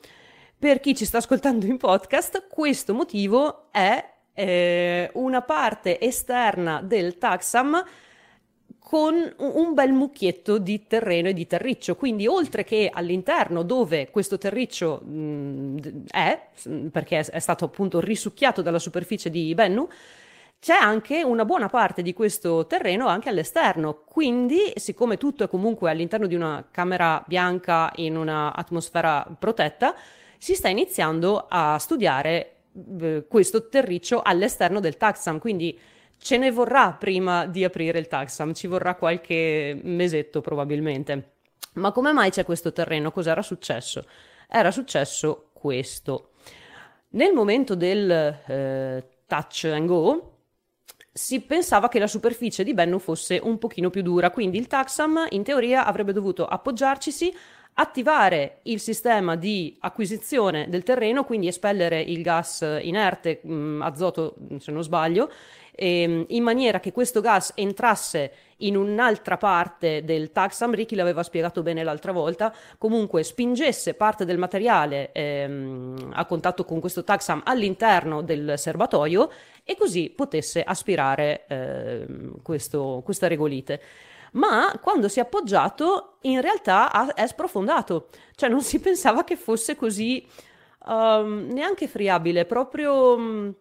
Per 0.59 0.79
chi 0.79 0.95
ci 0.95 1.05
sta 1.05 1.19
ascoltando 1.19 1.67
in 1.67 1.77
podcast, 1.77 2.47
questo 2.47 2.95
motivo 2.95 3.65
è 3.69 4.03
eh, 4.33 5.07
una 5.13 5.43
parte 5.43 5.99
esterna 5.99 6.81
del 6.81 7.19
taxam 7.19 7.83
con 8.79 9.33
un 9.37 9.73
bel 9.75 9.91
mucchietto 9.91 10.57
di 10.57 10.87
terreno 10.87 11.27
e 11.27 11.33
di 11.33 11.45
terriccio. 11.45 11.95
Quindi, 11.95 12.25
oltre 12.25 12.63
che 12.63 12.89
all'interno 12.91 13.61
dove 13.61 14.09
questo 14.09 14.39
terriccio 14.39 14.99
mh, 15.01 16.05
è, 16.09 16.47
perché 16.91 17.19
è, 17.19 17.39
stato 17.39 17.65
appunto 17.65 17.99
risucchiato 17.99 18.63
dalla 18.63 18.79
superficie 18.79 19.29
di 19.29 19.53
Bennu, 19.53 19.87
c'è 20.59 20.73
anche 20.73 21.21
una 21.21 21.45
buona 21.45 21.69
parte 21.69 22.01
di 22.01 22.13
questo 22.13 22.65
terreno 22.65 23.05
anche 23.05 23.29
all'esterno. 23.29 24.01
Quindi, 24.05 24.73
siccome 24.75 25.17
tutto 25.17 25.43
è 25.43 25.47
comunque 25.49 25.91
all'interno 25.91 26.25
di 26.25 26.33
una 26.33 26.65
camera 26.71 27.23
bianca 27.27 27.91
in 27.97 28.17
un'atmosfera 28.17 29.35
protetta, 29.37 29.93
si 30.37 30.55
sta 30.55 30.67
iniziando 30.67 31.45
a 31.47 31.77
studiare 31.79 32.55
eh, 32.99 33.25
questo 33.27 33.69
terriccio 33.69 34.21
all'esterno 34.21 34.79
del 34.79 34.97
taxam, 34.97 35.39
quindi 35.39 35.77
ce 36.17 36.37
ne 36.37 36.51
vorrà 36.51 36.93
prima 36.93 37.45
di 37.45 37.63
aprire 37.63 37.99
il 37.99 38.07
taxam, 38.07 38.53
ci 38.53 38.67
vorrà 38.67 38.95
qualche 38.95 39.79
mesetto 39.83 40.41
probabilmente. 40.41 41.31
Ma 41.73 41.91
come 41.91 42.11
mai 42.11 42.31
c'è 42.31 42.43
questo 42.43 42.71
terreno? 42.71 43.11
Cos'era 43.11 43.41
successo? 43.41 44.05
Era 44.49 44.71
successo 44.71 45.49
questo. 45.53 46.31
Nel 47.09 47.33
momento 47.33 47.75
del 47.75 48.09
eh, 48.11 49.07
touch 49.27 49.65
and 49.65 49.87
go, 49.87 50.31
si 51.13 51.41
pensava 51.41 51.87
che 51.87 51.99
la 51.99 52.07
superficie 52.07 52.63
di 52.63 52.73
Bennu 52.73 52.99
fosse 52.99 53.39
un 53.41 53.57
pochino 53.57 53.89
più 53.89 54.01
dura, 54.01 54.29
quindi 54.29 54.57
il 54.57 54.67
taxam 54.67 55.25
in 55.31 55.43
teoria 55.43 55.85
avrebbe 55.85 56.13
dovuto 56.13 56.45
appoggiarcisi 56.45 57.33
attivare 57.79 58.59
il 58.63 58.79
sistema 58.79 59.35
di 59.35 59.75
acquisizione 59.81 60.67
del 60.69 60.83
terreno, 60.83 61.23
quindi 61.23 61.47
espellere 61.47 62.01
il 62.01 62.21
gas 62.21 62.79
inerte, 62.81 63.39
mh, 63.43 63.53
mm, 63.53 63.81
azoto 63.81 64.35
se 64.57 64.71
non 64.71 64.83
sbaglio, 64.83 65.29
ehm, 65.75 66.25
in 66.29 66.43
maniera 66.43 66.79
che 66.79 66.91
questo 66.91 67.21
gas 67.21 67.51
entrasse 67.55 68.31
in 68.61 68.75
un'altra 68.75 69.37
parte 69.37 70.03
del 70.03 70.31
taxam, 70.31 70.73
Ricky 70.73 70.95
l'aveva 70.95 71.21
spiegato 71.21 71.61
bene 71.61 71.83
l'altra 71.83 72.11
volta, 72.11 72.51
comunque 72.79 73.21
spingesse 73.21 73.93
parte 73.93 74.25
del 74.25 74.39
materiale 74.39 75.11
ehm, 75.11 76.13
a 76.15 76.25
contatto 76.25 76.65
con 76.65 76.79
questo 76.79 77.03
taxam 77.03 77.43
all'interno 77.45 78.23
del 78.23 78.55
serbatoio 78.57 79.29
e 79.63 79.77
così 79.77 80.09
potesse 80.09 80.63
aspirare 80.63 81.45
ehm, 81.47 82.41
questo, 82.41 83.03
questa 83.05 83.27
regolite 83.27 83.81
ma 84.33 84.77
quando 84.81 85.07
si 85.07 85.19
è 85.19 85.23
appoggiato 85.23 86.17
in 86.21 86.41
realtà 86.41 86.91
ha, 86.91 87.13
è 87.13 87.27
sprofondato, 87.27 88.07
cioè 88.35 88.49
non 88.49 88.61
si 88.61 88.79
pensava 88.81 89.23
che 89.23 89.35
fosse 89.35 89.75
così 89.75 90.25
um, 90.85 91.47
neanche 91.51 91.87
friabile, 91.87 92.45
proprio 92.45 93.15
um, 93.15 93.53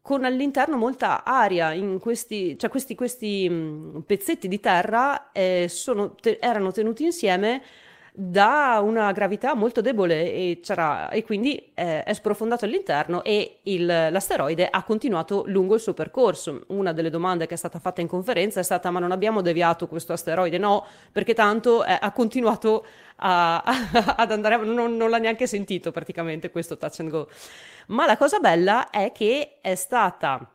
con 0.00 0.24
all'interno 0.24 0.76
molta 0.76 1.24
aria, 1.24 1.72
in 1.72 1.98
questi, 2.00 2.58
cioè 2.58 2.70
questi, 2.70 2.94
questi 2.94 3.46
um, 3.48 4.02
pezzetti 4.04 4.48
di 4.48 4.60
terra 4.60 5.30
eh, 5.32 5.70
te- 6.20 6.38
erano 6.40 6.72
tenuti 6.72 7.04
insieme 7.04 7.62
da 8.14 8.78
una 8.84 9.10
gravità 9.12 9.54
molto 9.54 9.80
debole 9.80 10.30
e, 10.30 10.60
e 11.10 11.24
quindi 11.24 11.72
eh, 11.72 12.02
è 12.02 12.12
sprofondato 12.12 12.66
all'interno 12.66 13.24
e 13.24 13.60
il, 13.62 13.86
l'asteroide 13.86 14.68
ha 14.70 14.82
continuato 14.82 15.44
lungo 15.46 15.76
il 15.76 15.80
suo 15.80 15.94
percorso. 15.94 16.64
Una 16.68 16.92
delle 16.92 17.08
domande 17.08 17.46
che 17.46 17.54
è 17.54 17.56
stata 17.56 17.78
fatta 17.78 18.02
in 18.02 18.08
conferenza 18.08 18.60
è 18.60 18.62
stata 18.62 18.90
ma 18.90 18.98
non 18.98 19.12
abbiamo 19.12 19.40
deviato 19.40 19.88
questo 19.88 20.12
asteroide? 20.12 20.58
No, 20.58 20.84
perché 21.10 21.32
tanto 21.32 21.84
eh, 21.86 21.96
ha 21.98 22.12
continuato 22.12 22.84
a, 23.16 23.62
a, 23.62 24.14
ad 24.16 24.30
andare, 24.30 24.58
non, 24.58 24.94
non 24.94 25.08
l'ha 25.08 25.18
neanche 25.18 25.46
sentito 25.46 25.90
praticamente 25.90 26.50
questo 26.50 26.76
touch 26.76 27.00
and 27.00 27.08
go. 27.08 27.28
Ma 27.86 28.04
la 28.04 28.18
cosa 28.18 28.38
bella 28.40 28.90
è 28.90 29.10
che 29.12 29.58
è 29.62 29.74
stata, 29.74 30.46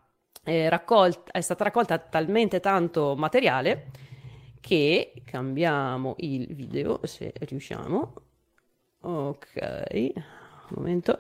eh, 0.44 0.70
raccolta, 0.70 1.32
è 1.32 1.42
stata 1.42 1.64
raccolta 1.64 1.98
talmente 1.98 2.60
tanto 2.60 3.16
materiale 3.16 4.06
che 4.68 5.14
cambiamo 5.24 6.16
il 6.18 6.54
video 6.54 7.00
se 7.04 7.32
riusciamo. 7.40 8.14
Ok, 9.00 10.12
momento. 10.76 11.18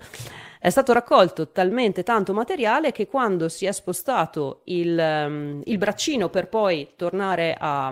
È 0.60 0.70
stato 0.70 0.91
raccolto 0.91 1.54
talmente 1.54 2.04
tanto 2.04 2.34
materiale 2.34 2.91
che 2.91 3.08
quando 3.08 3.48
si 3.48 3.66
è 3.66 3.72
spostato 3.72 4.64
il, 4.66 4.98
um, 5.00 5.62
il 5.64 5.78
braccino 5.78 6.28
per 6.28 6.50
poi 6.50 6.89
tornare 6.98 7.56
a, 7.58 7.88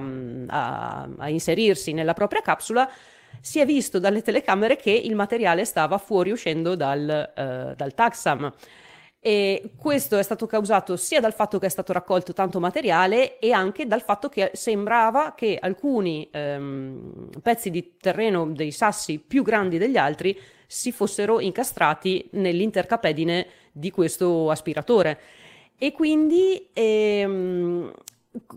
a, 0.47 1.09
a 1.19 1.29
inserirsi 1.29 1.93
nella 1.93 2.13
propria 2.13 2.41
capsula, 2.41 2.91
si 3.39 3.59
è 3.61 3.65
visto 3.65 3.97
dalle 3.97 4.21
telecamere 4.21 4.75
che 4.75 4.91
il 4.91 5.15
materiale 5.15 5.63
stava 5.63 5.97
fuoriuscendo 5.97 6.75
dal, 6.75 7.31
uh, 7.33 7.75
dal 7.75 7.93
taxam. 7.93 8.51
E 9.27 9.71
questo 9.75 10.19
è 10.19 10.21
stato 10.21 10.45
causato 10.45 10.95
sia 10.97 11.19
dal 11.19 11.33
fatto 11.33 11.57
che 11.57 11.65
è 11.65 11.69
stato 11.69 11.91
raccolto 11.91 12.31
tanto 12.31 12.59
materiale 12.59 13.39
e 13.39 13.53
anche 13.53 13.87
dal 13.87 14.03
fatto 14.03 14.29
che 14.29 14.51
sembrava 14.53 15.33
che 15.33 15.57
alcuni 15.59 16.29
ehm, 16.31 17.29
pezzi 17.41 17.71
di 17.71 17.95
terreno 17.99 18.45
dei 18.45 18.69
sassi 18.69 19.17
più 19.17 19.41
grandi 19.41 19.79
degli 19.79 19.97
altri 19.97 20.39
si 20.67 20.91
fossero 20.91 21.39
incastrati 21.39 22.29
nell'intercapedine 22.33 23.47
di 23.71 23.89
questo 23.89 24.51
aspiratore. 24.51 25.19
E 25.75 25.91
quindi 25.91 26.69
ehm, 26.71 27.91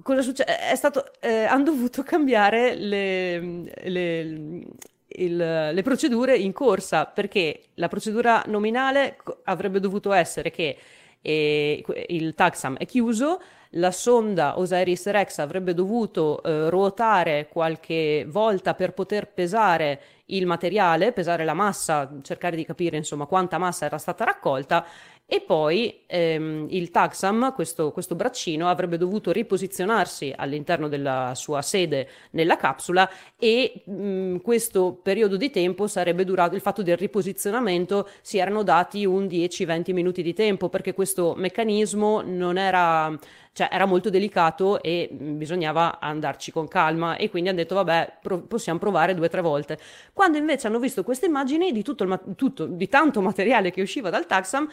cosa 0.03 0.21
succede? 0.21 0.59
È 0.59 0.75
stato, 0.75 1.13
eh, 1.21 1.45
hanno 1.45 1.65
dovuto 1.65 2.03
cambiare 2.03 2.75
le, 2.75 3.41
le, 3.85 4.63
il, 5.09 5.37
le 5.37 5.83
procedure 5.83 6.37
in 6.37 6.53
corsa, 6.53 7.07
perché 7.07 7.63
la 7.75 7.89
procedura 7.89 8.43
nominale 8.47 9.19
avrebbe 9.45 9.81
dovuto 9.81 10.13
essere 10.13 10.51
che 10.51 10.77
eh, 11.21 11.85
il 12.09 12.35
taxam 12.35 12.77
è 12.77 12.87
chiuso, 12.87 13.41
la 13.73 13.91
sonda 13.91 14.59
Osiris 14.59 15.09
Rex 15.09 15.39
avrebbe 15.39 15.75
dovuto 15.75 16.43
eh, 16.43 16.71
ruotare 16.71 17.49
qualche 17.51 18.25
volta 18.27 18.75
per 18.75 18.95
poter 18.95 19.31
pesare 19.31 20.01
il 20.27 20.47
materiale, 20.47 21.13
pesare 21.13 21.45
la 21.45 21.53
massa, 21.53 22.11
cercare 22.23 22.57
di 22.57 22.65
capire 22.65 22.97
insomma 22.97 23.27
quanta 23.27 23.59
massa 23.59 23.85
era 23.85 23.99
stata 23.99 24.25
raccolta 24.25 24.87
e 25.31 25.43
poi 25.43 26.05
ehm, 26.07 26.69
il 26.71 26.91
taxam, 26.91 27.53
questo, 27.53 27.93
questo, 27.93 28.15
braccino, 28.15 28.67
avrebbe 28.67 28.97
dovuto 28.97 29.31
riposizionarsi 29.31 30.33
all'interno 30.35 30.89
della 30.89 31.33
sua 31.35 31.61
sede 31.61 32.09
nella 32.31 32.57
capsula 32.57 33.07
e 33.39 33.83
mh, 33.85 34.37
questo 34.39 34.95
periodo 34.95 35.37
di 35.37 35.51
tempo 35.51 35.87
sarebbe 35.87 36.25
durato, 36.25 36.55
il 36.55 36.63
fatto 36.63 36.83
del 36.83 36.97
riposizionamento 36.97 38.09
si 38.23 38.39
erano 38.39 38.63
dati 38.63 39.05
un 39.05 39.27
10-20 39.27 39.93
minuti 39.93 40.23
di 40.23 40.33
tempo 40.33 40.71
perché 40.71 40.95
questo 40.95 41.35
meccanismo 41.37 42.23
non 42.23 42.57
era, 42.57 43.15
cioè 43.53 43.69
era 43.71 43.85
molto 43.85 44.09
delicato 44.09 44.81
e 44.81 45.11
bisognava 45.13 45.99
andarci 46.01 46.51
con 46.51 46.69
calma 46.69 47.17
e 47.17 47.29
quindi 47.29 47.51
hanno 47.51 47.59
detto 47.59 47.75
vabbè 47.75 48.19
pro- 48.23 48.41
possiamo 48.41 48.79
provare 48.79 49.15
due 49.15 49.27
o 49.27 49.29
tre 49.29 49.43
volte. 49.43 49.79
Quando 50.15 50.39
invece 50.39 50.69
hanno 50.69 50.79
visto 50.79 51.05
queste 51.05 51.27
immagini 51.27 51.71
di, 51.71 51.83
tutto 51.83 52.05
il, 52.05 52.19
tutto, 52.35 52.65
di 52.65 52.89
tanto 52.89 53.21
materiale 53.21 53.71
che 53.71 53.83
usciva 53.83 54.09
dal 54.09 54.25
taxam, 54.25 54.67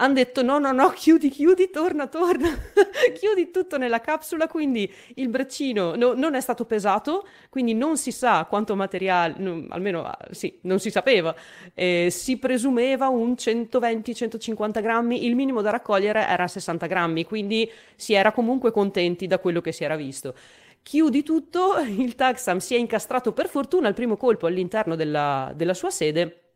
hanno 0.00 0.14
detto 0.14 0.42
no, 0.42 0.58
no, 0.58 0.72
no, 0.72 0.90
chiudi, 0.90 1.28
chiudi, 1.28 1.70
torna, 1.70 2.06
torna, 2.06 2.48
chiudi 3.18 3.50
tutto 3.50 3.78
nella 3.78 4.00
capsula, 4.00 4.46
quindi 4.46 4.90
il 5.14 5.28
braccino 5.28 5.94
no, 5.96 6.14
non 6.14 6.34
è 6.34 6.40
stato 6.40 6.64
pesato, 6.64 7.26
quindi 7.48 7.74
non 7.74 7.96
si 7.96 8.12
sa 8.12 8.44
quanto 8.48 8.76
materiale, 8.76 9.34
no, 9.38 9.66
almeno 9.70 10.04
ah, 10.04 10.18
sì, 10.30 10.58
non 10.62 10.78
si 10.78 10.90
sapeva, 10.90 11.34
eh, 11.74 12.08
si 12.10 12.38
presumeva 12.38 13.08
un 13.08 13.32
120-150 13.32 14.80
grammi, 14.80 15.26
il 15.26 15.34
minimo 15.34 15.62
da 15.62 15.70
raccogliere 15.70 16.26
era 16.26 16.46
60 16.46 16.86
grammi, 16.86 17.24
quindi 17.24 17.70
si 17.96 18.14
era 18.14 18.32
comunque 18.32 18.70
contenti 18.70 19.26
da 19.26 19.38
quello 19.38 19.60
che 19.60 19.72
si 19.72 19.84
era 19.84 19.96
visto. 19.96 20.34
Chiudi 20.82 21.22
tutto, 21.22 21.76
il 21.80 22.14
Taxam 22.14 22.58
si 22.58 22.74
è 22.74 22.78
incastrato 22.78 23.32
per 23.32 23.48
fortuna 23.48 23.88
al 23.88 23.94
primo 23.94 24.16
colpo 24.16 24.46
all'interno 24.46 24.94
della, 24.94 25.52
della 25.54 25.74
sua 25.74 25.90
sede 25.90 26.47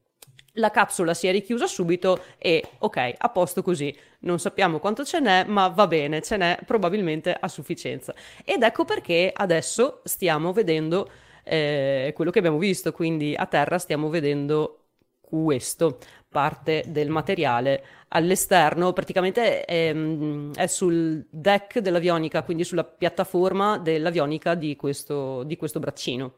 la 0.56 0.70
capsula 0.70 1.14
si 1.14 1.26
è 1.26 1.32
richiusa 1.32 1.66
subito 1.66 2.22
e 2.38 2.62
ok, 2.78 3.14
a 3.16 3.28
posto 3.30 3.62
così. 3.62 3.94
Non 4.20 4.38
sappiamo 4.38 4.78
quanto 4.78 5.04
ce 5.04 5.20
n'è, 5.20 5.44
ma 5.44 5.68
va 5.68 5.86
bene, 5.86 6.22
ce 6.22 6.36
n'è 6.36 6.58
probabilmente 6.66 7.34
a 7.38 7.48
sufficienza. 7.48 8.14
Ed 8.44 8.62
ecco 8.62 8.84
perché 8.84 9.32
adesso 9.34 10.00
stiamo 10.04 10.52
vedendo 10.52 11.08
eh, 11.44 12.12
quello 12.14 12.30
che 12.30 12.38
abbiamo 12.38 12.58
visto, 12.58 12.92
quindi 12.92 13.34
a 13.34 13.46
terra 13.46 13.78
stiamo 13.78 14.08
vedendo 14.08 14.78
questo, 15.20 15.98
parte 16.28 16.84
del 16.88 17.08
materiale 17.08 17.84
all'esterno, 18.08 18.92
praticamente 18.92 19.64
è, 19.64 19.88
ehm, 19.88 20.54
è 20.54 20.66
sul 20.66 21.24
deck 21.30 21.78
dell'avionica, 21.78 22.42
quindi 22.42 22.64
sulla 22.64 22.84
piattaforma 22.84 23.78
dell'avionica 23.78 24.54
di 24.54 24.76
questo, 24.76 25.42
di 25.44 25.56
questo 25.56 25.78
braccino 25.78 26.34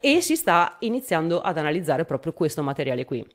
e 0.00 0.20
si 0.20 0.36
sta 0.36 0.76
iniziando 0.80 1.40
ad 1.40 1.58
analizzare 1.58 2.04
proprio 2.04 2.32
questo 2.32 2.62
materiale 2.62 3.04
qui. 3.04 3.26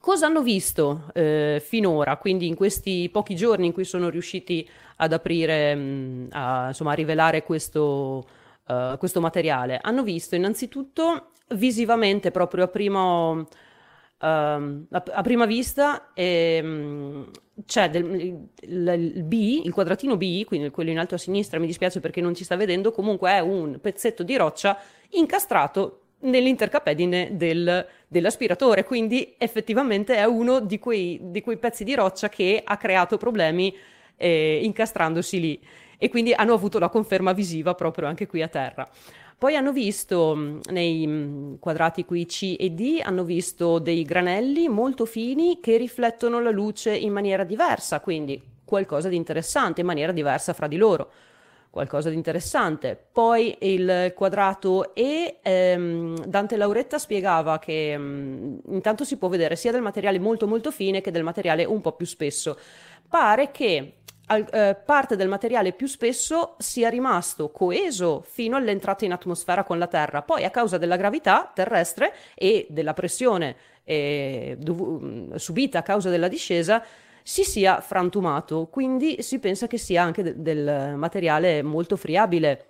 Cosa 0.00 0.26
hanno 0.26 0.42
visto 0.42 1.10
eh, 1.12 1.62
finora, 1.64 2.16
quindi 2.16 2.46
in 2.46 2.54
questi 2.54 3.08
pochi 3.12 3.36
giorni 3.36 3.66
in 3.66 3.72
cui 3.72 3.84
sono 3.84 4.08
riusciti 4.08 4.66
ad 4.96 5.12
aprire, 5.12 5.74
mh, 5.74 5.80
mm, 5.80 6.26
a, 6.30 6.66
insomma, 6.68 6.92
a 6.92 6.94
rivelare 6.94 7.42
questo, 7.42 8.26
uh, 8.66 8.96
questo 8.96 9.20
materiale? 9.20 9.78
Hanno 9.82 10.02
visto 10.02 10.36
innanzitutto 10.36 11.32
visivamente, 11.48 12.30
proprio 12.30 12.64
a 12.64 12.68
primo, 12.68 13.46
Uh, 14.24 14.86
a, 14.90 15.02
a, 15.06 15.20
prima 15.20 15.44
vista 15.44 16.12
ehm, 16.14 17.30
c'è 17.66 17.90
del, 17.90 18.10
il, 18.62 19.12
il, 19.14 19.22
B, 19.22 19.60
il 19.64 19.70
quadratino 19.70 20.16
B, 20.16 20.44
quindi 20.44 20.70
quello 20.70 20.88
in 20.88 20.98
alto 20.98 21.16
a 21.16 21.18
sinistra, 21.18 21.58
mi 21.58 21.66
dispiace 21.66 22.00
perché 22.00 22.22
non 22.22 22.34
ci 22.34 22.42
sta 22.42 22.56
vedendo, 22.56 22.90
comunque 22.90 23.32
è 23.32 23.40
un 23.40 23.78
pezzetto 23.82 24.22
di 24.22 24.34
roccia 24.36 24.78
incastrato 25.10 26.04
nell'intercapedine 26.20 27.36
del, 27.36 27.86
dell'aspiratore, 28.08 28.84
quindi 28.84 29.34
effettivamente 29.36 30.16
è 30.16 30.24
uno 30.24 30.60
di 30.60 30.78
quei, 30.78 31.18
di 31.20 31.42
quei, 31.42 31.58
pezzi 31.58 31.84
di 31.84 31.94
roccia 31.94 32.30
che 32.30 32.62
ha 32.64 32.78
creato 32.78 33.18
problemi 33.18 33.76
eh, 34.16 34.60
incastrandosi 34.62 35.38
lì 35.38 35.60
e 35.98 36.08
quindi 36.08 36.32
hanno 36.32 36.54
avuto 36.54 36.78
la 36.78 36.88
conferma 36.88 37.32
visiva 37.32 37.74
proprio 37.74 38.08
anche 38.08 38.26
qui 38.26 38.40
a 38.40 38.48
terra. 38.48 38.88
Poi 39.36 39.56
hanno 39.56 39.72
visto 39.72 40.60
nei 40.70 41.56
quadrati 41.60 42.04
qui 42.04 42.24
C 42.26 42.56
e 42.58 42.70
D, 42.70 43.00
hanno 43.02 43.24
visto 43.24 43.78
dei 43.78 44.02
granelli 44.02 44.68
molto 44.68 45.04
fini 45.04 45.58
che 45.60 45.76
riflettono 45.76 46.40
la 46.40 46.50
luce 46.50 46.96
in 46.96 47.12
maniera 47.12 47.44
diversa, 47.44 48.00
quindi 48.00 48.40
qualcosa 48.64 49.08
di 49.08 49.16
interessante, 49.16 49.82
in 49.82 49.86
maniera 49.86 50.12
diversa 50.12 50.52
fra 50.52 50.66
di 50.66 50.76
loro 50.76 51.10
qualcosa 51.74 52.08
di 52.08 52.14
interessante. 52.14 52.96
Poi 53.12 53.56
il 53.62 54.12
quadrato 54.14 54.94
E, 54.94 55.38
ehm, 55.42 56.24
Dante 56.24 56.56
Lauretta 56.56 56.98
spiegava 56.98 57.58
che 57.58 57.98
mh, 57.98 58.60
intanto 58.68 59.02
si 59.04 59.16
può 59.16 59.26
vedere 59.28 59.56
sia 59.56 59.72
del 59.72 59.82
materiale 59.82 60.20
molto 60.20 60.46
molto 60.46 60.70
fine 60.70 61.00
che 61.00 61.10
del 61.10 61.24
materiale 61.24 61.64
un 61.64 61.80
po' 61.80 61.92
più 61.92 62.06
spesso. 62.06 62.56
Pare 63.08 63.50
che 63.50 63.94
al, 64.26 64.46
eh, 64.50 64.76
parte 64.84 65.16
del 65.16 65.28
materiale 65.28 65.72
più 65.72 65.86
spesso 65.86 66.54
sia 66.58 66.88
rimasto 66.88 67.50
coeso 67.50 68.24
fino 68.26 68.56
all'entrata 68.56 69.04
in 69.04 69.12
atmosfera 69.12 69.64
con 69.64 69.78
la 69.78 69.86
Terra, 69.86 70.22
poi 70.22 70.44
a 70.44 70.50
causa 70.50 70.78
della 70.78 70.96
gravità 70.96 71.50
terrestre 71.54 72.14
e 72.34 72.66
della 72.70 72.94
pressione 72.94 73.56
eh, 73.84 74.56
dov- 74.58 75.34
subita 75.34 75.80
a 75.80 75.82
causa 75.82 76.10
della 76.10 76.28
discesa 76.28 76.82
si 77.22 77.42
sia 77.44 77.80
frantumato, 77.80 78.66
quindi 78.70 79.22
si 79.22 79.38
pensa 79.38 79.66
che 79.66 79.78
sia 79.78 80.02
anche 80.02 80.22
de- 80.22 80.42
del 80.42 80.94
materiale 80.96 81.62
molto 81.62 81.96
friabile. 81.96 82.68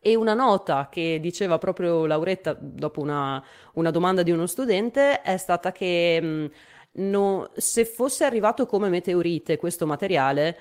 E 0.00 0.14
una 0.14 0.34
nota 0.34 0.88
che 0.90 1.18
diceva 1.20 1.58
proprio 1.58 2.06
Lauretta 2.06 2.56
dopo 2.58 3.00
una, 3.00 3.42
una 3.74 3.90
domanda 3.90 4.22
di 4.22 4.30
uno 4.30 4.46
studente 4.46 5.22
è 5.22 5.36
stata 5.36 5.72
che 5.72 6.20
mh, 6.20 6.50
no, 6.92 7.50
se 7.56 7.84
fosse 7.84 8.24
arrivato 8.24 8.66
come 8.66 8.88
meteorite 8.88 9.56
questo 9.56 9.86
materiale, 9.86 10.56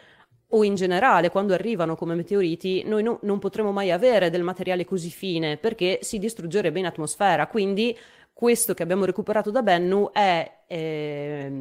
o 0.50 0.64
in 0.64 0.76
generale 0.76 1.30
quando 1.30 1.54
arrivano 1.54 1.96
come 1.96 2.16
meteoriti, 2.16 2.84
noi 2.86 3.04
no, 3.04 3.20
non 3.24 3.40
potremo 3.40 3.72
mai 3.72 3.92
avere 3.92 4.30
del 4.30 4.44
materiale 4.44 4.86
così 4.86 5.10
fine 5.10 5.58
perché 5.58 6.00
si 6.02 6.20
distruggerebbe 6.20 6.80
in 6.80 6.86
atmosfera. 6.86 7.48
Quindi 7.48 7.98
questo 8.32 8.74
che 8.74 8.84
abbiamo 8.84 9.04
recuperato 9.04 9.50
da 9.50 9.64
Bennu 9.64 10.12
è, 10.12 10.60
eh, 10.68 11.52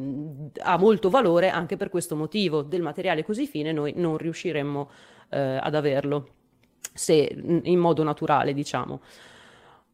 ha 0.59 0.77
molto 0.77 1.09
valore 1.09 1.49
anche 1.49 1.75
per 1.75 1.89
questo 1.89 2.15
motivo. 2.15 2.61
Del 2.61 2.83
materiale 2.83 3.25
così 3.25 3.47
fine 3.47 3.71
noi 3.71 3.93
non 3.95 4.15
riusciremmo 4.15 4.89
eh, 5.31 5.57
ad 5.59 5.73
averlo, 5.73 6.27
se 6.93 7.35
in 7.63 7.79
modo 7.79 8.03
naturale, 8.03 8.53
diciamo. 8.53 9.01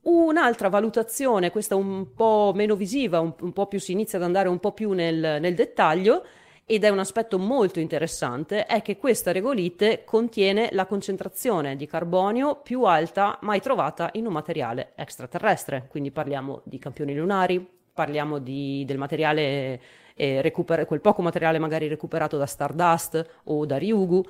Un'altra 0.02 0.68
valutazione, 0.68 1.52
questa 1.52 1.78
un 1.78 2.14
po' 2.14 2.52
meno 2.54 2.76
visiva, 2.76 3.22
un, 3.22 3.34
un 3.39 3.54
po' 3.54 3.68
più 3.68 3.80
si 3.80 3.94
inizia 3.94 4.18
ad 4.18 4.26
andare 4.26 4.50
un 4.50 4.60
po' 4.60 4.74
più 4.74 4.91
nel, 4.91 5.38
nel 5.39 5.56
dettaglio, 5.56 6.26
ed 6.66 6.84
è 6.84 6.89
un 6.89 6.99
aspetto 6.99 7.38
molto 7.38 7.80
interessante, 7.80 8.66
è 8.66 8.82
che 8.82 8.97
questa 8.97 9.32
regolite 9.32 10.03
contiene 10.05 10.70
la 10.72 10.86
concentrazione 10.86 11.76
di 11.76 11.86
carbonio 11.86 12.55
più 12.55 12.84
alta 12.84 13.38
mai 13.41 13.59
trovata 13.59 14.09
in 14.14 14.26
un 14.26 14.34
materiale 14.34 14.93
extraterrestre, 14.95 15.88
quindi 15.89 16.11
parliamo 16.11 16.61
di 16.64 16.80
campioni 16.80 17.14
lunari, 17.16 17.66
parliamo 17.93 18.39
di, 18.39 18.84
del 18.86 18.97
materiale, 18.97 19.82
eh, 20.16 20.41
recuper- 20.41 20.86
quel 20.86 21.01
poco 21.01 21.22
materiale 21.22 21.59
magari 21.59 21.88
recuperato 21.88 22.38
da 22.38 22.45
Stardust 22.45 23.41
o 23.45 23.66
da 23.66 23.78
Ryugu, 23.78 24.24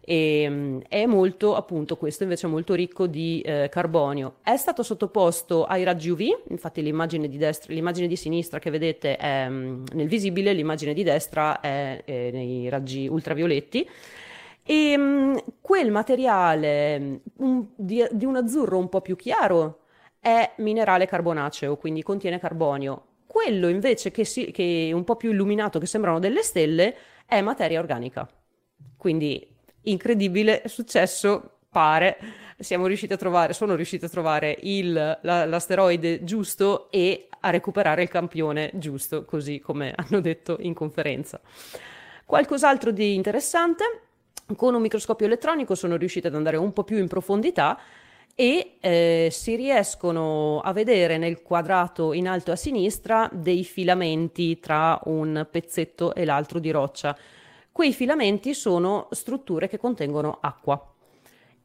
e 0.00 0.42
ehm, 0.42 0.82
è 0.88 1.06
molto, 1.06 1.54
appunto, 1.54 1.96
questo 1.96 2.22
invece 2.22 2.46
è 2.46 2.50
molto 2.50 2.74
ricco 2.74 3.06
di 3.06 3.40
eh, 3.42 3.68
carbonio. 3.70 4.36
È 4.42 4.56
stato 4.56 4.82
sottoposto 4.82 5.64
ai 5.64 5.84
raggi 5.84 6.10
UV, 6.10 6.48
infatti 6.48 6.82
l'immagine 6.82 7.28
di, 7.28 7.36
destra, 7.36 7.72
l'immagine 7.72 8.06
di 8.06 8.16
sinistra 8.16 8.58
che 8.58 8.70
vedete 8.70 9.16
è 9.16 9.48
mm, 9.48 9.84
nel 9.92 10.08
visibile, 10.08 10.52
l'immagine 10.52 10.94
di 10.94 11.02
destra 11.02 11.60
è, 11.60 12.02
è 12.04 12.30
nei 12.32 12.68
raggi 12.68 13.06
ultravioletti. 13.06 13.88
E 14.62 14.96
mh, 14.96 15.02
mm, 15.02 15.36
quel 15.60 15.90
materiale 15.90 17.20
um, 17.36 17.68
di, 17.76 18.04
di 18.10 18.24
un 18.24 18.36
azzurro 18.36 18.78
un 18.78 18.88
po' 18.88 19.00
più 19.00 19.16
chiaro 19.16 19.80
è 20.18 20.52
minerale 20.56 21.06
carbonaceo, 21.06 21.76
quindi 21.76 22.02
contiene 22.02 22.38
carbonio. 22.38 23.04
Quello 23.26 23.68
invece 23.68 24.10
che, 24.10 24.24
si, 24.24 24.50
che 24.50 24.88
è 24.88 24.92
un 24.92 25.04
po' 25.04 25.16
più 25.16 25.30
illuminato, 25.30 25.78
che 25.78 25.86
sembrano 25.86 26.18
delle 26.18 26.42
stelle, 26.42 26.96
è 27.26 27.40
materia 27.42 27.78
organica. 27.78 28.28
Quindi 28.96 29.49
incredibile 29.82 30.62
successo, 30.66 31.58
pare, 31.70 32.18
siamo 32.58 32.86
riusciti 32.86 33.12
a 33.12 33.16
trovare, 33.16 33.52
sono 33.52 33.74
riusciti 33.74 34.04
a 34.04 34.08
trovare 34.08 34.56
il, 34.62 34.92
la, 34.92 35.44
l'asteroide 35.44 36.24
giusto 36.24 36.90
e 36.90 37.28
a 37.40 37.50
recuperare 37.50 38.02
il 38.02 38.08
campione 38.08 38.70
giusto, 38.74 39.24
così 39.24 39.60
come 39.60 39.92
hanno 39.96 40.20
detto 40.20 40.56
in 40.60 40.74
conferenza. 40.74 41.40
Qualcos'altro 42.24 42.90
di 42.90 43.14
interessante, 43.14 44.02
con 44.56 44.74
un 44.74 44.82
microscopio 44.82 45.26
elettronico 45.26 45.74
sono 45.74 45.96
riusciti 45.96 46.26
ad 46.26 46.34
andare 46.34 46.56
un 46.56 46.72
po' 46.72 46.84
più 46.84 46.98
in 46.98 47.08
profondità 47.08 47.78
e 48.34 48.76
eh, 48.80 49.28
si 49.30 49.56
riescono 49.56 50.60
a 50.60 50.72
vedere 50.72 51.18
nel 51.18 51.42
quadrato 51.42 52.12
in 52.12 52.28
alto 52.28 52.52
a 52.52 52.56
sinistra 52.56 53.28
dei 53.32 53.64
filamenti 53.64 54.58
tra 54.60 54.98
un 55.04 55.46
pezzetto 55.50 56.14
e 56.14 56.24
l'altro 56.24 56.58
di 56.58 56.70
roccia. 56.70 57.16
Quei 57.80 57.94
filamenti 57.94 58.52
sono 58.52 59.08
strutture 59.10 59.66
che 59.66 59.78
contengono 59.78 60.36
acqua. 60.42 60.86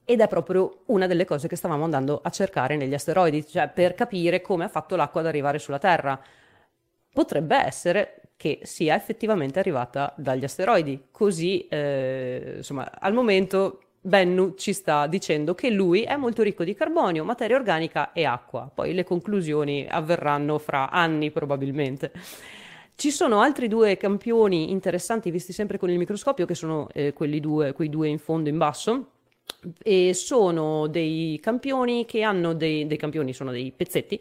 Ed 0.05 0.22
è 0.22 0.30
proprio 0.30 0.84
una 0.86 1.07
delle 1.07 1.26
cose 1.26 1.49
che 1.49 1.57
stavamo 1.57 1.84
andando 1.84 2.22
a 2.24 2.30
cercare 2.30 2.78
negli 2.78 2.93
asteroidi, 2.93 3.45
cioè 3.45 3.68
per 3.68 3.95
capire 3.95 4.39
come 4.39 4.63
ha 4.63 4.70
fatto 4.70 4.95
l'acqua 4.95 5.20
ad 5.20 5.28
arrivare 5.28 5.59
sulla 5.59 5.78
Terra. 5.78 6.18
Potrebbe 7.11 7.57
essere 7.57 8.22
che 8.38 8.61
sia 8.63 8.95
effettivamente 8.95 9.59
arrivata 9.59 10.13
dagli 10.16 10.45
asteroidi. 10.45 11.07
Così, 11.11 11.68
eh, 11.68 12.53
insomma, 12.55 12.89
al 12.97 13.11
momento 13.11 13.82
Bennu 13.99 14.53
ci 14.55 14.72
sta 14.72 15.07
dicendo 15.07 15.53
che 15.53 15.70
lui 15.70 16.03
è 16.03 16.16
molto 16.16 16.43
ricco 16.43 16.63
di 16.63 16.76
carbonio, 16.76 17.26
materia 17.26 17.57
organica 17.57 18.13
e 18.13 18.24
acqua. 18.24 18.72
Poi 18.74 18.93
le 18.93 19.03
conclusioni 19.03 19.86
avverranno 19.86 20.59
fra 20.59 20.89
anni 20.89 21.30
probabilmente. 21.30 22.13
Ci 22.98 23.12
sono 23.12 23.41
altri 23.41 23.68
due 23.68 23.98
campioni 23.98 24.72
interessanti 24.72 25.30
visti 25.30 25.52
sempre 25.52 25.78
con 25.78 25.89
il 25.89 25.98
microscopio, 25.98 26.46
che 26.46 26.56
sono 26.56 26.88
eh, 26.93 27.12
quelli 27.12 27.41
due, 27.41 27.74
quei 27.74 27.89
due 27.89 28.08
in 28.08 28.20
fondo 28.20 28.48
in 28.48 28.58
basso, 28.58 29.10
e 29.84 30.14
sono 30.14 30.88
dei 30.88 31.38
campioni 31.41 32.06
che 32.06 32.22
hanno 32.22 32.54
dei, 32.54 32.88
dei 32.88 32.98
campioni, 32.98 33.34
sono 33.34 33.52
dei 33.52 33.74
pezzetti 33.76 34.20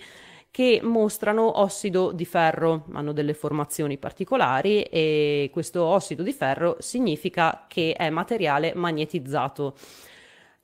che 0.50 0.80
mostrano 0.82 1.60
ossido 1.60 2.10
di 2.12 2.24
ferro, 2.24 2.84
hanno 2.92 3.12
delle 3.12 3.34
formazioni 3.34 3.96
particolari 3.96 4.82
e 4.82 5.50
questo 5.52 5.82
ossido 5.82 6.22
di 6.22 6.32
ferro 6.32 6.76
significa 6.78 7.66
che 7.68 7.92
è 7.92 8.10
materiale 8.10 8.72
magnetizzato. 8.74 9.74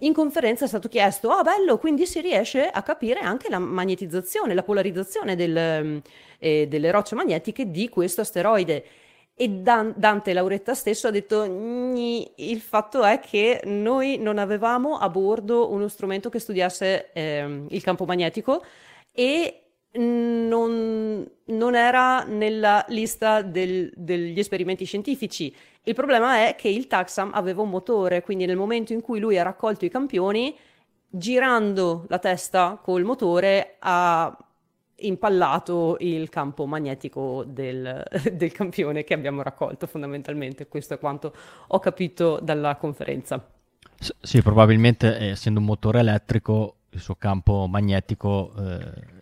In 0.02 0.14
conferenza 0.14 0.64
è 0.64 0.68
stato 0.68 0.88
chiesto, 0.88 1.28
ah 1.28 1.40
oh, 1.40 1.42
bello, 1.42 1.76
quindi 1.76 2.06
si 2.06 2.20
riesce 2.22 2.66
a 2.66 2.82
capire 2.82 3.20
anche 3.20 3.50
la 3.50 3.58
magnetizzazione, 3.58 4.54
la 4.54 4.62
polarizzazione 4.62 5.36
del, 5.36 6.02
eh, 6.38 6.66
delle 6.68 6.90
rocce 6.90 7.14
magnetiche 7.14 7.70
di 7.70 7.90
questo 7.90 8.22
asteroide. 8.22 8.84
E 9.34 9.48
Dan- 9.48 9.92
Dante 9.96 10.32
Lauretta 10.32 10.72
stesso 10.72 11.08
ha 11.08 11.10
detto, 11.10 11.44
il 11.44 12.60
fatto 12.60 13.02
è 13.04 13.20
che 13.20 13.60
noi 13.64 14.16
non 14.18 14.38
avevamo 14.38 14.96
a 14.96 15.08
bordo 15.10 15.70
uno 15.70 15.88
strumento 15.88 16.30
che 16.30 16.38
studiasse 16.38 17.12
eh, 17.12 17.64
il 17.68 17.82
campo 17.82 18.06
magnetico 18.06 18.64
e 19.12 19.59
non, 19.92 21.28
non 21.44 21.74
era 21.74 22.22
nella 22.24 22.84
lista 22.88 23.42
del, 23.42 23.90
degli 23.94 24.38
esperimenti 24.38 24.84
scientifici. 24.84 25.54
Il 25.82 25.94
problema 25.94 26.46
è 26.46 26.54
che 26.56 26.68
il 26.68 26.86
Taxam 26.86 27.30
aveva 27.34 27.62
un 27.62 27.70
motore, 27.70 28.22
quindi 28.22 28.46
nel 28.46 28.56
momento 28.56 28.92
in 28.92 29.00
cui 29.00 29.18
lui 29.18 29.38
ha 29.38 29.42
raccolto 29.42 29.84
i 29.84 29.90
campioni, 29.90 30.56
girando 31.08 32.04
la 32.08 32.18
testa 32.18 32.78
col 32.80 33.02
motore 33.02 33.76
ha 33.80 34.36
impallato 35.02 35.96
il 36.00 36.28
campo 36.28 36.66
magnetico 36.66 37.42
del, 37.46 38.04
del 38.32 38.52
campione 38.52 39.02
che 39.02 39.14
abbiamo 39.14 39.42
raccolto 39.42 39.86
fondamentalmente. 39.86 40.68
Questo 40.68 40.94
è 40.94 40.98
quanto 40.98 41.34
ho 41.66 41.78
capito 41.80 42.38
dalla 42.40 42.76
conferenza. 42.76 43.44
S- 43.98 44.14
sì, 44.20 44.42
probabilmente 44.42 45.30
essendo 45.30 45.58
un 45.58 45.66
motore 45.66 46.00
elettrico 46.00 46.74
il 46.90 47.00
suo 47.00 47.14
campo 47.14 47.66
magnetico 47.68 48.52
eh 48.58 49.18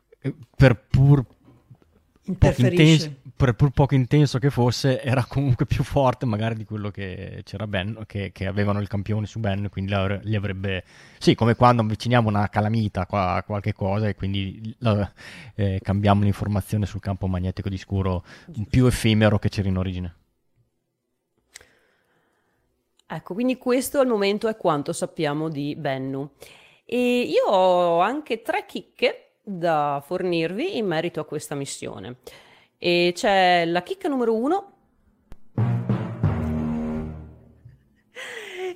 per 0.57 0.87
pur 0.89 1.25
poco, 2.37 2.61
intenso, 2.61 3.15
per 3.37 3.55
pur 3.55 3.71
poco 3.71 3.95
intenso 3.95 4.39
che 4.39 4.51
fosse, 4.51 5.01
era 5.01 5.25
comunque 5.25 5.65
più 5.65 5.83
forte 5.85 6.27
magari 6.27 6.57
di 6.57 6.65
quello 6.65 6.91
che 6.91 7.43
c'era 7.45 7.67
Ben, 7.67 8.03
che, 8.07 8.33
che 8.33 8.47
avevano 8.47 8.81
il 8.81 8.89
campione 8.89 9.27
su 9.27 9.39
Ben, 9.39 9.69
quindi 9.71 9.95
li 10.23 10.37
avrebbe... 10.37 10.85
Sì, 11.19 11.35
come 11.35 11.55
quando 11.55 11.83
avviciniamo 11.83 12.29
una 12.29 12.49
calamita 12.49 13.07
a 13.09 13.43
qualche 13.43 13.73
cosa 13.73 14.09
e 14.09 14.15
quindi 14.15 14.75
la, 14.79 15.11
eh, 15.55 15.81
cambiamo 15.83 16.23
l'informazione 16.23 16.87
sul 16.87 17.01
campo 17.01 17.27
magnetico 17.27 17.69
di 17.69 17.79
scuro 17.79 18.25
più 18.69 18.87
effimero 18.87 19.39
che 19.39 19.49
c'era 19.49 19.69
in 19.69 19.79
origine. 19.79 20.15
Ecco, 23.11 23.33
quindi 23.33 23.57
questo 23.57 24.01
al 24.01 24.07
momento 24.07 24.49
è 24.49 24.57
quanto 24.57 24.93
sappiamo 24.93 25.49
di 25.49 25.75
Bennu. 25.75 26.31
E 26.85 27.21
io 27.21 27.45
ho 27.47 28.01
anche 28.01 28.43
tre 28.43 28.67
chicche 28.67 29.28
da 29.49 30.03
fornirvi 30.05 30.77
in 30.77 30.87
merito 30.87 31.21
a 31.21 31.25
questa 31.25 31.55
missione. 31.55 32.17
E 32.77 33.13
c'è 33.15 33.65
la 33.65 33.83
chicca 33.83 34.09
numero 34.09 34.35
uno, 34.35 34.73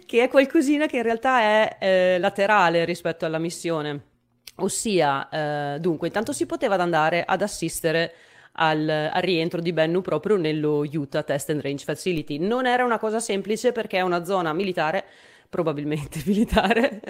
che 0.06 0.22
è 0.22 0.28
qualcosina 0.28 0.86
che 0.86 0.96
in 0.96 1.02
realtà 1.02 1.40
è 1.40 1.76
eh, 1.78 2.18
laterale 2.18 2.84
rispetto 2.84 3.26
alla 3.26 3.38
missione. 3.38 4.10
Ossia, 4.56 5.28
eh, 5.74 5.80
dunque, 5.80 6.08
intanto 6.08 6.32
si 6.32 6.46
poteva 6.46 6.76
andare 6.76 7.24
ad 7.24 7.42
assistere 7.42 8.14
al, 8.52 8.88
al, 8.88 9.22
rientro 9.22 9.60
di 9.60 9.72
Bennu 9.72 10.00
proprio 10.00 10.36
nello 10.36 10.84
Utah 10.90 11.22
Test 11.22 11.50
and 11.50 11.60
Range 11.62 11.84
Facility. 11.84 12.38
Non 12.38 12.66
era 12.66 12.84
una 12.84 12.98
cosa 12.98 13.20
semplice 13.20 13.72
perché 13.72 13.98
è 13.98 14.02
una 14.02 14.24
zona 14.24 14.52
militare, 14.52 15.04
probabilmente 15.48 16.22
militare, 16.26 17.00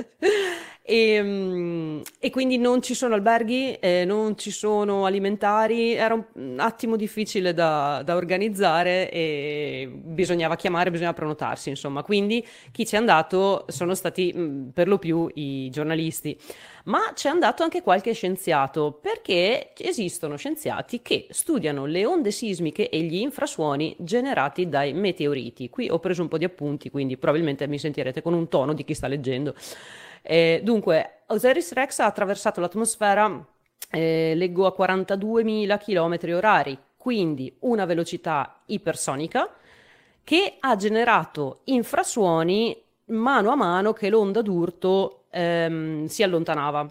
e, 0.84 1.12
ehm, 1.12 2.02
e, 2.18 2.30
quindi 2.30 2.58
non 2.58 2.82
ci 2.82 2.94
sono 2.94 3.14
alberghi, 3.14 3.74
eh, 3.74 4.04
non 4.04 4.36
ci 4.36 4.50
sono 4.50 5.06
alimentari, 5.06 5.92
era 5.94 6.14
un 6.14 6.56
attimo 6.58 6.96
difficile 6.96 7.54
da, 7.54 8.02
da, 8.04 8.16
organizzare 8.16 9.08
e 9.10 9.88
bisognava 9.92 10.56
chiamare, 10.56 10.90
bisognava 10.90 11.14
prenotarsi, 11.14 11.68
insomma. 11.68 12.02
Quindi 12.02 12.44
chi 12.72 12.84
ci 12.84 12.96
è 12.96 12.98
andato 12.98 13.64
sono 13.68 13.94
stati 13.94 14.32
mh, 14.32 14.70
per 14.74 14.88
lo 14.88 14.98
più 14.98 15.28
i 15.34 15.70
giornalisti. 15.70 16.36
Ma 16.84 17.12
c'è 17.14 17.28
andato 17.28 17.62
anche 17.62 17.80
qualche 17.80 18.12
scienziato, 18.12 18.98
perché 19.00 19.70
esistono 19.78 20.36
scienziati 20.36 21.00
che 21.00 21.28
studiano 21.30 21.86
le 21.86 22.04
onde 22.04 22.32
sismiche 22.32 22.88
e 22.88 23.02
gli 23.02 23.20
infrasuoni 23.20 23.94
generati 24.00 24.68
dai 24.68 24.92
meteoriti. 24.92 25.70
Qui 25.70 25.88
ho 25.88 26.00
preso 26.00 26.22
un 26.22 26.28
po' 26.28 26.38
di 26.38 26.44
appunti, 26.44 26.90
quindi 26.90 27.16
probabilmente 27.16 27.68
mi 27.68 27.78
sentirete 27.78 28.20
con 28.20 28.34
un 28.34 28.48
tono 28.48 28.72
di 28.72 28.82
chi 28.84 28.94
sta 28.94 29.06
leggendo. 29.06 29.54
Eh, 30.22 30.60
dunque, 30.62 31.22
Osiris 31.26 31.72
Rex 31.72 31.98
ha 31.98 32.06
attraversato 32.06 32.60
l'atmosfera, 32.60 33.44
eh, 33.90 34.34
leggo 34.36 34.66
a 34.66 34.74
42.000 34.76 35.78
km 35.78 36.34
orari, 36.34 36.78
quindi 36.96 37.54
una 37.60 37.84
velocità 37.84 38.62
ipersonica, 38.66 39.52
che 40.24 40.56
ha 40.60 40.76
generato 40.76 41.60
infrasuoni 41.64 42.80
mano 43.06 43.50
a 43.50 43.56
mano 43.56 43.92
che 43.92 44.08
l'onda 44.08 44.40
d'urto 44.40 45.24
ehm, 45.30 46.06
si 46.06 46.22
allontanava. 46.22 46.88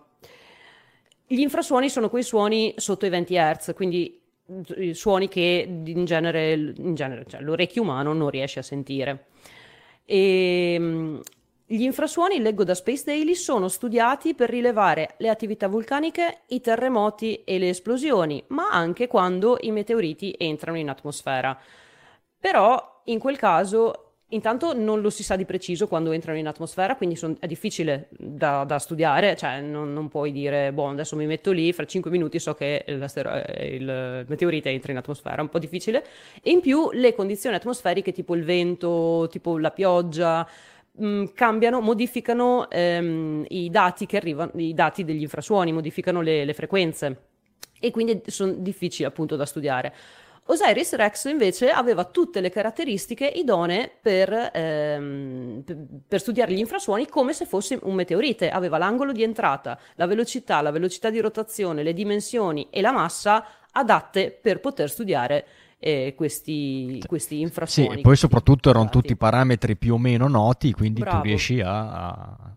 Gli 1.26 1.40
infrasuoni 1.40 1.90
sono 1.90 2.10
quei 2.10 2.24
suoni 2.24 2.74
sotto 2.76 3.06
i 3.06 3.10
20 3.10 3.36
Hz, 3.36 3.74
quindi 3.74 4.20
suoni 4.92 5.30
che 5.30 5.66
in 5.86 6.04
genere, 6.04 6.54
in 6.54 6.94
genere 6.94 7.26
cioè, 7.28 7.40
l'orecchio 7.42 7.84
umano 7.84 8.12
non 8.14 8.30
riesce 8.30 8.60
a 8.60 8.64
sentire. 8.64 9.28
E, 10.04 10.74
ehm, 10.74 11.22
gli 11.72 11.84
infrasuoni, 11.84 12.42
leggo 12.42 12.66
da 12.66 12.76
Space 12.76 13.04
Daily, 13.06 13.34
sono 13.34 13.70
studiati 13.70 14.36
per 14.36 14.50
rilevare 14.50 15.16
le 15.18 15.30
attività 15.30 15.70
vulcaniche, 15.70 16.42
i 16.48 16.60
terremoti 16.60 17.44
e 17.46 17.60
le 17.60 17.70
esplosioni, 17.70 18.44
ma 18.48 18.70
anche 18.70 19.08
quando 19.08 19.58
i 19.62 19.72
meteoriti 19.72 20.36
entrano 20.38 20.78
in 20.78 20.90
atmosfera. 20.90 21.58
Però 22.38 23.02
in 23.06 23.20
quel 23.20 23.38
caso 23.38 24.08
Intanto 24.34 24.74
non 24.74 25.02
lo 25.02 25.10
si 25.10 25.24
sa 25.24 25.36
di 25.36 25.44
preciso 25.44 25.90
quando 25.90 26.14
entrano 26.14 26.38
in 26.38 26.48
atmosfera, 26.48 26.96
quindi 26.96 27.18
son, 27.18 27.36
è 27.38 27.48
difficile 27.48 28.08
da, 28.12 28.64
da 28.64 28.80
studiare, 28.80 29.36
cioè 29.36 29.60
non, 29.60 29.92
non, 29.92 30.08
puoi 30.08 30.32
dire, 30.32 30.72
boh, 30.72 30.88
adesso 30.88 31.18
mi 31.18 31.26
metto 31.26 31.52
lì, 31.52 31.74
fra 31.74 31.86
5 31.86 32.10
minuti 32.10 32.40
so 32.40 32.54
che 32.54 32.86
il, 32.88 34.26
meteorite 34.26 34.70
entra 34.70 34.94
in 34.94 35.00
atmosfera, 35.00 35.36
è 35.36 35.42
un 35.42 35.50
po' 35.50 35.60
difficile. 35.60 36.06
E 36.42 36.50
in 36.50 36.62
più 36.62 36.92
le 36.92 37.14
condizioni 37.14 37.58
atmosferiche, 37.58 38.14
tipo 38.14 38.34
il 38.34 38.46
vento, 38.46 39.28
tipo 39.30 39.58
la 39.58 39.72
pioggia, 39.72 40.48
mh, 40.92 41.06
mm, 41.06 41.26
cambiano, 41.34 41.82
modificano 41.82 42.70
ehm, 42.70 43.46
i 43.50 43.70
dati 43.70 44.06
che 44.06 44.18
arrivano, 44.18 44.52
i 44.56 44.74
dati 44.74 45.04
degli 45.04 45.22
infrasuoni, 45.22 45.72
modificano 45.72 46.22
le, 46.22 46.46
le 46.46 46.54
frequenze 46.54 47.30
e 47.80 47.92
quindi 47.92 48.22
sono 48.28 48.54
difficili 48.54 49.08
appunto 49.08 49.36
da 49.36 49.46
studiare. 49.46 49.94
Osiris 50.46 50.96
Rex 50.96 51.26
invece 51.26 51.70
aveva 51.70 52.04
tutte 52.04 52.42
le 52.42 52.50
caratteristiche 52.50 53.26
idonee 53.26 53.92
per, 54.02 54.52
ehm, 54.54 55.64
per, 56.08 56.20
studiare 56.20 56.52
gli 56.52 56.60
infrasuoni 56.60 57.08
come 57.08 57.32
se 57.34 57.46
fosse 57.46 57.80
un 57.84 57.94
meteorite. 57.94 58.50
Aveva 58.50 58.78
l'angolo 58.78 59.12
di 59.12 59.24
entrata, 59.24 59.80
la 59.96 60.08
velocità, 60.08 60.62
la 60.62 60.72
velocità 60.72 61.10
di 61.10 61.20
rotazione, 61.20 61.84
le 61.84 61.94
dimensioni 61.94 62.68
e 62.70 62.82
la 62.82 62.92
massa 62.92 63.46
adatte 63.72 64.32
per 64.32 64.60
poter 64.60 64.90
studiare 64.90 65.46
eh, 65.84 66.14
questi, 66.16 67.02
questi 67.08 67.42
infrasuoni. 67.42 67.94
Sì, 67.94 67.98
e 67.98 68.02
poi 68.02 68.16
soprattutto 68.16 68.70
erano 68.70 68.90
tutti 68.90 69.16
parametri 69.16 69.76
più 69.76 69.96
o 69.96 69.98
meno 69.98 70.28
noti, 70.28 70.72
quindi 70.74 71.02
Bravo. 71.02 71.18
tu 71.18 71.28
riesci 71.28 71.60
a, 71.60 71.90
a, 71.90 72.56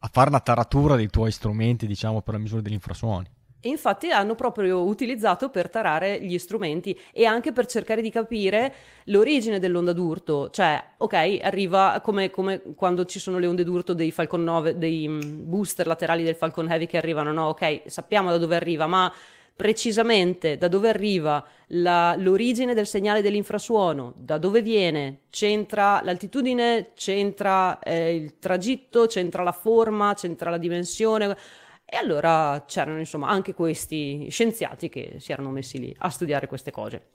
a 0.00 0.10
fare 0.12 0.28
una 0.28 0.40
taratura 0.40 0.94
dei 0.94 1.08
tuoi 1.08 1.32
strumenti, 1.32 1.86
diciamo, 1.86 2.20
per 2.20 2.34
la 2.34 2.40
misura 2.40 2.60
degli 2.60 2.74
infrasuoni. 2.74 3.26
E 3.60 3.70
infatti 3.70 4.10
hanno 4.10 4.34
proprio 4.34 4.84
utilizzato 4.84 5.48
per 5.48 5.68
tarare 5.70 6.20
gli 6.20 6.38
strumenti 6.38 6.96
e 7.10 7.24
anche 7.24 7.52
per 7.52 7.66
cercare 7.66 8.02
di 8.02 8.10
capire 8.10 8.72
l'origine 9.04 9.58
dell'onda 9.58 9.94
d'urto. 9.94 10.50
Cioè, 10.50 10.80
ok, 10.98 11.38
arriva 11.42 12.00
come, 12.02 12.30
come 12.30 12.60
quando 12.76 13.06
ci 13.06 13.18
sono 13.18 13.38
le 13.38 13.46
onde 13.46 13.64
d'urto 13.64 13.94
dei 13.94 14.12
Falcon 14.12 14.44
9, 14.44 14.76
dei 14.76 15.08
mm, 15.08 15.48
booster 15.48 15.86
laterali 15.86 16.22
del 16.22 16.36
Falcon 16.36 16.70
Heavy 16.70 16.86
che 16.86 16.98
arrivano, 16.98 17.32
no? 17.32 17.46
Ok, 17.48 17.84
sappiamo 17.86 18.30
da 18.30 18.36
dove 18.36 18.54
arriva, 18.54 18.86
ma 18.86 19.12
precisamente 19.58 20.56
da 20.56 20.68
dove 20.68 20.88
arriva 20.88 21.44
la, 21.70 22.14
l'origine 22.16 22.74
del 22.74 22.86
segnale 22.86 23.22
dell'infrasuono, 23.22 24.12
da 24.16 24.38
dove 24.38 24.62
viene, 24.62 25.22
c'entra 25.30 26.00
l'altitudine, 26.04 26.92
c'entra 26.94 27.80
eh, 27.80 28.14
il 28.14 28.38
tragitto, 28.38 29.06
c'entra 29.06 29.42
la 29.42 29.50
forma, 29.50 30.14
c'entra 30.14 30.50
la 30.50 30.58
dimensione. 30.58 31.36
E 31.84 31.96
allora 31.96 32.62
c'erano 32.68 33.00
insomma 33.00 33.30
anche 33.30 33.52
questi 33.52 34.28
scienziati 34.30 34.88
che 34.88 35.16
si 35.18 35.32
erano 35.32 35.50
messi 35.50 35.80
lì 35.80 35.92
a 35.98 36.08
studiare 36.08 36.46
queste 36.46 36.70
cose. 36.70 37.06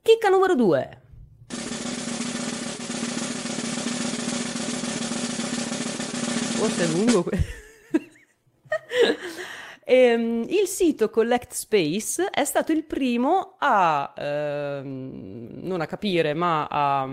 Chicca 0.00 0.28
numero 0.28 0.54
due. 0.54 1.00
Forse 6.56 6.84
è 6.84 6.86
lungo 6.86 7.24
questo. 7.24 7.62
Ehm, 9.86 10.44
il 10.48 10.66
sito 10.66 11.10
Collect 11.10 11.52
Space 11.52 12.28
è 12.30 12.44
stato 12.44 12.72
il 12.72 12.84
primo 12.84 13.56
a, 13.58 14.12
ehm, 14.16 15.60
non 15.62 15.80
a 15.80 15.86
capire, 15.86 16.32
ma 16.34 16.66
a, 16.70 17.08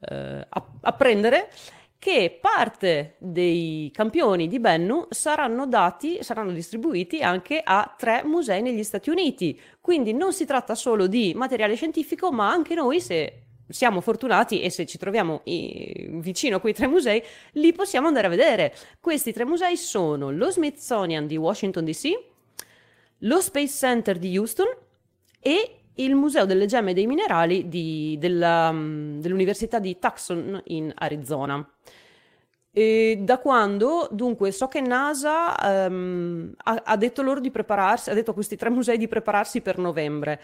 eh, 0.00 0.46
a, 0.48 0.66
a 0.80 0.92
prendere 0.92 1.50
che 1.98 2.36
parte 2.40 3.14
dei 3.20 3.88
campioni 3.92 4.48
di 4.48 4.58
Bennu 4.58 5.06
saranno 5.10 5.66
dati, 5.68 6.18
saranno 6.24 6.50
distribuiti 6.50 7.22
anche 7.22 7.60
a 7.62 7.94
tre 7.96 8.24
musei 8.24 8.60
negli 8.60 8.82
Stati 8.82 9.08
Uniti. 9.08 9.60
Quindi 9.80 10.12
non 10.12 10.32
si 10.32 10.44
tratta 10.44 10.74
solo 10.74 11.06
di 11.06 11.32
materiale 11.36 11.76
scientifico, 11.76 12.32
ma 12.32 12.50
anche 12.50 12.74
noi, 12.74 13.00
se 13.00 13.44
siamo 13.72 14.00
fortunati 14.00 14.60
e 14.60 14.70
se 14.70 14.86
ci 14.86 14.98
troviamo 14.98 15.42
vicino 15.44 16.56
a 16.56 16.60
quei 16.60 16.74
tre 16.74 16.86
musei, 16.86 17.22
li 17.52 17.72
possiamo 17.72 18.06
andare 18.06 18.26
a 18.26 18.30
vedere. 18.30 18.74
Questi 19.00 19.32
tre 19.32 19.44
musei 19.44 19.76
sono 19.76 20.30
lo 20.30 20.50
Smithsonian 20.50 21.26
di 21.26 21.36
Washington 21.36 21.84
DC, 21.84 22.08
lo 23.18 23.40
Space 23.40 23.74
Center 23.74 24.18
di 24.18 24.36
Houston 24.36 24.68
e 25.40 25.76
il 25.96 26.14
Museo 26.14 26.46
delle 26.46 26.66
Gemme 26.66 26.92
e 26.92 26.94
dei 26.94 27.06
Minerali 27.06 27.68
di, 27.68 28.16
della, 28.18 28.72
mm, 28.72 29.20
dell'Università 29.20 29.78
di 29.78 29.98
Tucson 29.98 30.60
in 30.66 30.92
Arizona. 30.94 31.66
E 32.74 33.18
da 33.20 33.38
quando? 33.38 34.08
Dunque, 34.10 34.50
so 34.50 34.66
che 34.66 34.80
NASA 34.80 35.54
um, 35.88 36.54
ha, 36.56 36.82
ha, 36.84 36.96
detto 36.96 37.20
loro 37.20 37.38
di 37.38 37.50
prepararsi, 37.50 38.08
ha 38.08 38.14
detto 38.14 38.30
a 38.30 38.34
questi 38.34 38.56
tre 38.56 38.70
musei 38.70 38.96
di 38.96 39.08
prepararsi 39.08 39.60
per 39.60 39.76
novembre. 39.76 40.40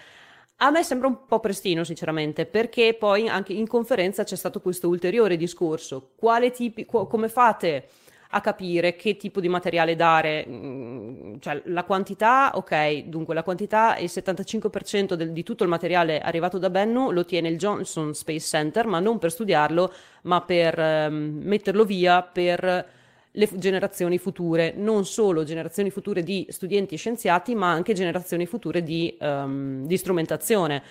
A 0.61 0.71
me 0.71 0.83
sembra 0.83 1.07
un 1.07 1.25
po' 1.25 1.39
prestino, 1.39 1.85
sinceramente, 1.85 2.45
perché 2.45 2.95
poi 2.99 3.29
anche 3.29 3.53
in 3.53 3.69
conferenza 3.69 4.25
c'è 4.25 4.35
stato 4.35 4.61
questo 4.61 4.89
ulteriore 4.89 5.37
discorso. 5.37 6.11
Tipi, 6.53 6.85
qu- 6.85 7.09
come 7.09 7.29
fate? 7.29 7.89
a 8.33 8.41
capire 8.43 8.95
che 8.95 9.17
tipo 9.17 9.41
di 9.41 9.49
materiale 9.49 9.97
dare, 9.97 10.45
mm, 10.47 11.37
cioè 11.41 11.63
la 11.67 11.85
quantità, 11.85 12.51
ok, 12.55 13.05
dunque 13.05 13.35
la 13.35 13.43
quantità, 13.43 13.97
il 13.97 14.11
75% 14.11 15.15
del, 15.15 15.33
di 15.33 15.43
tutto 15.43 15.63
il 15.63 15.71
materiale 15.71 16.21
arrivato 16.21 16.59
da 16.59 16.69
Bennu 16.69 17.11
lo 17.11 17.25
tiene 17.25 17.49
il 17.49 17.57
Johnson 17.57 18.13
Space 18.13 18.47
Center, 18.47 18.87
ma 18.87 19.01
non 19.01 19.19
per 19.19 19.31
studiarlo, 19.31 19.93
ma 20.25 20.43
per 20.43 20.79
um, 20.79 21.41
metterlo 21.43 21.85
via 21.85 22.23
per 22.23 22.87
le 23.33 23.49
generazioni 23.55 24.19
future, 24.19 24.73
non 24.77 25.05
solo 25.05 25.45
generazioni 25.45 25.91
future 25.91 26.23
di 26.23 26.47
studenti 26.49 26.95
e 26.95 26.99
scienziati, 26.99 27.55
ma 27.55 27.71
anche 27.71 27.93
generazioni 27.93 28.47
future 28.47 28.83
di, 28.83 29.17
um, 29.21 29.87
di 29.87 29.97
strumentazione 29.97 30.83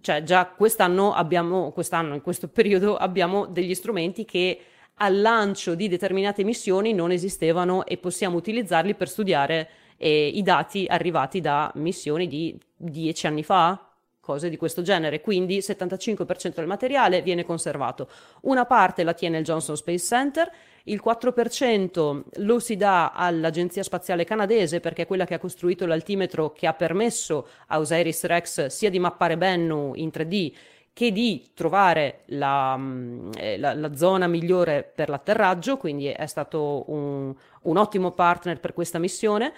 cioè 0.00 0.22
già 0.22 0.46
quest'anno 0.46 1.12
abbiamo, 1.12 1.72
quest'anno 1.72 2.14
in 2.14 2.22
questo 2.22 2.48
periodo 2.48 2.96
abbiamo 2.96 3.46
degli 3.46 3.74
strumenti 3.74 4.24
che 4.24 4.58
al 4.94 5.20
lancio 5.20 5.74
di 5.74 5.88
determinate 5.88 6.44
missioni 6.44 6.92
non 6.92 7.10
esistevano 7.10 7.86
e 7.86 7.96
possiamo 7.96 8.36
utilizzarli 8.36 8.94
per 8.94 9.08
studiare 9.08 9.68
eh, 9.96 10.26
i 10.26 10.42
dati 10.42 10.86
arrivati 10.88 11.40
da 11.40 11.70
missioni 11.76 12.28
di 12.28 12.58
dieci 12.76 13.26
anni 13.26 13.42
fa, 13.42 13.90
cose 14.20 14.50
di 14.50 14.56
questo 14.56 14.82
genere. 14.82 15.20
Quindi 15.20 15.56
il 15.56 15.64
75% 15.66 16.54
del 16.56 16.66
materiale 16.66 17.22
viene 17.22 17.44
conservato. 17.44 18.08
Una 18.42 18.66
parte 18.66 19.02
la 19.02 19.14
tiene 19.14 19.38
il 19.38 19.44
Johnson 19.44 19.76
Space 19.76 20.04
Center, 20.04 20.50
il 20.84 21.00
4% 21.04 22.22
lo 22.36 22.58
si 22.58 22.76
dà 22.76 23.12
all'Agenzia 23.12 23.82
Spaziale 23.82 24.24
Canadese 24.24 24.80
perché 24.80 25.02
è 25.02 25.06
quella 25.06 25.24
che 25.24 25.34
ha 25.34 25.38
costruito 25.38 25.86
l'altimetro 25.86 26.52
che 26.52 26.66
ha 26.66 26.74
permesso 26.74 27.48
a 27.68 27.78
Osiris 27.78 28.24
Rex 28.24 28.66
sia 28.66 28.90
di 28.90 28.98
mappare 28.98 29.36
Bennu 29.36 29.92
in 29.94 30.08
3D 30.08 30.52
che 30.92 31.12
di 31.12 31.50
trovare 31.54 32.22
la, 32.26 32.76
mm, 32.76 33.30
eh, 33.36 33.58
la, 33.58 33.74
la, 33.74 33.94
zona 33.94 34.26
migliore 34.26 34.82
per 34.82 35.08
l'atterraggio, 35.08 35.76
quindi 35.76 36.08
è 36.08 36.26
stato 36.26 36.84
un, 36.88 37.34
un 37.62 37.76
ottimo 37.76 38.10
partner 38.10 38.58
per 38.58 38.74
questa 38.74 38.98
missione 38.98 39.52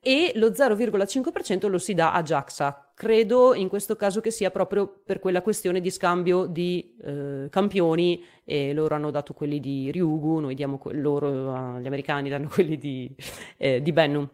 e 0.00 0.32
lo 0.36 0.48
0,5% 0.48 1.68
lo 1.68 1.78
si 1.78 1.94
dà 1.94 2.12
a 2.12 2.22
JAXA. 2.22 2.92
Credo 2.94 3.54
in 3.54 3.68
questo 3.68 3.96
caso 3.96 4.20
che 4.20 4.30
sia 4.30 4.50
proprio 4.50 5.00
per 5.04 5.18
quella 5.18 5.42
questione 5.42 5.80
di 5.80 5.90
scambio 5.90 6.46
di 6.46 6.96
eh, 7.02 7.48
campioni 7.50 8.24
e 8.44 8.72
loro 8.72 8.94
hanno 8.94 9.10
dato 9.10 9.34
quelli 9.34 9.60
di 9.60 9.90
Ryugu, 9.90 10.40
noi 10.40 10.54
diamo 10.54 10.78
que- 10.78 10.94
loro, 10.94 11.78
gli 11.78 11.86
americani 11.86 12.28
danno 12.28 12.48
quelli 12.52 12.78
di, 12.78 13.14
eh, 13.56 13.82
di 13.82 13.92
Bennu. 13.92 14.28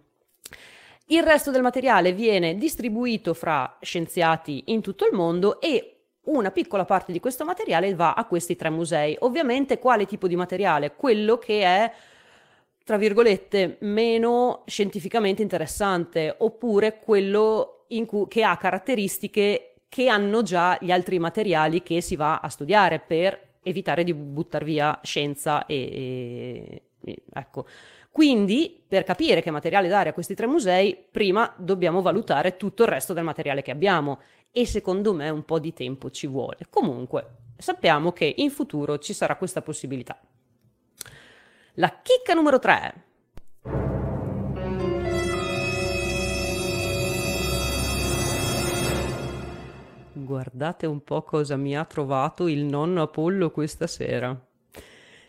Il 1.08 1.22
resto 1.22 1.50
del 1.50 1.60
materiale 1.60 2.12
viene 2.12 2.54
distribuito 2.54 3.34
fra 3.34 3.76
scienziati 3.80 4.64
in 4.66 4.80
tutto 4.80 5.06
il 5.06 5.14
mondo 5.14 5.60
e 5.60 5.94
una 6.24 6.50
piccola 6.50 6.86
parte 6.86 7.12
di 7.12 7.20
questo 7.20 7.44
materiale 7.44 7.94
va 7.94 8.14
a 8.14 8.24
questi 8.24 8.56
tre 8.56 8.70
musei. 8.70 9.14
Ovviamente 9.20 9.78
quale 9.78 10.06
tipo 10.06 10.26
di 10.26 10.36
materiale? 10.36 10.94
Quello 10.96 11.36
che 11.36 11.62
è 11.62 11.92
tra 12.84 12.98
virgolette 12.98 13.78
meno 13.80 14.62
scientificamente 14.66 15.42
interessante 15.42 16.34
oppure 16.38 16.98
quello 16.98 17.86
cui, 18.06 18.28
che 18.28 18.44
ha 18.44 18.56
caratteristiche 18.56 19.76
che 19.88 20.08
hanno 20.08 20.42
già 20.42 20.76
gli 20.80 20.90
altri 20.90 21.18
materiali 21.18 21.82
che 21.82 22.00
si 22.00 22.14
va 22.14 22.40
a 22.40 22.48
studiare 22.48 22.98
per 22.98 23.52
evitare 23.62 24.04
di 24.04 24.12
buttare 24.12 24.64
via 24.64 25.00
scienza 25.02 25.66
e, 25.66 26.82
e 27.02 27.22
ecco. 27.32 27.66
Quindi, 28.10 28.80
per 28.86 29.02
capire 29.02 29.42
che 29.42 29.50
materiale 29.50 29.88
dare 29.88 30.10
a 30.10 30.12
questi 30.12 30.34
tre 30.36 30.46
musei, 30.46 30.96
prima 31.10 31.52
dobbiamo 31.56 32.00
valutare 32.00 32.56
tutto 32.56 32.84
il 32.84 32.88
resto 32.88 33.12
del 33.12 33.24
materiale 33.24 33.62
che 33.62 33.72
abbiamo 33.72 34.20
e 34.52 34.66
secondo 34.66 35.12
me 35.12 35.30
un 35.30 35.44
po' 35.44 35.58
di 35.58 35.72
tempo 35.72 36.10
ci 36.10 36.28
vuole. 36.28 36.58
Comunque, 36.70 37.26
sappiamo 37.56 38.12
che 38.12 38.32
in 38.36 38.50
futuro 38.50 38.98
ci 38.98 39.12
sarà 39.12 39.34
questa 39.36 39.62
possibilità. 39.62 40.16
La 41.78 41.92
chicca 42.02 42.34
numero 42.34 42.60
3. 42.60 42.94
Guardate 50.12 50.86
un 50.86 51.02
po' 51.02 51.22
cosa 51.22 51.56
mi 51.56 51.76
ha 51.76 51.84
trovato 51.84 52.46
il 52.46 52.62
nonno 52.62 53.02
Apollo 53.02 53.50
questa 53.50 53.88
sera. 53.88 54.40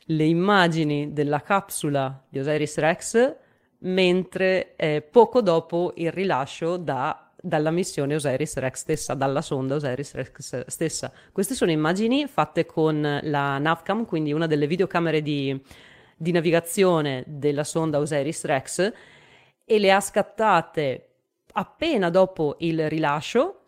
Le 0.08 0.24
immagini 0.24 1.14
della 1.14 1.42
capsula 1.42 2.24
di 2.30 2.38
Osiris 2.38 2.78
Rex 2.78 3.36
mentre 3.80 4.76
eh, 4.76 5.02
poco 5.02 5.42
dopo 5.42 5.94
il 5.96 6.12
rilascio 6.12 6.78
da 6.78 7.22
dalla 7.42 7.70
missione 7.70 8.16
Osiris 8.16 8.58
Rex 8.58 8.74
stessa, 8.80 9.14
dalla 9.16 9.42
sonda 9.42 9.76
Osiris 9.76 10.14
Rex 10.14 10.66
stessa. 10.68 11.12
Queste 11.32 11.56
sono 11.56 11.70
immagini 11.72 12.28
fatte 12.28 12.66
con 12.66 13.20
la 13.22 13.58
Navcam, 13.60 14.06
quindi 14.06 14.34
una 14.34 14.48
delle 14.48 14.66
videocamere 14.66 15.22
di, 15.22 15.62
di 16.16 16.32
navigazione 16.32 17.24
della 17.28 17.64
sonda 17.64 18.00
Osiris 18.00 18.46
Rex, 18.46 18.94
e 19.66 19.80
le 19.80 19.92
ha 19.92 20.00
scattate 20.00 21.10
appena 21.54 22.10
dopo 22.10 22.56
il 22.60 22.90
rilascio 22.90 23.66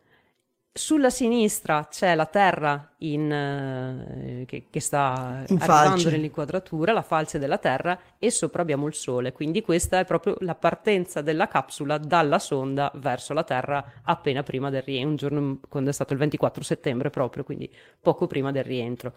sulla 0.77 1.09
sinistra 1.09 1.87
c'è 1.89 2.15
la 2.15 2.27
Terra 2.27 2.93
in, 2.99 4.41
uh, 4.41 4.45
che, 4.45 4.67
che, 4.69 4.79
sta 4.79 5.43
in 5.47 5.57
arrivando 5.57 5.89
falce. 5.89 6.09
nell'inquadratura, 6.11 6.93
la 6.93 7.01
falce 7.01 7.39
della 7.39 7.57
Terra, 7.57 7.99
e 8.19 8.29
sopra 8.29 8.61
abbiamo 8.61 8.87
il 8.87 8.93
Sole. 8.93 9.33
Quindi 9.33 9.61
questa 9.61 9.99
è 9.99 10.05
proprio 10.05 10.37
la 10.41 10.55
partenza 10.55 11.21
della 11.21 11.47
capsula 11.47 11.97
dalla 11.97 12.39
sonda 12.39 12.91
verso 12.95 13.33
la 13.33 13.43
Terra 13.43 13.83
appena 14.03 14.43
prima 14.43 14.69
del 14.69 14.83
rientro, 14.83 15.09
un 15.09 15.15
giorno 15.15 15.59
quando 15.67 15.89
è 15.89 15.93
stato 15.93 16.13
il 16.13 16.19
24 16.19 16.63
settembre 16.63 17.09
proprio, 17.09 17.43
quindi 17.43 17.69
poco 17.99 18.27
prima 18.27 18.51
del 18.51 18.63
rientro. 18.63 19.13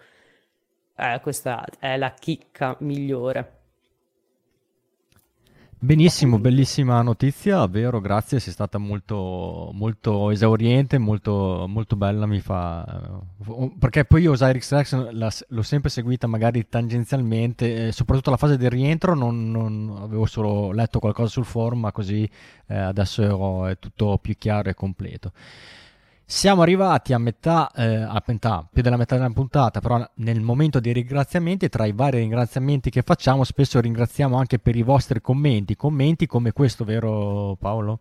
Eh, 1.00 1.18
questa 1.22 1.64
è 1.78 1.96
la 1.96 2.12
chicca 2.12 2.76
migliore. 2.80 3.56
Benissimo, 5.82 6.38
bellissima 6.38 7.00
notizia, 7.00 7.66
vero, 7.66 8.02
grazie, 8.02 8.38
sei 8.38 8.52
stata 8.52 8.76
molto, 8.76 9.70
molto 9.72 10.30
esauriente, 10.30 10.98
molto, 10.98 11.64
molto 11.66 11.96
bella, 11.96 12.26
mi 12.26 12.40
fa... 12.40 12.84
Eh, 13.48 13.72
perché 13.78 14.04
poi 14.04 14.20
io 14.20 14.32
Osiris 14.32 14.70
Rex 14.72 15.46
l'ho 15.48 15.62
sempre 15.62 15.88
seguita 15.88 16.26
magari 16.26 16.68
tangenzialmente, 16.68 17.86
eh, 17.86 17.92
soprattutto 17.92 18.28
la 18.28 18.36
fase 18.36 18.58
del 18.58 18.68
rientro, 18.68 19.14
non, 19.14 19.50
non, 19.50 19.96
avevo 20.02 20.26
solo 20.26 20.70
letto 20.72 20.98
qualcosa 20.98 21.30
sul 21.30 21.46
forum, 21.46 21.80
ma 21.80 21.92
così 21.92 22.28
eh, 22.66 22.76
adesso 22.76 23.64
è 23.64 23.78
tutto 23.78 24.18
più 24.18 24.36
chiaro 24.36 24.68
e 24.68 24.74
completo. 24.74 25.32
Siamo 26.30 26.62
arrivati 26.62 27.12
a 27.12 27.18
metà, 27.18 27.72
eh, 27.74 27.92
a 27.92 28.22
metà, 28.24 28.64
più 28.72 28.82
della 28.82 28.96
metà 28.96 29.16
della 29.16 29.28
puntata, 29.30 29.80
però 29.80 30.08
nel 30.14 30.40
momento 30.40 30.78
dei 30.78 30.92
ringraziamenti, 30.92 31.68
tra 31.68 31.86
i 31.86 31.92
vari 31.92 32.18
ringraziamenti 32.18 32.88
che 32.88 33.02
facciamo, 33.02 33.42
spesso 33.42 33.80
ringraziamo 33.80 34.36
anche 34.36 34.60
per 34.60 34.76
i 34.76 34.82
vostri 34.82 35.20
commenti, 35.20 35.74
commenti 35.74 36.28
come 36.28 36.52
questo, 36.52 36.84
vero 36.84 37.56
Paolo? 37.58 37.98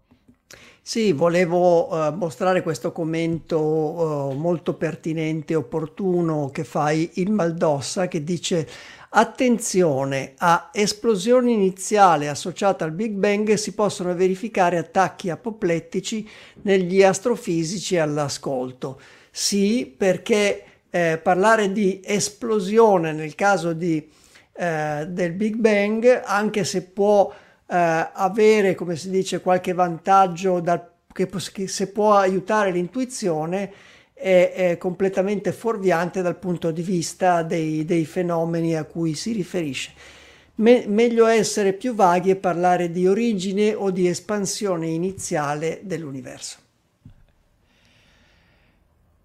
Sì, 0.80 1.11
volevo 1.11 1.91
uh, 1.91 2.13
mostrare 2.15 2.61
questo 2.61 2.91
commento 2.91 3.59
uh, 3.59 4.34
molto 4.34 4.75
pertinente 4.75 5.53
e 5.53 5.55
opportuno 5.55 6.49
che 6.51 6.63
fai 6.63 7.09
il 7.15 7.32
Maldossa 7.32 8.07
che 8.07 8.23
dice 8.23 8.67
Attenzione, 9.12 10.34
a 10.38 10.70
esplosione 10.72 11.51
iniziale 11.51 12.30
associata 12.30 12.86
al 12.86 12.91
Big 12.91 13.14
Bang 13.14 13.55
si 13.55 13.74
possono 13.74 14.14
verificare 14.14 14.78
attacchi 14.78 15.32
apoplettici 15.32 16.30
negli 16.62 17.01
astrofisici 17.01 17.97
all'ascolto. 17.97 19.01
Sì, 19.32 19.91
perché 19.97 20.64
eh, 20.91 21.20
parlare 21.24 21.72
di 21.72 22.01
esplosione 22.05 23.12
nel 23.12 23.34
caso 23.34 23.74
di, 23.74 24.07
eh, 24.53 25.07
del 25.10 25.32
Big 25.32 25.55
Bang, 25.55 26.22
anche 26.24 26.64
se 26.64 26.84
può 26.84 27.34
eh, 27.66 28.10
avere, 28.14 28.76
come 28.76 28.95
si 28.95 29.10
dice, 29.10 29.41
qualche 29.41 29.74
vantaggio 29.74 30.60
dal, 30.60 30.88
che, 31.12 31.28
che 31.51 31.68
se 31.68 31.91
può 31.91 32.14
aiutare 32.14 32.70
l'intuizione, 32.70 33.74
è, 34.20 34.51
è 34.53 34.78
completamente 34.78 35.53
fuorviante 35.53 36.22
dal 36.22 36.38
punto 36.38 36.72
di 36.72 36.82
vista 36.82 37.41
dei, 37.41 37.86
dei 37.86 38.05
fenomeni 38.05 38.76
a 38.76 38.84
cui 38.84 39.15
si 39.15 39.32
riferisce. 39.32 39.93
Me- 40.55 40.86
meglio 40.88 41.26
essere 41.26 41.72
più 41.72 41.95
vaghi 41.95 42.32
e 42.32 42.36
parlare 42.36 42.91
di 42.91 43.07
origine 43.07 43.74
o 43.74 43.91
di 43.91 44.07
espansione 44.07 44.88
iniziale 44.88 45.80
dell'universo. 45.84 46.68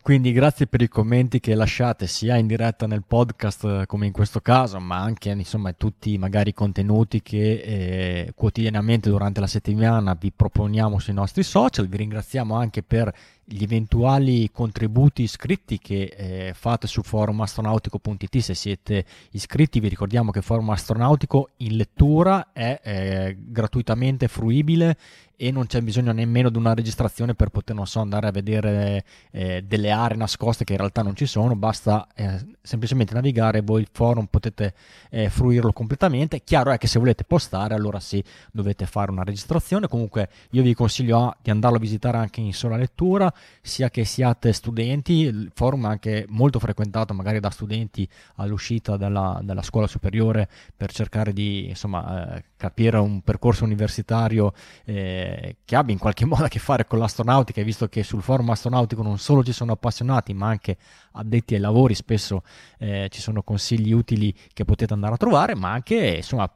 Quindi 0.05 0.32
grazie 0.32 0.66
per 0.66 0.82
i 0.82 0.88
commenti 0.88 1.40
che 1.40 1.55
lasciate 1.55 2.07
sia 2.07 2.36
in 2.36 2.46
diretta 2.46 2.86
nel 2.86 3.05
podcast 3.07 3.64
eh, 3.64 3.86
come 3.86 4.05
in 4.05 4.12
questo 4.12 4.42
caso, 4.42 4.78
ma 4.78 4.98
anche 4.98 5.30
insomma 5.30 5.72
tutti 5.72 6.18
magari 6.18 6.50
i 6.50 6.52
contenuti 6.52 7.22
che 7.22 7.52
eh, 7.55 8.32
quotidianamente 8.34 9.09
durante 9.09 9.40
la 9.40 9.46
settimana 9.46 10.14
vi 10.14 10.30
proponiamo 10.30 10.98
sui 10.98 11.14
nostri 11.14 11.42
social. 11.42 11.88
Vi 11.88 11.96
ringraziamo 11.96 12.55
anche 12.55 12.82
per 12.82 13.11
gli 13.44 13.62
eventuali 13.62 14.50
contributi 14.50 15.22
iscritti 15.22 15.78
che 15.78 16.14
eh, 16.16 16.52
fate 16.55 16.86
su 16.86 17.02
forumastronautico.it 17.02 18.38
se 18.38 18.55
siete 18.55 19.05
iscritti 19.32 19.80
vi 19.80 19.88
ricordiamo 19.88 20.30
che 20.30 20.40
Forum 20.40 20.70
Astronautico 20.70 21.50
in 21.59 21.76
lettura 21.76 22.52
è 22.52 22.80
eh, 22.82 23.36
gratuitamente 23.38 24.28
fruibile 24.28 24.96
e 25.37 25.51
non 25.51 25.66
c'è 25.66 25.80
bisogno 25.80 26.12
nemmeno 26.12 26.49
di 26.49 26.59
una 26.59 26.74
registrazione 26.74 27.35
per 27.35 27.49
poter, 27.49 27.74
non 27.74 27.87
so, 27.87 28.01
andare 28.01 28.28
a 28.28 28.30
vedere 28.30 29.05
eh, 29.30 29.62
delle 29.66 29.91
aree 29.91 30.16
nascoste 30.16 30.64
che 30.64 30.72
in 30.72 30.78
realtà 30.78 31.03
non 31.03 31.16
ci 31.16 31.26
sono, 31.26 31.57
basta 31.57 32.07
eh, 32.14 32.39
semplicemente 32.62 33.14
navigare, 33.14 33.61
voi 33.61 33.80
il 33.82 33.89
forum 33.91 34.26
potete 34.26 34.74
eh, 35.11 35.28
fruirlo 35.30 35.72
completamente. 35.72 36.43
Chiaro 36.43 36.70
è 36.70 36.78
che 36.78 36.87
se 36.87 36.99
volete 36.99 37.24
postare, 37.24 37.74
allora 37.74 38.01
sì, 38.01 38.22
dovete 38.53 38.87
fare 38.87 39.11
una 39.11 39.24
registrazione. 39.24 39.89
Comunque 39.89 40.28
io 40.51 40.62
vi 40.62 40.74
consiglio 40.74 41.18
a, 41.18 41.37
di 41.41 41.51
andarlo 41.51 41.76
a 41.76 41.80
visitare 41.80 42.18
anche 42.18 42.41
in 42.41 42.53
sola 42.53 42.76
lettura, 42.76 43.32
sia 43.61 43.91
che 43.91 44.05
siate 44.05 44.53
studenti, 44.53 45.12
il 45.20 45.51
forum 45.55 45.87
è 45.87 45.89
anche 45.89 46.26
molto 46.28 46.59
frequentato 46.59 47.12
magari 47.14 47.41
da 47.41 47.51
studenti 47.51 48.09
all'uscita 48.37 48.97
della, 48.97 49.41
della 49.43 49.62
scuola 49.62 49.87
superiore 49.87 50.49
per 50.76 50.93
cercare 50.93 51.32
di 51.32 51.68
insomma, 51.68 52.37
eh, 52.37 52.45
capire 52.57 52.99
un 52.99 53.20
percorso 53.22 53.64
universitario 53.64 54.53
eh, 54.85 55.23
che 55.64 55.76
abbia 55.76 55.92
in 55.92 55.98
qualche 55.98 56.24
modo 56.26 56.44
a 56.44 56.48
che 56.48 56.58
fare 56.58 56.86
con 56.86 56.98
l'astronautica, 56.98 57.62
visto 57.62 57.88
che 57.88 58.02
sul 58.02 58.22
forum 58.22 58.50
astronautico 58.50 59.02
non 59.02 59.18
solo 59.18 59.42
ci 59.42 59.52
sono 59.52 59.72
appassionati, 59.72 60.34
ma 60.34 60.48
anche 60.48 60.76
addetti 61.12 61.54
ai 61.54 61.60
lavori, 61.60 61.94
spesso 61.94 62.42
eh, 62.78 63.08
ci 63.10 63.20
sono 63.20 63.42
consigli 63.42 63.92
utili 63.92 64.34
che 64.52 64.64
potete 64.64 64.92
andare 64.92 65.14
a 65.14 65.16
trovare, 65.16 65.54
ma 65.54 65.72
anche 65.72 65.96
insomma, 66.16 66.50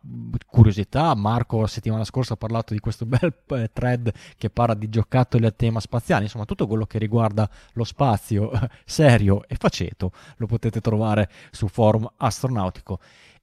curiosità. 0.46 1.14
Marco 1.14 1.60
la 1.60 1.66
settimana 1.66 2.04
scorsa 2.04 2.34
ha 2.34 2.36
parlato 2.36 2.74
di 2.74 2.80
questo 2.80 3.04
bel 3.06 3.32
eh, 3.48 3.70
thread 3.72 4.12
che 4.36 4.50
parla 4.50 4.74
di 4.74 4.88
giocattoli 4.88 5.46
a 5.46 5.50
tema 5.50 5.80
spaziale, 5.80 6.24
insomma 6.24 6.44
tutto 6.44 6.66
quello 6.66 6.86
che 6.86 6.98
riguarda 6.98 7.48
lo 7.72 7.84
spazio 7.84 8.50
serio 8.84 9.46
e 9.46 9.56
faceto 9.56 10.12
lo 10.36 10.46
potete 10.46 10.80
trovare 10.80 11.28
sul 11.50 11.70
forum 11.70 12.10
astronautico. 12.16 12.98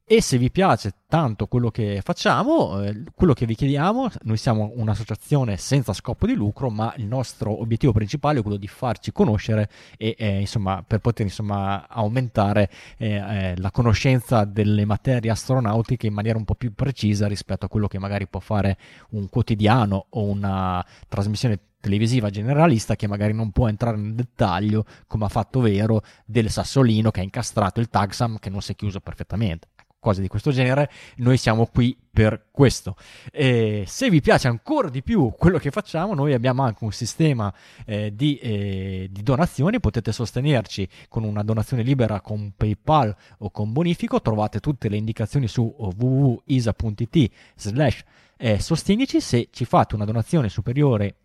E 0.08 0.22
se 0.22 0.38
vi 0.38 0.51
piace 0.51 0.93
tanto 1.08 1.47
quello 1.47 1.72
che 1.72 1.99
facciamo, 2.03 2.80
eh, 2.84 3.06
quello 3.16 3.34
che 3.34 3.47
vi 3.47 3.56
chiediamo, 3.56 4.08
noi 4.22 4.38
siamo 4.38 4.72
un'associazione 4.76 5.58
senza 5.58 5.93
scopo 5.93 6.28
di 6.28 6.36
lucro, 6.36 6.70
ma 6.70 6.93
il 6.97 7.08
nostro 7.08 7.60
obiettivo 7.60 7.91
principale 7.91 8.38
è 8.38 8.41
quello 8.43 8.58
di 8.58 8.68
farci 8.68 9.12
conoscere 9.12 9.68
e 9.97 10.14
eh, 10.16 10.41
insomma 10.41 10.84
per 10.86 10.99
poter 10.99 11.26
insomma 11.26 11.88
aumentare 11.89 12.70
eh, 12.97 13.14
eh 13.16 13.53
la 13.58 13.72
conoscenza 13.72 14.45
delle 14.45 14.86
materie 14.86 15.32
astronautiche 15.32 16.06
in 16.06 16.14
maniera 16.14 16.38
un 16.38 16.45
po' 16.45 16.53
più 16.53 16.76
precisa 16.76 17.26
rispetto 17.28 17.66
a 17.66 17.68
quello 17.68 17.88
che 17.88 17.97
magari 17.97 18.28
può 18.28 18.39
fare 18.39 18.78
un 19.10 19.28
quotidiano 19.28 20.06
o 20.10 20.22
una 20.22 20.86
trasmissione 21.08 21.60
televisiva 21.80 22.30
generalista 22.30 22.95
che 22.95 23.08
magari 23.08 23.34
non 23.34 23.49
può 23.49 23.68
entrare 23.68 23.97
nel 23.97 24.14
dettaglio 24.14 24.86
come 25.08 25.26
ha 25.26 25.30
fatto 25.30 25.62
Vero 25.62 26.03
del 26.26 26.51
Sassolino 26.51 27.10
che 27.10 27.22
ha 27.22 27.24
incastrato 27.24 27.80
il 27.80 27.89
tagsam 27.89 28.38
che 28.38 28.51
non 28.51 28.62
si 28.62 28.74
è 28.74 28.76
chiuso 28.76 28.99
perfettamente 28.99 29.70
cose 30.06 30.22
di 30.22 30.28
questo 30.28 30.51
genere, 30.51 30.91
noi 31.16 31.36
siamo 31.36 31.66
qui 31.66 31.97
per 32.12 32.49
questo. 32.51 32.95
E 33.32 33.86
se 33.88 34.08
vi 34.12 34.22
piace 34.22 34.47
ancora 34.47 34.88
di 34.89 35.01
più 35.01 35.34
quello 35.36 35.58
che 35.58 35.72
facciamo, 35.72 36.14
noi 36.14 36.34
abbiamo 36.34 36.62
anche 36.62 36.84
un 36.84 36.91
sistema 36.91 37.51
eh, 37.88 38.14
di, 38.16 38.38
eh, 38.38 39.08
di, 39.10 39.24
donazioni, 39.24 39.80
potete 39.80 40.12
sostenerci 40.12 40.88
con 41.10 41.24
una 41.24 41.41
donazione 41.41 41.82
libera 41.82 42.22
con 42.22 42.53
PayPal 42.56 43.16
o 43.39 43.49
con 43.49 43.74
bonifico, 43.74 44.22
trovate 44.22 44.60
tutte 44.60 44.89
le 44.89 44.97
indicazioni 44.97 45.47
su 45.47 45.74
www.isa.it 45.76 47.32
slash 47.56 48.03
eh, 48.38 48.60
sostenici, 48.60 49.20
se 49.20 49.47
ci 49.51 49.66
fate 49.66 49.95
una 49.95 50.06
donazione 50.06 50.49
superiore 50.49 51.16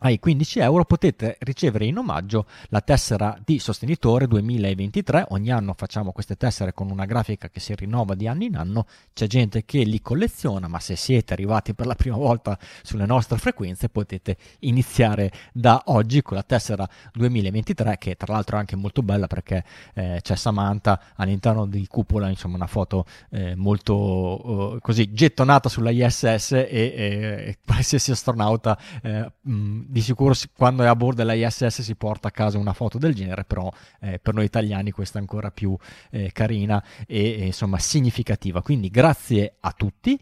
ai 0.00 0.18
15 0.18 0.60
euro 0.60 0.84
potete 0.84 1.36
ricevere 1.40 1.84
in 1.84 1.98
omaggio 1.98 2.46
la 2.68 2.80
tessera 2.80 3.38
di 3.44 3.58
sostenitore 3.58 4.26
2023. 4.26 5.26
Ogni 5.30 5.50
anno 5.50 5.74
facciamo 5.76 6.12
queste 6.12 6.36
tessere 6.36 6.72
con 6.72 6.90
una 6.90 7.04
grafica 7.04 7.48
che 7.48 7.60
si 7.60 7.74
rinnova 7.74 8.14
di 8.14 8.26
anno 8.26 8.44
in 8.44 8.56
anno. 8.56 8.86
C'è 9.12 9.26
gente 9.26 9.64
che 9.64 9.82
li 9.82 10.00
colleziona, 10.00 10.68
ma 10.68 10.80
se 10.80 10.96
siete 10.96 11.32
arrivati 11.32 11.74
per 11.74 11.86
la 11.86 11.94
prima 11.94 12.16
volta 12.16 12.58
sulle 12.82 13.06
nostre 13.06 13.38
frequenze 13.38 13.88
potete 13.88 14.36
iniziare 14.60 15.30
da 15.52 15.82
oggi 15.86 16.22
con 16.22 16.36
la 16.36 16.42
tessera 16.42 16.88
2023 17.12 17.98
che 17.98 18.16
tra 18.16 18.32
l'altro 18.32 18.56
è 18.56 18.60
anche 18.60 18.76
molto 18.76 19.02
bella 19.02 19.26
perché 19.26 19.64
eh, 19.94 20.20
c'è 20.22 20.36
Samantha 20.36 21.00
all'interno 21.16 21.66
di 21.66 21.86
cupola, 21.86 22.28
insomma 22.28 22.56
una 22.56 22.66
foto 22.66 23.04
eh, 23.30 23.54
molto 23.54 23.94
uh, 23.94 24.78
così 24.80 25.12
gettonata 25.12 25.68
sulla 25.68 25.90
ISS 25.90 26.52
e, 26.52 26.66
e 26.70 27.58
qualsiasi 27.64 28.12
astronauta 28.12 28.78
eh, 29.02 29.32
mh, 29.40 29.89
di 29.90 30.00
sicuro 30.02 30.34
quando 30.56 30.84
è 30.84 30.86
a 30.86 30.94
bordo 30.94 31.16
della 31.16 31.34
ISS 31.34 31.80
si 31.80 31.96
porta 31.96 32.28
a 32.28 32.30
casa 32.30 32.58
una 32.58 32.72
foto 32.72 32.96
del 32.96 33.14
genere, 33.14 33.44
però 33.44 33.70
eh, 34.00 34.20
per 34.20 34.34
noi 34.34 34.44
italiani 34.44 34.92
questa 34.92 35.18
è 35.18 35.20
ancora 35.20 35.50
più 35.50 35.76
eh, 36.10 36.30
carina 36.32 36.82
e, 37.06 37.40
e 37.40 37.46
insomma 37.46 37.78
significativa. 37.78 38.62
Quindi 38.62 38.88
grazie 38.88 39.56
a 39.60 39.72
tutti. 39.72 40.18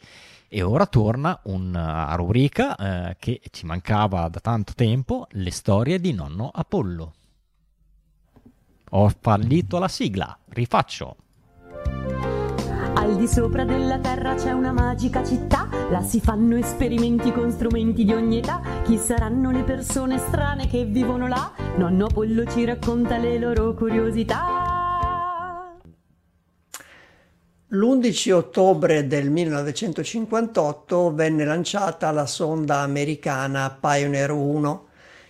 E 0.51 0.63
ora 0.63 0.87
torna 0.87 1.39
una 1.45 2.15
rubrica 2.15 2.75
eh, 3.11 3.17
che 3.19 3.43
ci 3.51 3.67
mancava 3.67 4.29
da 4.29 4.41
tanto 4.41 4.73
tempo, 4.75 5.27
le 5.33 5.51
storie 5.51 6.01
di 6.01 6.15
nonno 6.15 6.51
Apollo. 6.51 7.13
Ho 8.93 9.13
fallito 9.21 9.79
la 9.79 9.89
sigla, 9.89 10.39
rifaccio. 10.49 11.17
Al 12.95 13.17
di 13.17 13.29
sopra 13.29 13.65
della 13.65 13.99
terra 13.99 14.35
c'è 14.37 14.53
una 14.53 14.73
magica 14.73 15.23
città, 15.23 15.68
là 15.91 16.03
si 16.03 16.21
fanno 16.21 16.57
esperimenti 16.57 17.33
con 17.33 17.51
strumenti 17.51 18.05
di 18.05 18.13
ogni 18.13 18.39
età. 18.39 18.61
Chi 18.85 18.99
saranno 18.99 19.51
le 19.51 19.63
persone 19.63 20.19
strane 20.19 20.69
che 20.69 20.85
vivono 20.85 21.27
là? 21.27 21.53
Nonno 21.77 22.07
Apollo 22.07 22.45
ci 22.47 22.65
racconta 22.65 23.17
le 23.17 23.39
loro 23.39 23.75
curiosità. 23.75 24.67
L'11 27.71 28.33
ottobre 28.33 29.07
del 29.07 29.31
1958 29.31 31.15
venne 31.15 31.45
lanciata 31.45 32.11
la 32.11 32.25
sonda 32.25 32.79
americana 32.79 33.77
Pioneer 33.79 34.31
1, 34.31 34.87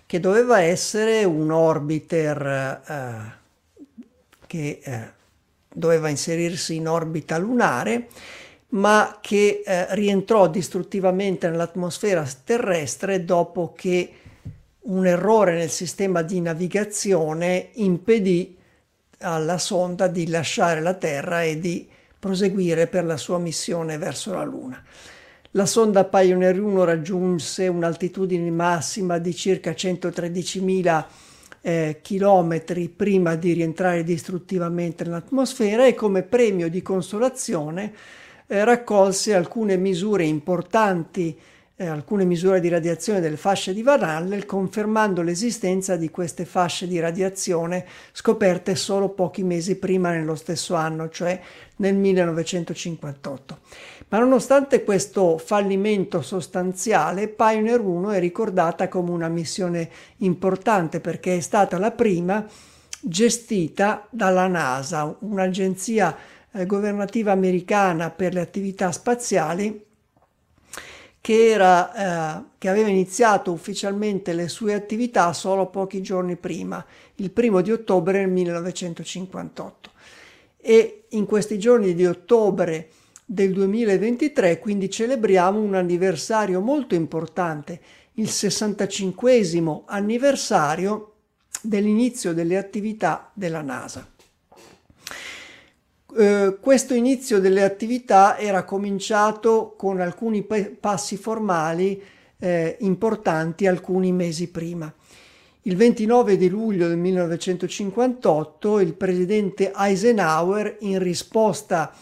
che 0.06 0.20
doveva 0.20 0.61
essere 0.61 1.24
un 1.24 1.50
orbiter 1.50 2.82
eh, 2.86 3.36
che 4.46 4.80
eh, 4.82 5.12
doveva 5.72 6.09
inserirsi 6.09 6.76
in 6.76 6.88
orbita 6.88 7.38
lunare, 7.38 8.09
ma 8.70 9.18
che 9.20 9.62
eh, 9.64 9.94
rientrò 9.94 10.48
distruttivamente 10.48 11.48
nell'atmosfera 11.48 12.26
terrestre 12.44 13.24
dopo 13.24 13.72
che 13.74 14.12
un 14.80 15.06
errore 15.06 15.56
nel 15.56 15.70
sistema 15.70 16.22
di 16.22 16.40
navigazione 16.40 17.70
impedì 17.74 18.56
alla 19.20 19.58
sonda 19.58 20.06
di 20.06 20.28
lasciare 20.28 20.80
la 20.80 20.94
Terra 20.94 21.42
e 21.42 21.58
di 21.58 21.88
proseguire 22.18 22.86
per 22.86 23.04
la 23.04 23.16
sua 23.16 23.38
missione 23.38 23.98
verso 23.98 24.32
la 24.32 24.44
Luna. 24.44 24.82
La 25.52 25.66
sonda 25.66 26.04
Pioneer 26.04 26.60
1 26.60 26.84
raggiunse 26.84 27.68
un'altitudine 27.68 28.50
massima 28.50 29.18
di 29.18 29.34
circa 29.34 29.70
113.000 29.70 31.04
eh, 31.60 31.98
chilometri 32.02 32.88
prima 32.88 33.34
di 33.34 33.52
rientrare 33.52 34.04
distruttivamente 34.04 35.04
nell'atmosfera 35.04 35.86
e 35.86 35.94
come 35.94 36.22
premio 36.22 36.68
di 36.68 36.82
consolazione 36.82 37.92
eh, 38.49 38.64
raccolse 38.64 39.34
alcune 39.34 39.76
misure 39.76 40.24
importanti, 40.24 41.38
eh, 41.76 41.86
alcune 41.86 42.24
misure 42.24 42.61
di 42.61 42.68
radiazione 42.68 43.20
delle 43.20 43.36
fasce 43.36 43.72
di 43.72 43.82
Van 43.82 44.03
Allen, 44.03 44.44
confermando 44.46 45.22
l'esistenza 45.22 45.96
di 45.96 46.11
queste 46.11 46.44
fasce 46.44 46.88
di 46.88 46.99
radiazione 46.99 47.84
scoperte 48.12 48.74
solo 48.74 49.11
pochi 49.11 49.44
mesi 49.44 49.76
prima 49.76 50.11
nello 50.11 50.34
stesso 50.34 50.74
anno, 50.74 51.09
cioè 51.09 51.38
nel 51.76 51.94
1958. 51.94 53.59
Ma 54.09 54.18
nonostante 54.18 54.82
questo 54.82 55.36
fallimento 55.36 56.22
sostanziale, 56.22 57.28
Pioneer 57.28 57.80
1 57.80 58.11
è 58.12 58.18
ricordata 58.18 58.88
come 58.88 59.11
una 59.11 59.28
missione 59.28 59.88
importante 60.18 61.01
perché 61.01 61.36
è 61.36 61.40
stata 61.40 61.78
la 61.78 61.90
prima 61.90 62.44
gestita 63.01 64.07
dalla 64.11 64.46
NASA, 64.46 65.14
un'agenzia 65.20 66.16
governativa 66.66 67.32
americana 67.32 68.11
per 68.11 68.34
le 68.34 68.40
attività 68.40 68.92
spaziali 68.92 69.86
che, 71.20 71.48
era, 71.48 72.40
eh, 72.40 72.44
che 72.59 72.68
aveva 72.68 72.88
iniziato 72.88 73.52
ufficialmente 73.52 74.32
le 74.32 74.48
sue 74.48 74.74
attività 74.74 75.32
solo 75.32 75.66
pochi 75.66 76.00
giorni 76.00 76.36
prima, 76.36 76.84
il 77.16 77.30
primo 77.30 77.61
di 77.61 77.70
ottobre 77.70 78.20
del 78.20 78.30
1958. 78.30 79.90
E 80.56 81.04
in 81.11 81.26
questi 81.26 81.59
giorni 81.59 81.94
di 81.94 82.06
ottobre 82.06 82.90
del 83.24 83.52
2023 83.52 84.59
quindi 84.59 84.88
celebriamo 84.88 85.61
un 85.61 85.74
anniversario 85.74 86.61
molto 86.61 86.94
importante, 86.94 87.80
il 88.14 88.30
65 88.30 89.84
anniversario 89.86 91.12
dell'inizio 91.61 92.32
delle 92.32 92.56
attività 92.56 93.30
della 93.34 93.61
NASA. 93.61 94.16
Eh, 96.20 96.56
questo 96.60 96.94
inizio 96.94 97.38
delle 97.38 97.62
attività 97.62 98.36
era 98.38 98.64
cominciato 98.64 99.74
con 99.76 100.00
alcuni 100.00 100.42
pe- 100.42 100.76
passi 100.80 101.16
formali 101.16 102.02
eh, 102.40 102.76
importanti 102.80 103.68
alcuni 103.68 104.10
mesi 104.10 104.50
prima. 104.50 104.92
Il 105.62 105.76
29 105.76 106.36
di 106.36 106.48
luglio 106.48 106.88
del 106.88 106.96
1958 106.96 108.80
il 108.80 108.94
presidente 108.94 109.72
Eisenhower, 109.72 110.78
in 110.80 110.98
risposta 110.98 111.92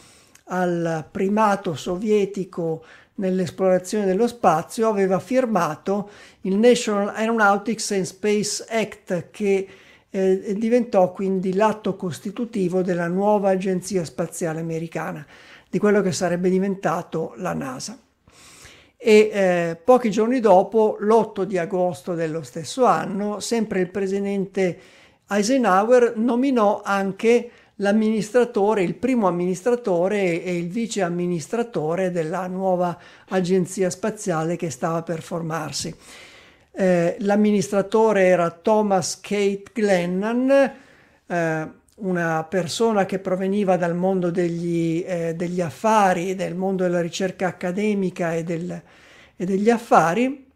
al 0.44 1.06
primato 1.10 1.74
sovietico 1.74 2.84
nell'esplorazione 3.16 4.06
dello 4.06 4.28
spazio, 4.28 4.88
aveva 4.88 5.18
firmato 5.18 6.08
il 6.42 6.56
National 6.56 7.08
Aeronautics 7.08 7.90
and 7.90 8.04
Space 8.04 8.64
Act 8.66 9.28
che 9.30 9.68
eh, 10.16 10.54
diventò 10.54 11.12
quindi 11.12 11.54
l'atto 11.54 11.94
costitutivo 11.94 12.80
della 12.82 13.06
nuova 13.06 13.50
Agenzia 13.50 14.04
Spaziale 14.04 14.60
Americana, 14.60 15.26
di 15.68 15.78
quello 15.78 16.00
che 16.00 16.12
sarebbe 16.12 16.48
diventato 16.48 17.34
la 17.36 17.52
NASA. 17.52 17.98
E 18.96 19.30
eh, 19.32 19.76
pochi 19.84 20.10
giorni 20.10 20.40
dopo, 20.40 20.96
l'8 20.98 21.42
di 21.42 21.58
agosto 21.58 22.14
dello 22.14 22.42
stesso 22.42 22.86
anno, 22.86 23.40
sempre 23.40 23.80
il 23.80 23.90
presidente 23.90 24.78
Eisenhower 25.28 26.14
nominò 26.16 26.80
anche 26.82 27.50
l'amministratore, 27.76 28.82
il 28.82 28.94
primo 28.94 29.26
amministratore 29.26 30.42
e 30.42 30.56
il 30.56 30.68
vice 30.68 31.02
amministratore 31.02 32.10
della 32.10 32.46
nuova 32.46 32.98
agenzia 33.28 33.90
spaziale 33.90 34.56
che 34.56 34.70
stava 34.70 35.02
per 35.02 35.20
formarsi. 35.20 35.94
Eh, 36.78 37.16
l'amministratore 37.20 38.24
era 38.24 38.50
Thomas 38.50 39.18
Kate 39.18 39.64
Glennan, 39.72 40.74
eh, 41.26 41.70
una 41.96 42.44
persona 42.44 43.06
che 43.06 43.18
proveniva 43.18 43.78
dal 43.78 43.94
mondo 43.94 44.30
degli, 44.30 45.02
eh, 45.06 45.34
degli, 45.34 45.62
affari, 45.62 46.34
del 46.34 46.54
mondo 46.54 46.82
della 46.82 47.00
ricerca 47.00 47.46
accademica 47.46 48.34
e, 48.34 48.44
del, 48.44 48.82
e 49.36 49.44
degli 49.46 49.70
affari, 49.70 50.46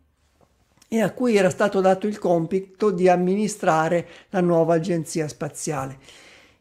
e 0.89 1.01
a 1.01 1.11
cui 1.13 1.37
era 1.37 1.49
stato 1.49 1.81
dato 1.81 2.07
il 2.07 2.19
compito 2.19 2.91
di 2.91 3.09
amministrare 3.09 4.07
la 4.29 4.43
nuova 4.43 4.75
agenzia 4.75 5.27
spaziale. 5.27 5.97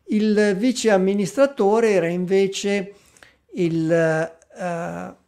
Il 0.06 0.56
vice 0.58 0.90
amministratore 0.90 1.92
era 1.92 2.08
invece 2.08 2.94
il 3.56 4.32
uh, 4.56 5.19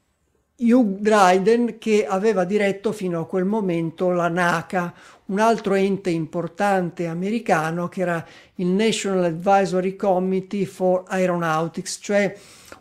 Hugh 0.62 1.00
Dryden 1.00 1.78
che 1.80 2.06
aveva 2.06 2.44
diretto 2.44 2.92
fino 2.92 3.22
a 3.22 3.26
quel 3.26 3.46
momento 3.46 4.12
la 4.12 4.28
NACA, 4.28 4.94
un 5.26 5.40
altro 5.40 5.74
ente 5.74 6.12
importante 6.12 7.08
americano 7.08 7.88
che 7.88 8.02
era 8.02 8.26
il 8.56 8.68
National 8.68 9.24
Advisory 9.24 9.96
Committee 9.96 10.66
for 10.66 11.04
Aeronautics, 11.08 11.98
cioè 12.02 12.36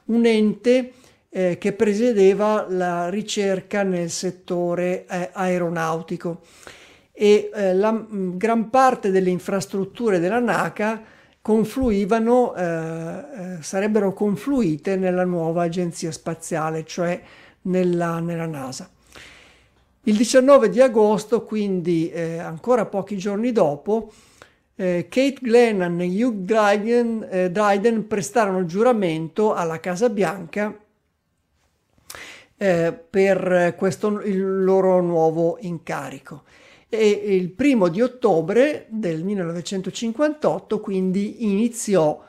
un 0.06 0.26
ente 0.26 0.92
eh, 1.30 1.56
che 1.58 1.72
presiedeva 1.72 2.66
la 2.68 3.08
ricerca 3.08 3.82
nel 3.82 4.10
settore 4.10 5.06
eh, 5.06 5.30
aeronautico. 5.32 6.40
E 7.12 7.50
eh, 7.54 7.74
la 7.74 7.92
mh, 7.92 8.36
gran 8.36 8.68
parte 8.68 9.10
delle 9.10 9.30
infrastrutture 9.30 10.18
della 10.18 10.40
NACA 10.40 11.02
confluivano, 11.42 12.54
eh, 12.54 12.62
eh, 12.64 13.56
sarebbero 13.62 14.12
confluite 14.12 14.96
nella 14.96 15.24
nuova 15.24 15.62
agenzia 15.62 16.12
spaziale, 16.12 16.84
cioè 16.84 17.20
nella, 17.62 18.20
nella 18.20 18.46
NASA. 18.46 18.90
Il 20.04 20.16
19 20.16 20.70
di 20.70 20.80
agosto, 20.80 21.44
quindi 21.44 22.10
eh, 22.10 22.38
ancora 22.38 22.86
pochi 22.86 23.16
giorni 23.16 23.52
dopo, 23.52 24.12
eh, 24.74 25.06
Kate 25.10 25.38
Glennon 25.42 26.00
e 26.00 26.24
Hugh 26.24 26.44
Dryden, 26.44 27.26
eh, 27.30 27.50
Dryden 27.50 28.06
prestarono 28.06 28.64
giuramento 28.64 29.52
alla 29.52 29.78
Casa 29.78 30.08
Bianca 30.08 30.74
eh, 32.56 32.92
per 32.92 33.74
questo, 33.76 34.20
il 34.22 34.64
loro 34.64 35.00
nuovo 35.00 35.58
incarico 35.60 36.44
e 36.92 37.08
il 37.08 37.50
primo 37.50 37.86
di 37.88 38.02
ottobre 38.02 38.86
del 38.88 39.22
1958 39.22 40.80
quindi 40.80 41.44
iniziò 41.44 42.20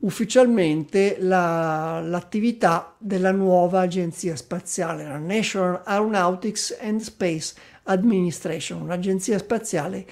ufficialmente 0.00 1.16
la, 1.20 2.00
l'attività 2.00 2.94
della 2.98 3.32
nuova 3.32 3.80
agenzia 3.80 4.36
spaziale, 4.36 5.04
la 5.04 5.18
National 5.18 5.82
Aeronautics 5.84 6.76
and 6.80 7.00
Space 7.00 7.54
Administration, 7.84 8.82
un'agenzia 8.82 9.38
spaziale 9.38 10.06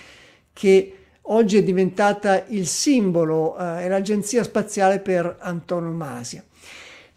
che 0.53 0.97
oggi 1.22 1.59
è 1.59 1.62
diventata 1.62 2.45
il 2.49 2.66
simbolo, 2.66 3.57
eh, 3.57 3.84
è 3.84 3.89
l'agenzia 3.89 4.43
spaziale 4.43 4.99
per 4.99 5.37
antonomasia. 5.39 6.43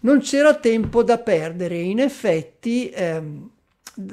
Non 0.02 0.20
c'era 0.20 0.54
tempo 0.56 1.04
da 1.04 1.18
perdere, 1.18 1.78
in 1.78 2.00
effetti 2.00 2.90
ehm, 2.90 3.50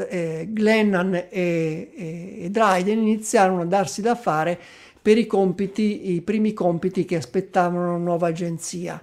eh, 0.08 0.46
Glennon 0.50 1.14
e, 1.14 1.28
e, 1.30 2.44
e 2.44 2.50
Dryden 2.50 2.98
iniziarono 2.98 3.62
a 3.62 3.66
darsi 3.66 4.00
da 4.00 4.14
fare 4.14 4.58
per 5.06 5.18
i 5.18 5.26
compiti, 5.28 6.14
i 6.14 6.20
primi 6.20 6.52
compiti 6.52 7.04
che 7.04 7.14
aspettavano 7.14 7.90
una 7.90 7.96
nuova 7.96 8.26
agenzia. 8.26 9.00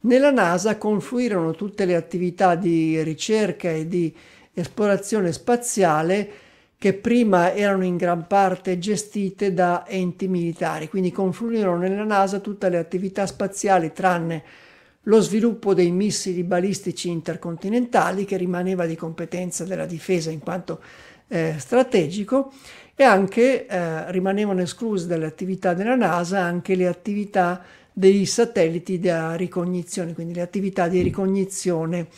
Nella 0.00 0.30
NASA 0.30 0.76
confluirono 0.76 1.52
tutte 1.52 1.86
le 1.86 1.94
attività 1.94 2.56
di 2.56 3.02
ricerca 3.02 3.70
e 3.70 3.88
di 3.88 4.14
esplorazione 4.52 5.32
spaziale 5.32 6.28
che 6.76 6.92
prima 6.92 7.54
erano 7.54 7.86
in 7.86 7.96
gran 7.96 8.26
parte 8.26 8.78
gestite 8.78 9.54
da 9.54 9.86
enti 9.88 10.28
militari, 10.28 10.90
quindi 10.90 11.10
confluirono 11.10 11.78
nella 11.78 12.04
NASA 12.04 12.40
tutte 12.40 12.68
le 12.68 12.76
attività 12.76 13.24
spaziali 13.24 13.94
tranne 13.94 14.42
lo 15.04 15.20
sviluppo 15.22 15.72
dei 15.72 15.90
missili 15.90 16.42
balistici 16.42 17.08
intercontinentali 17.08 18.26
che 18.26 18.36
rimaneva 18.36 18.84
di 18.84 18.94
competenza 18.94 19.64
della 19.64 19.86
difesa 19.86 20.30
in 20.30 20.40
quanto 20.40 20.82
eh, 21.28 21.54
strategico 21.58 22.52
e 22.96 23.04
anche 23.04 23.66
eh, 23.66 24.10
rimanevano 24.10 24.62
escluse 24.62 25.06
dalle 25.06 25.26
attività 25.26 25.74
della 25.74 25.94
NASA 25.94 26.40
anche 26.40 26.74
le 26.74 26.86
attività 26.86 27.62
dei 27.92 28.24
satelliti 28.24 28.98
da 28.98 29.34
ricognizione, 29.34 30.14
quindi 30.14 30.34
le 30.34 30.40
attività 30.40 30.88
di 30.88 31.02
ricognizione 31.02 32.08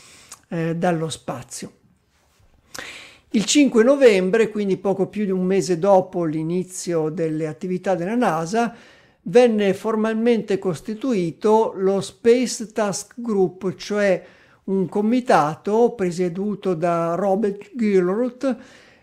eh, 0.48 0.76
dallo 0.76 1.08
spazio. 1.08 1.72
Il 3.30 3.44
5 3.44 3.82
novembre, 3.82 4.48
quindi 4.50 4.76
poco 4.76 5.08
più 5.08 5.24
di 5.24 5.30
un 5.32 5.44
mese 5.44 5.78
dopo 5.78 6.24
l'inizio 6.24 7.10
delle 7.10 7.46
attività 7.46 7.94
della 7.94 8.14
NASA, 8.14 8.74
venne 9.22 9.74
formalmente 9.74 10.58
costituito 10.58 11.72
lo 11.76 12.00
Space 12.00 12.72
Task 12.72 13.14
Group, 13.16 13.74
cioè 13.74 14.24
un 14.64 14.88
comitato 14.88 15.92
presieduto 15.94 16.74
da 16.74 17.14
Robert 17.14 17.70
Gilroth 17.74 18.56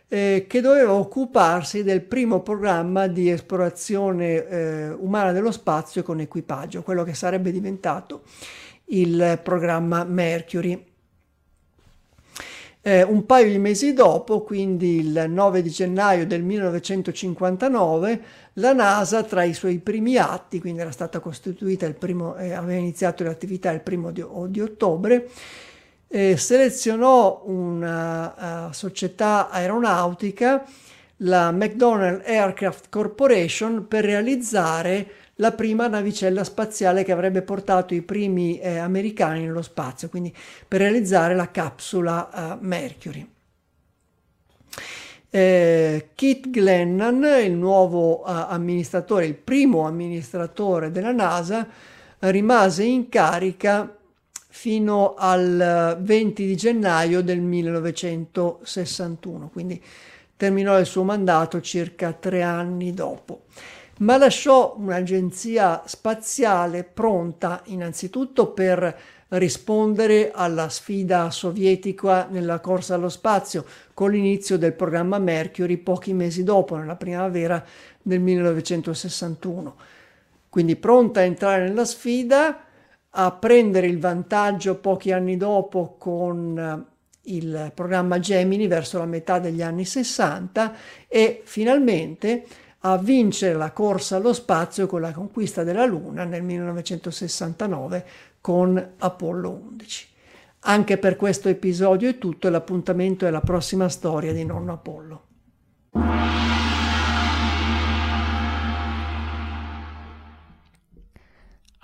eh, 0.07 0.45
che 0.47 0.61
doveva 0.61 0.93
occuparsi 0.93 1.83
del 1.83 2.01
primo 2.01 2.41
programma 2.41 3.07
di 3.07 3.29
esplorazione 3.29 4.47
eh, 4.47 4.89
umana 4.91 5.31
dello 5.31 5.51
spazio 5.51 6.03
con 6.03 6.19
equipaggio, 6.19 6.83
quello 6.83 7.03
che 7.03 7.13
sarebbe 7.13 7.51
diventato 7.51 8.23
il 8.85 9.39
programma 9.43 10.03
Mercury. 10.03 10.93
Eh, 12.81 13.01
un 13.01 13.25
paio 13.25 13.49
di 13.49 13.57
mesi 13.57 13.93
dopo, 13.93 14.43
quindi 14.43 14.99
il 14.99 15.25
9 15.27 15.63
di 15.63 15.71
gennaio 15.71 16.27
del 16.27 16.43
1959, 16.43 18.21
la 18.53 18.73
NASA, 18.73 19.23
tra 19.23 19.43
i 19.43 19.55
suoi 19.55 19.79
primi 19.79 20.17
atti, 20.17 20.59
quindi 20.59 20.81
era 20.81 20.91
stata 20.91 21.19
costituita 21.19 21.87
il 21.87 21.95
primo, 21.95 22.35
eh, 22.35 22.53
aveva 22.53 22.79
iniziato 22.79 23.23
le 23.23 23.29
attività 23.29 23.71
il 23.71 23.81
primo 23.81 24.11
di, 24.11 24.23
di 24.49 24.61
ottobre, 24.61 25.27
eh, 26.15 26.37
selezionò 26.37 27.41
una 27.43 28.67
uh, 28.67 28.71
società 28.71 29.49
aeronautica, 29.49 30.63
la 31.17 31.51
McDonnell 31.51 32.23
Aircraft 32.25 32.85
Corporation, 32.87 33.85
per 33.89 34.05
realizzare 34.05 35.11
la 35.35 35.51
prima 35.51 35.87
navicella 35.87 36.45
spaziale 36.45 37.03
che 37.03 37.11
avrebbe 37.11 37.41
portato 37.41 37.93
i 37.93 38.01
primi 38.01 38.57
eh, 38.59 38.77
americani 38.77 39.41
nello 39.41 39.61
spazio, 39.61 40.07
quindi 40.07 40.33
per 40.65 40.79
realizzare 40.79 41.35
la 41.35 41.51
capsula 41.51 42.29
uh, 42.31 42.65
Mercury. 42.65 43.29
Eh, 45.29 46.11
Kit 46.15 46.49
Glennon, 46.49 47.25
il 47.43 47.51
nuovo 47.51 48.21
uh, 48.21 48.23
amministratore, 48.47 49.25
il 49.25 49.35
primo 49.35 49.85
amministratore 49.85 50.91
della 50.91 51.11
NASA, 51.11 51.67
rimase 52.19 52.83
in 52.83 53.09
carica 53.09 53.97
fino 54.57 55.15
al 55.17 55.97
20 55.99 56.45
di 56.45 56.55
gennaio 56.55 57.21
del 57.21 57.41
1961, 57.41 59.49
quindi 59.51 59.83
terminò 60.37 60.79
il 60.79 60.85
suo 60.85 61.03
mandato 61.03 61.59
circa 61.59 62.13
tre 62.13 62.41
anni 62.41 62.93
dopo. 62.93 63.41
Ma 63.99 64.15
lasciò 64.15 64.75
un'agenzia 64.77 65.83
spaziale 65.85 66.85
pronta 66.85 67.63
innanzitutto 67.65 68.53
per 68.53 68.97
rispondere 69.27 70.31
alla 70.33 70.69
sfida 70.69 71.29
sovietica 71.31 72.29
nella 72.31 72.59
corsa 72.59 72.95
allo 72.95 73.09
spazio 73.09 73.65
con 73.93 74.11
l'inizio 74.11 74.57
del 74.57 74.73
programma 74.73 75.19
Mercury 75.19 75.75
pochi 75.77 76.13
mesi 76.13 76.43
dopo, 76.43 76.77
nella 76.77 76.95
primavera 76.95 77.61
del 78.01 78.21
1961. 78.21 79.75
Quindi 80.49 80.77
pronta 80.77 81.19
a 81.19 81.23
entrare 81.23 81.67
nella 81.67 81.83
sfida, 81.83 82.64
a 83.17 83.31
prendere 83.31 83.87
il 83.87 83.99
vantaggio 83.99 84.75
pochi 84.75 85.11
anni 85.11 85.37
dopo 85.37 85.95
con 85.97 86.57
eh, 86.57 86.93
il 87.33 87.71
programma 87.73 88.19
Gemini 88.19 88.67
verso 88.67 88.97
la 88.97 89.05
metà 89.05 89.39
degli 89.39 89.61
anni 89.61 89.85
60 89.85 90.73
e 91.07 91.41
finalmente 91.45 92.45
a 92.79 92.97
vincere 92.97 93.55
la 93.55 93.71
corsa 93.71 94.17
allo 94.17 94.33
spazio 94.33 94.85
con 94.85 95.01
la 95.01 95.11
conquista 95.11 95.63
della 95.63 95.85
Luna 95.85 96.23
nel 96.23 96.43
1969 96.43 98.05
con 98.41 98.93
Apollo 98.97 99.49
11. 99.49 100.07
Anche 100.67 100.97
per 100.97 101.15
questo 101.15 101.49
episodio 101.49 102.09
è 102.09 102.17
tutto, 102.17 102.49
l'appuntamento 102.49 103.25
è 103.25 103.29
la 103.29 103.41
prossima 103.41 103.87
storia 103.89 104.33
di 104.33 104.43
Nonno 104.45 104.73
Apollo. 104.73 105.21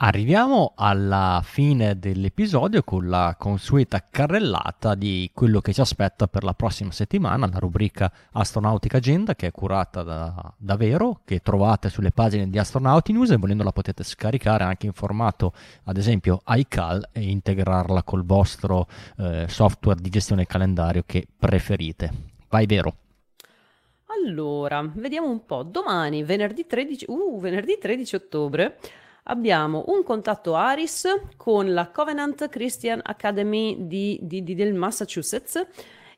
Arriviamo 0.03 0.73
alla 0.78 1.41
fine 1.44 1.99
dell'episodio 1.99 2.82
con 2.82 3.07
la 3.07 3.36
consueta 3.38 4.07
carrellata 4.10 4.95
di 4.95 5.30
quello 5.32 5.61
che 5.61 5.73
ci 5.73 5.82
aspetta 5.82 6.26
per 6.26 6.44
la 6.44 6.56
prossima 6.56 6.91
settimana, 6.91 7.45
la 7.45 7.60
rubrica 7.60 8.11
Astronautica 8.32 8.98
Agenda 8.98 9.36
che 9.36 9.45
è 9.45 9.52
curata 9.52 10.02
da, 10.02 10.53
da 10.57 10.76
Vero, 10.76 11.22
che 11.23 11.41
trovate 11.41 11.90
sulle 11.90 12.10
pagine 12.10 12.49
di 12.49 12.57
Astronauti 12.57 13.14
News 13.14 13.30
e 13.30 13.38
volendo 13.38 13.61
la 13.61 13.72
potete 13.72 14.02
scaricare 14.02 14.64
anche 14.64 14.88
in 14.88 14.94
formato 14.94 15.53
ad 15.84 15.98
esempio 15.98 16.41
iCal 16.48 17.10
e 17.11 17.22
integrarla 17.22 18.02
col 18.02 18.26
vostro 18.26 18.88
eh, 19.19 19.45
software 19.48 20.02
di 20.02 20.10
gestione 20.10 20.48
calendario 20.48 21.03
che 21.06 21.28
preferite. 21.38 22.11
Vai 22.49 22.65
Vero. 22.65 22.95
Allora, 24.23 24.84
vediamo 24.95 25.30
un 25.30 25.45
po'. 25.45 25.64
Domani, 25.64 26.23
venerdì 26.23 26.65
13, 26.65 27.06
uh, 27.07 27.40
venerdì 27.40 27.78
13 27.80 28.15
ottobre, 28.15 28.78
abbiamo 29.23 29.84
un 29.88 30.03
contatto 30.03 30.56
ARIS 30.56 31.07
con 31.38 31.73
la 31.73 31.89
Covenant 31.89 32.49
Christian 32.49 32.99
Academy 33.03 33.88
di, 33.88 34.19
di, 34.22 34.43
di, 34.43 34.56
del 34.56 34.73
Massachusetts 34.73 35.68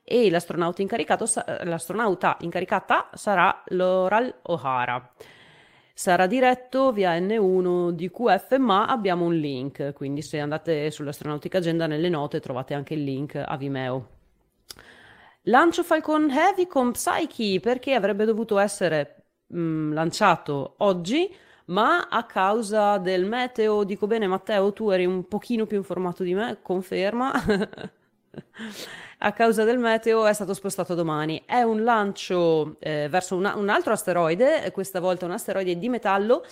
e 0.03 0.29
l'astronauta, 0.29 0.81
incaricato, 0.81 1.25
l'astronauta 1.63 2.37
incaricata 2.41 3.09
sarà 3.13 3.63
Laurel 3.67 4.33
O'Hara. 4.43 5.13
Sarà 5.95 6.25
diretto 6.25 6.91
via 6.91 7.17
N1 7.19 7.91
di 7.91 8.09
QF, 8.09 8.57
ma 8.57 8.87
abbiamo 8.87 9.25
un 9.25 9.35
link, 9.35 9.93
quindi 9.93 10.23
se 10.23 10.39
andate 10.39 10.89
sull'Astronautica 10.89 11.59
Agenda 11.59 11.85
nelle 11.85 12.09
note 12.09 12.39
trovate 12.39 12.73
anche 12.73 12.95
il 12.95 13.03
link 13.03 13.35
a 13.35 13.55
Vimeo. 13.57 14.07
Lancio 15.43 15.83
Falcon 15.83 16.31
Heavy 16.31 16.67
con 16.67 16.93
Psyche 16.93 17.59
perché 17.59 17.93
avrebbe 17.93 18.25
dovuto 18.25 18.57
essere 18.57 19.25
mh, 19.47 19.59
mm, 19.59 19.93
lanciato 19.93 20.75
oggi, 20.79 21.29
ma 21.65 22.07
a 22.09 22.25
causa 22.25 22.97
del 22.97 23.25
meteo, 23.25 23.83
dico 23.83 24.07
bene 24.07 24.27
Matteo, 24.27 24.73
tu 24.73 24.89
eri 24.89 25.05
un 25.05 25.27
pochino 25.27 25.65
più 25.65 25.77
informato 25.77 26.23
di 26.23 26.33
me, 26.33 26.57
conferma. 26.61 27.31
a 29.19 29.31
causa 29.31 29.63
del 29.63 29.77
meteo 29.77 30.25
è 30.25 30.33
stato 30.33 30.53
spostato 30.53 30.95
domani. 30.95 31.43
È 31.45 31.61
un 31.61 31.83
lancio 31.83 32.75
eh, 32.79 33.07
verso 33.09 33.35
una, 33.35 33.55
un 33.55 33.69
altro 33.69 33.93
asteroide, 33.93 34.69
questa 34.71 34.99
volta 34.99 35.25
un 35.25 35.31
asteroide 35.31 35.77
di 35.77 35.89
metallo 35.89 36.43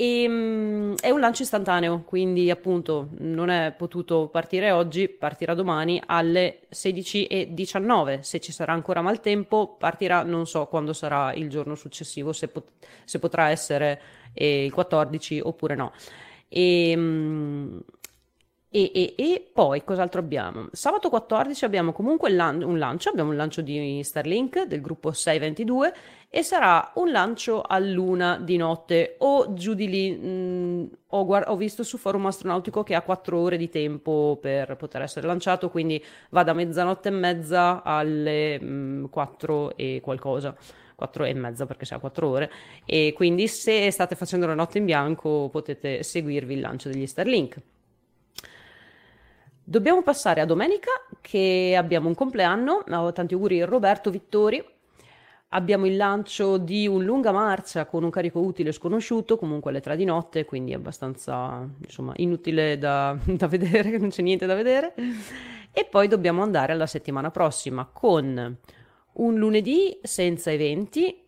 e, 0.00 0.26
um, 0.26 0.94
è 0.96 1.10
un 1.10 1.20
lancio 1.20 1.42
istantaneo, 1.42 2.04
quindi 2.06 2.50
appunto 2.50 3.08
non 3.18 3.50
è 3.50 3.72
potuto 3.76 4.28
partire 4.28 4.70
oggi, 4.70 5.08
partirà 5.08 5.52
domani 5.52 6.00
alle 6.06 6.60
16.19. 6.72 8.20
Se 8.20 8.40
ci 8.40 8.50
sarà 8.50 8.72
ancora 8.72 9.02
maltempo, 9.02 9.76
partirà 9.78 10.22
non 10.22 10.46
so 10.46 10.66
quando 10.68 10.94
sarà 10.94 11.34
il 11.34 11.50
giorno 11.50 11.74
successivo, 11.74 12.32
se, 12.32 12.48
pot- 12.48 12.70
se 13.04 13.18
potrà 13.18 13.50
essere 13.50 14.00
eh, 14.32 14.64
il 14.64 14.72
14 14.72 15.40
oppure 15.40 15.74
no. 15.74 15.92
E, 16.48 16.94
um, 16.96 17.80
e, 18.72 18.92
e, 18.94 19.14
e, 19.16 19.50
poi 19.52 19.82
cos'altro 19.82 20.20
abbiamo? 20.20 20.68
Sabato 20.70 21.08
14 21.08 21.64
abbiamo 21.64 21.92
comunque 21.92 22.30
lan- 22.30 22.62
un 22.62 22.78
lancio, 22.78 23.08
abbiamo 23.08 23.30
un 23.30 23.36
lancio 23.36 23.62
di 23.62 24.00
Starlink 24.04 24.62
del 24.66 24.80
gruppo 24.80 25.10
622 25.10 25.92
e 26.28 26.44
sarà 26.44 26.92
un 26.94 27.10
lancio 27.10 27.62
a 27.62 27.80
luna 27.80 28.38
di 28.38 28.56
notte 28.56 29.16
o 29.18 29.54
giù 29.54 29.74
di 29.74 29.88
lì. 29.88 30.12
Mh, 30.12 30.28
mm, 30.28 30.84
ho, 31.08 31.24
guard- 31.24 31.48
ho, 31.48 31.56
visto 31.56 31.82
su 31.82 31.98
forum 31.98 32.26
astronautico 32.26 32.84
che 32.84 32.94
ha 32.94 33.02
4 33.02 33.40
ore 33.40 33.56
di 33.56 33.68
tempo 33.68 34.38
per 34.40 34.76
poter 34.76 35.02
essere 35.02 35.26
lanciato, 35.26 35.68
quindi 35.68 36.00
va 36.30 36.44
da 36.44 36.52
mezzanotte 36.52 37.08
e 37.08 37.12
mezza 37.12 37.82
alle 37.82 38.60
mh, 38.60 38.66
mm, 38.66 39.04
4 39.06 39.76
e 39.76 40.00
qualcosa. 40.00 40.54
4 41.00 41.24
e 41.24 41.34
mezza 41.34 41.64
perché 41.64 41.86
sarà 41.86 41.98
4 41.98 42.28
ore 42.28 42.50
e 42.84 43.14
quindi 43.16 43.48
se 43.48 43.90
state 43.90 44.14
facendo 44.14 44.46
la 44.46 44.54
notte 44.54 44.76
in 44.76 44.84
bianco 44.84 45.48
potete 45.50 46.02
seguirvi 46.02 46.54
il 46.54 46.60
lancio 46.60 46.90
degli 46.90 47.06
Starlink. 47.06 47.56
Dobbiamo 49.64 50.02
passare 50.02 50.40
a 50.40 50.44
domenica 50.44 50.90
che 51.20 51.74
abbiamo 51.78 52.08
un 52.08 52.14
compleanno, 52.14 52.84
oh, 52.86 53.12
tanti 53.12 53.34
auguri 53.34 53.62
Roberto 53.62 54.10
Vittori. 54.10 54.62
Abbiamo 55.52 55.86
il 55.86 55.96
lancio 55.96 56.58
di 56.58 56.86
un 56.86 57.04
lunga 57.04 57.32
marcia 57.32 57.86
con 57.86 58.04
un 58.04 58.10
carico 58.10 58.40
utile 58.40 58.72
sconosciuto, 58.72 59.36
comunque 59.36 59.70
alle 59.70 59.80
tre 59.80 59.96
di 59.96 60.04
notte, 60.04 60.44
quindi 60.44 60.74
abbastanza 60.74 61.66
insomma, 61.82 62.12
inutile 62.16 62.78
da, 62.78 63.16
da 63.24 63.46
vedere, 63.46 63.96
non 63.98 64.10
c'è 64.10 64.22
niente 64.22 64.46
da 64.46 64.54
vedere. 64.54 64.94
E 65.72 65.86
poi 65.88 66.08
dobbiamo 66.08 66.42
andare 66.42 66.72
alla 66.72 66.86
settimana 66.86 67.30
prossima 67.30 67.88
con 67.90 68.56
un 69.20 69.36
lunedì 69.36 69.98
senza 70.02 70.50
eventi, 70.50 71.24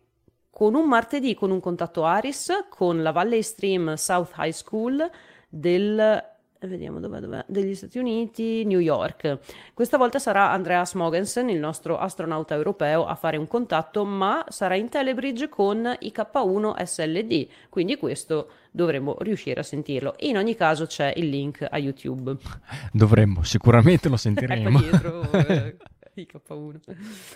con 0.49 0.75
un 0.75 0.87
martedì 0.87 1.33
con 1.33 1.51
un 1.51 1.59
contatto 1.59 2.03
Aris, 2.05 2.65
con 2.69 3.01
la 3.01 3.11
Valley 3.11 3.41
Stream 3.41 3.95
South 3.95 4.33
High 4.37 4.51
School 4.51 5.09
del 5.49 6.31
vediamo 6.67 7.01
dov'è, 7.01 7.19
dov'è, 7.19 7.43
degli 7.47 7.75
Stati 7.75 7.97
Uniti, 7.97 8.63
New 8.63 8.79
York. 8.79 9.39
Questa 9.73 9.97
volta 9.97 10.17
sarà 10.17 10.51
Andreas 10.51 10.93
Mogensen, 10.93 11.49
il 11.49 11.59
nostro 11.59 11.97
astronauta 11.97 12.55
europeo, 12.55 13.05
a 13.05 13.15
fare 13.15 13.35
un 13.35 13.47
contatto, 13.47 14.05
ma 14.05 14.45
sarà 14.47 14.75
in 14.75 14.87
telebridge 14.87 15.49
con 15.49 15.81
IK1 15.99 16.81
SLD, 16.81 17.47
quindi 17.67 17.97
questo 17.97 18.49
dovremmo 18.71 19.17
riuscire 19.19 19.59
a 19.59 19.63
sentirlo. 19.63 20.15
In 20.19 20.37
ogni 20.37 20.55
caso 20.55 20.85
c'è 20.85 21.11
il 21.17 21.27
link 21.27 21.67
a 21.69 21.77
YouTube. 21.77 22.37
Dovremmo, 22.93 23.43
sicuramente 23.43 24.07
lo 24.07 24.15
sentiremo. 24.17 24.79
ecco 24.79 24.79
dietro 24.79 25.31
eh, 25.31 25.77
IK1. 26.15 26.79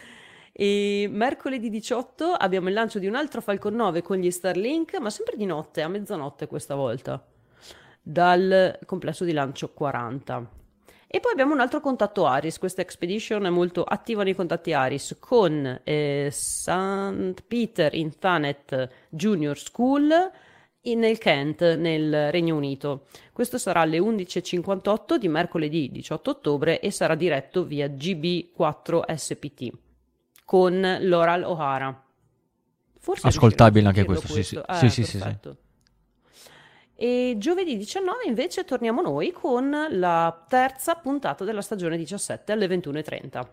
E 0.60 1.08
mercoledì 1.12 1.70
18 1.70 2.32
abbiamo 2.32 2.70
il 2.70 2.74
lancio 2.74 2.98
di 2.98 3.06
un 3.06 3.14
altro 3.14 3.42
Falcon 3.42 3.76
9 3.76 4.02
con 4.02 4.18
gli 4.18 4.32
Starlink, 4.32 4.98
ma 4.98 5.12
sempre 5.12 5.38
di 5.38 5.46
notte, 5.46 5.84
a 5.84 5.88
mezzanotte 5.88 6.48
questa 6.48 6.74
volta 6.74 7.24
dal 8.02 8.80
complesso 8.88 9.24
di 9.24 9.34
lancio 9.34 9.72
40. 9.72 10.50
E 11.06 11.20
poi 11.20 11.32
abbiamo 11.32 11.54
un 11.54 11.60
altro 11.60 11.80
contatto 11.80 12.26
Aris, 12.26 12.58
questa 12.58 12.82
expedition 12.82 13.46
è 13.46 13.52
molto 13.52 13.84
attiva 13.84 14.24
nei 14.24 14.34
contatti 14.34 14.74
Aris 14.74 15.18
con 15.20 15.82
eh, 15.84 16.30
St. 16.32 17.44
Peter 17.48 17.94
in 17.94 18.18
Thanet 18.18 18.90
Junior 19.10 19.56
School 19.60 20.12
in, 20.82 20.98
nel 20.98 21.20
Kent, 21.20 21.76
nel 21.76 22.32
Regno 22.32 22.56
Unito. 22.56 23.06
Questo 23.32 23.60
sarà 23.60 23.82
alle 23.82 24.00
11.58 24.00 25.18
di 25.18 25.28
mercoledì 25.28 25.92
18 25.92 26.32
ottobre 26.32 26.80
e 26.80 26.90
sarà 26.90 27.14
diretto 27.14 27.64
via 27.64 27.86
GB4 27.86 29.14
SPT 29.14 29.86
con 30.48 30.80
Laurel 30.80 31.44
O'Hara. 31.44 32.04
Forse 33.00 33.28
Ascoltabile 33.28 33.86
anche 33.86 34.06
questo, 34.06 34.32
questo, 34.32 34.64
sì, 34.72 34.86
sì. 34.86 34.86
Eh, 34.86 34.90
sì, 34.90 35.04
sì, 35.04 35.20
sì, 35.20 35.38
e 36.96 37.36
giovedì 37.38 37.76
19 37.76 38.26
invece 38.28 38.64
torniamo 38.64 39.02
noi 39.02 39.34
con 39.34 39.70
la 39.92 40.46
terza 40.48 40.96
puntata 40.96 41.44
della 41.44 41.62
stagione 41.62 41.98
17 41.98 42.54
alle 42.54 42.66
21.30. 42.66 43.48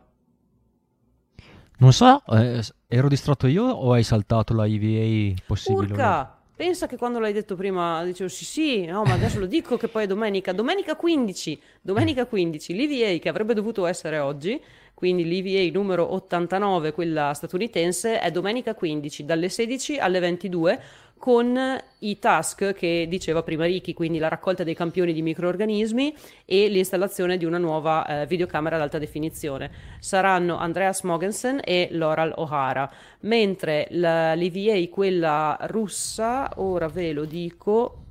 Non 1.78 1.92
so, 1.92 2.22
eh, 2.28 2.62
ero 2.86 3.08
distratto 3.08 3.48
io 3.48 3.64
o 3.64 3.92
hai 3.92 4.04
saltato 4.04 4.54
la 4.54 4.64
EVA 4.64 5.34
possibile? 5.44 5.92
Urca! 5.92 6.38
Pensa 6.56 6.86
che 6.86 6.96
quando 6.96 7.18
l'hai 7.18 7.32
detto 7.32 7.56
prima 7.56 8.04
dicevo 8.04 8.28
sì 8.28 8.44
sì, 8.44 8.84
no 8.84 9.02
ma 9.02 9.14
adesso 9.14 9.40
lo 9.40 9.46
dico 9.46 9.76
che 9.76 9.88
poi 9.88 10.04
è 10.04 10.06
domenica, 10.06 10.52
domenica 10.52 10.94
15, 10.94 11.60
domenica 11.80 12.26
15, 12.26 12.76
l'EVA 12.76 13.18
che 13.18 13.28
avrebbe 13.28 13.54
dovuto 13.54 13.86
essere 13.86 14.20
oggi, 14.20 14.62
quindi 15.05 15.28
l'EVA 15.28 15.70
numero 15.70 16.14
89, 16.14 16.93
quella 16.93 17.35
statunitense, 17.35 18.20
è 18.20 18.31
domenica 18.31 18.74
15 18.74 19.26
dalle 19.26 19.51
16 19.51 19.98
alle 19.98 20.18
22 20.18 20.81
con 21.18 21.78
i 21.98 22.18
task 22.18 22.72
che 22.72 23.05
diceva 23.06 23.43
prima 23.43 23.66
Ricky, 23.66 23.93
quindi 23.93 24.16
la 24.16 24.28
raccolta 24.28 24.64
dei 24.64 24.74
campioni 24.74 25.12
di 25.12 25.20
microorganismi 25.20 26.16
e 26.47 26.68
l'installazione 26.68 27.36
di 27.36 27.44
una 27.44 27.59
nuova 27.59 28.06
eh, 28.22 28.26
videocamera 28.26 28.76
ad 28.76 28.81
alta 28.81 28.98
definizione. 28.98 29.70
Saranno 30.01 30.56
Andreas 30.56 31.02
Mogensen 31.02 31.60
e 31.62 31.89
Loral 31.90 32.32
O'Hara, 32.36 32.90
mentre 33.20 33.89
la, 33.90 34.35
l'EVA, 34.35 34.89
quella 34.89 35.59
russa, 35.64 36.51
ora 36.56 36.89
ve 36.89 37.12
lo 37.12 37.26
dico, 37.26 38.05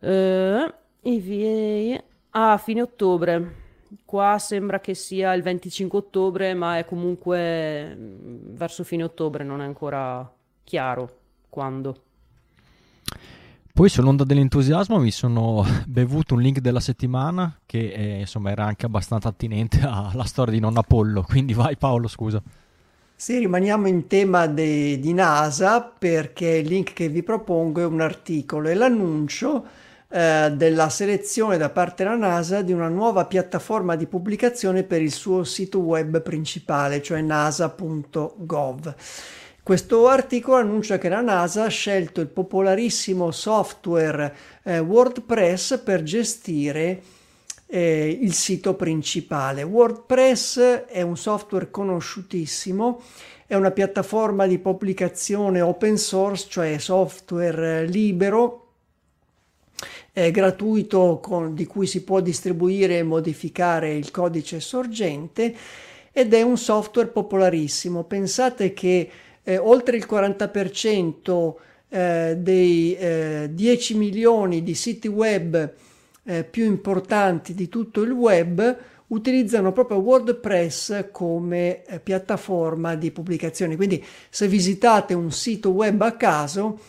eh, 0.00 0.74
EVA, 1.02 2.02
a 2.30 2.52
ah, 2.52 2.58
fine 2.58 2.82
ottobre. 2.82 3.64
Qua 4.04 4.36
sembra 4.38 4.80
che 4.80 4.94
sia 4.94 5.32
il 5.32 5.42
25 5.42 5.98
ottobre, 5.98 6.54
ma 6.54 6.78
è 6.78 6.84
comunque 6.84 7.94
mm, 7.94 8.54
verso 8.54 8.84
fine 8.84 9.02
ottobre, 9.02 9.44
non 9.44 9.60
è 9.60 9.64
ancora 9.64 10.30
chiaro 10.64 11.18
quando. 11.48 12.02
Poi 13.72 13.90
sull'onda 13.90 14.24
dell'entusiasmo 14.24 14.98
mi 14.98 15.10
sono 15.10 15.62
bevuto 15.86 16.34
un 16.34 16.40
link 16.40 16.60
della 16.60 16.80
settimana 16.80 17.58
che 17.66 17.92
eh, 17.92 18.20
insomma 18.20 18.50
era 18.50 18.64
anche 18.64 18.86
abbastanza 18.86 19.28
attinente 19.28 19.80
alla 19.84 20.24
storia 20.24 20.54
di 20.54 20.60
non 20.60 20.76
Apollo, 20.76 21.22
quindi 21.22 21.52
vai 21.52 21.76
Paolo 21.76 22.08
scusa. 22.08 22.42
Sì, 23.14 23.38
rimaniamo 23.38 23.86
in 23.86 24.06
tema 24.06 24.46
de, 24.46 24.98
di 24.98 25.12
NASA 25.14 25.82
perché 25.82 26.48
il 26.48 26.68
link 26.68 26.92
che 26.92 27.08
vi 27.08 27.22
propongo 27.22 27.80
è 27.80 27.84
un 27.86 28.00
articolo 28.00 28.68
e 28.68 28.74
l'annuncio 28.74 29.64
eh, 30.08 30.52
della 30.54 30.88
selezione 30.88 31.56
da 31.56 31.70
parte 31.70 32.04
della 32.04 32.16
NASA 32.16 32.62
di 32.62 32.72
una 32.72 32.88
nuova 32.88 33.26
piattaforma 33.26 33.96
di 33.96 34.06
pubblicazione 34.06 34.84
per 34.84 35.02
il 35.02 35.12
suo 35.12 35.44
sito 35.44 35.80
web 35.80 36.22
principale, 36.22 37.02
cioè 37.02 37.20
nasa.gov. 37.20 38.94
Questo 39.66 40.06
articolo 40.06 40.58
annuncia 40.58 40.96
che 40.96 41.08
la 41.08 41.20
NASA 41.20 41.64
ha 41.64 41.68
scelto 41.68 42.20
il 42.20 42.28
popolarissimo 42.28 43.32
software 43.32 44.32
eh, 44.62 44.78
WordPress 44.78 45.78
per 45.78 46.04
gestire 46.04 47.02
eh, 47.66 48.18
il 48.22 48.32
sito 48.32 48.74
principale. 48.74 49.64
WordPress 49.64 50.84
è 50.86 51.02
un 51.02 51.16
software 51.16 51.70
conosciutissimo, 51.70 53.02
è 53.44 53.56
una 53.56 53.72
piattaforma 53.72 54.46
di 54.46 54.60
pubblicazione 54.60 55.60
open 55.60 55.98
source, 55.98 56.46
cioè 56.48 56.78
software 56.78 57.86
libero, 57.86 58.65
è 60.16 60.30
gratuito 60.30 61.20
con, 61.22 61.54
di 61.54 61.66
cui 61.66 61.86
si 61.86 62.02
può 62.02 62.20
distribuire 62.20 62.96
e 62.96 63.02
modificare 63.02 63.94
il 63.94 64.10
codice 64.10 64.60
sorgente 64.60 65.54
ed 66.10 66.32
è 66.32 66.40
un 66.40 66.56
software 66.56 67.10
popolarissimo. 67.10 68.04
Pensate 68.04 68.72
che 68.72 69.10
eh, 69.42 69.58
oltre 69.58 69.98
il 69.98 70.06
40% 70.08 71.54
eh, 71.90 72.34
dei 72.38 72.96
eh, 72.96 73.50
10 73.52 73.96
milioni 73.98 74.62
di 74.62 74.74
siti 74.74 75.06
web 75.06 75.74
eh, 76.24 76.44
più 76.44 76.64
importanti 76.64 77.52
di 77.52 77.68
tutto 77.68 78.00
il 78.00 78.12
web 78.12 78.78
utilizzano 79.08 79.72
proprio 79.72 79.98
WordPress 79.98 81.10
come 81.10 81.84
eh, 81.84 82.00
piattaforma 82.00 82.94
di 82.94 83.10
pubblicazione. 83.10 83.76
Quindi 83.76 84.02
se 84.30 84.48
visitate 84.48 85.12
un 85.12 85.30
sito 85.30 85.72
web 85.72 86.00
a 86.00 86.12
caso, 86.12 86.80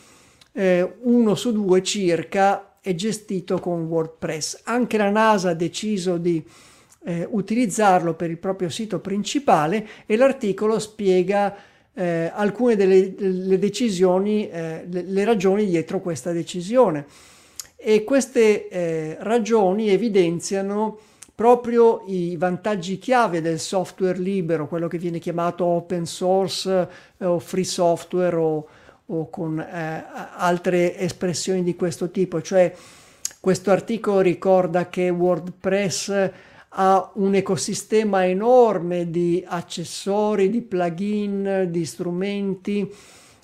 eh, 0.54 0.94
uno 1.02 1.36
su 1.36 1.52
due 1.52 1.84
circa 1.84 2.67
è 2.88 2.96
gestito 2.96 3.60
con 3.60 3.84
WordPress. 3.84 4.62
Anche 4.64 4.98
la 4.98 5.10
NASA 5.10 5.50
ha 5.50 5.54
deciso 5.54 6.16
di 6.16 6.42
eh, 7.04 7.28
utilizzarlo 7.30 8.14
per 8.14 8.30
il 8.30 8.38
proprio 8.38 8.70
sito 8.70 9.00
principale 9.00 9.86
e 10.06 10.16
l'articolo 10.16 10.80
spiega 10.80 11.54
eh, 11.94 12.32
alcune 12.34 12.78
delle, 12.78 13.60
decisioni, 13.60 14.50
eh, 14.50 14.86
le, 14.90 15.02
le, 15.02 15.24
ragioni 15.26 15.66
dietro 15.66 16.00
questa 16.00 16.32
decisione. 16.32 17.06
E 17.76 18.06
queste 18.06 18.70
eh, 18.70 19.18
ragioni 19.20 19.90
evidenziano 19.90 20.98
proprio 21.36 22.04
i 22.08 22.38
vantaggi 22.38 22.98
chiave 23.00 23.42
del 23.42 23.60
software 23.60 24.18
libero, 24.18 24.70
quello 24.70 24.88
che 24.88 24.98
viene 24.98 25.20
chiamato 25.20 25.66
open 25.66 26.06
source 26.06 26.88
eh, 27.18 27.26
o 27.26 27.38
free 27.40 27.66
software 27.66 28.36
o, 28.38 28.68
o 29.08 29.30
con 29.30 29.60
eh, 29.60 30.06
altre 30.36 30.98
espressioni 30.98 31.64
di 31.64 31.76
questo 31.76 32.12
tipo. 32.12 32.42
Cioè, 32.42 32.74
questo 33.40 33.72
articolo 33.72 34.20
ricorda 34.20 34.90
che 34.90 35.10
WordPress 35.10 36.32
ha 36.70 37.12
un 37.16 37.34
ecosistema 37.34 38.26
enorme 38.28 39.10
di 39.10 39.44
accessori, 39.48 40.50
di 40.50 40.62
plugin, 40.62 41.68
di 41.70 41.86
strumenti, 41.86 42.92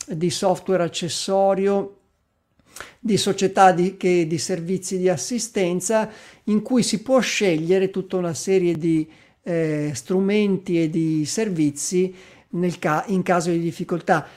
di 0.06 0.30
software 0.30 0.84
accessorio, 0.84 1.98
di 3.00 3.18
società 3.18 3.72
di, 3.72 3.98
che, 3.98 4.28
di 4.28 4.38
servizi 4.38 4.98
di 4.98 5.10
assistenza 5.10 6.10
in 6.46 6.62
cui 6.62 6.84
si 6.84 7.02
può 7.02 7.20
scegliere 7.20 7.90
tutta 7.90 8.18
una 8.18 8.34
serie 8.34 8.76
di 8.76 9.10
eh, 9.44 9.92
strumenti 9.94 10.82
e 10.82 10.90
di 10.90 11.26
servizi 11.26 12.14
ca- 12.80 13.04
in 13.08 13.24
caso 13.24 13.50
di 13.50 13.60
difficoltà. 13.60 14.28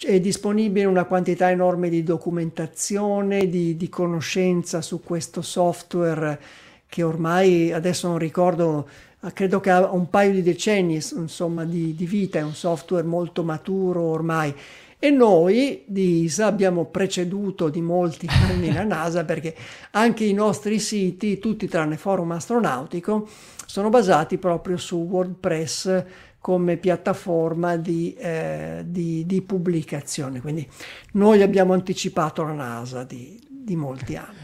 È 0.00 0.20
disponibile 0.20 0.86
una 0.86 1.06
quantità 1.06 1.50
enorme 1.50 1.88
di 1.88 2.04
documentazione, 2.04 3.48
di, 3.48 3.76
di 3.76 3.88
conoscenza 3.88 4.80
su 4.80 5.02
questo 5.02 5.42
software 5.42 6.40
che 6.86 7.02
ormai 7.02 7.72
adesso 7.72 8.06
non 8.06 8.16
ricordo, 8.16 8.88
credo 9.32 9.58
che 9.58 9.70
ha 9.70 9.90
un 9.90 10.08
paio 10.08 10.30
di 10.30 10.42
decenni 10.42 11.02
insomma, 11.16 11.64
di, 11.64 11.96
di 11.96 12.06
vita, 12.06 12.38
è 12.38 12.42
un 12.42 12.54
software 12.54 13.04
molto 13.04 13.42
maturo 13.42 14.02
ormai. 14.02 14.54
E 15.00 15.10
noi 15.10 15.82
di 15.86 16.22
ISA 16.22 16.46
abbiamo 16.46 16.84
preceduto 16.84 17.68
di 17.68 17.80
molti 17.80 18.28
anni 18.30 18.72
la 18.72 18.84
NASA 18.84 19.24
perché 19.24 19.52
anche 19.90 20.22
i 20.22 20.32
nostri 20.32 20.78
siti, 20.78 21.40
tutti 21.40 21.66
tranne 21.66 21.96
Forum 21.96 22.30
Astronautico, 22.30 23.28
sono 23.66 23.88
basati 23.90 24.38
proprio 24.38 24.76
su 24.76 24.96
WordPress 24.96 26.04
come 26.40 26.76
piattaforma 26.76 27.76
di, 27.76 28.14
eh, 28.14 28.84
di, 28.86 29.26
di 29.26 29.42
pubblicazione. 29.42 30.40
Quindi 30.40 30.66
noi 31.12 31.42
abbiamo 31.42 31.72
anticipato 31.72 32.42
la 32.42 32.52
NASA 32.52 33.04
di, 33.04 33.40
di 33.48 33.76
molti 33.76 34.16
anni. 34.16 34.36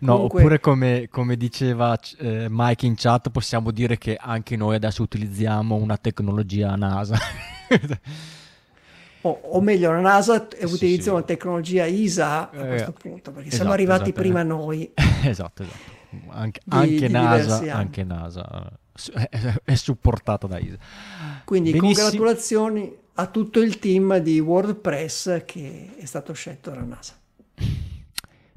No, 0.00 0.14
Comunque... 0.14 0.40
oppure 0.40 0.60
come, 0.60 1.08
come 1.10 1.36
diceva 1.36 1.98
eh, 2.18 2.46
Mike 2.48 2.86
in 2.86 2.94
chat, 2.96 3.30
possiamo 3.30 3.70
dire 3.70 3.98
che 3.98 4.16
anche 4.18 4.56
noi 4.56 4.74
adesso 4.74 5.02
utilizziamo 5.02 5.76
una 5.76 5.96
tecnologia 5.96 6.74
NASA. 6.74 7.16
o, 9.22 9.30
o, 9.30 9.60
meglio, 9.60 9.92
la 9.92 10.00
NASA 10.00 10.48
sì, 10.50 10.64
utilizza 10.64 11.04
sì. 11.04 11.10
una 11.10 11.22
tecnologia 11.22 11.84
ISA 11.84 12.50
a 12.50 12.64
eh, 12.64 12.66
questo 12.68 12.92
punto, 12.92 13.30
perché 13.30 13.48
esatto, 13.48 13.62
siamo 13.62 13.72
arrivati 13.72 14.10
esatto, 14.10 14.20
prima 14.20 14.42
noi. 14.42 14.90
esatto, 15.24 15.62
esatto. 15.62 16.00
Anche, 16.28 16.60
di, 16.64 16.76
anche, 16.76 17.06
di 17.06 17.12
NASA, 17.12 17.74
anche 17.74 18.04
NASA 18.04 18.78
è, 19.64 19.74
supportato 19.74 20.46
da 20.46 20.58
ISA. 20.58 20.76
Quindi 21.44 21.72
Benissimo. 21.72 22.08
congratulazioni 22.08 22.96
a 23.14 23.26
tutto 23.26 23.60
il 23.60 23.78
team 23.78 24.18
di 24.18 24.40
WordPress 24.40 25.44
che 25.44 25.94
è 25.96 26.04
stato 26.04 26.32
scelto 26.32 26.70
dalla 26.70 26.84
NASA. 26.84 27.14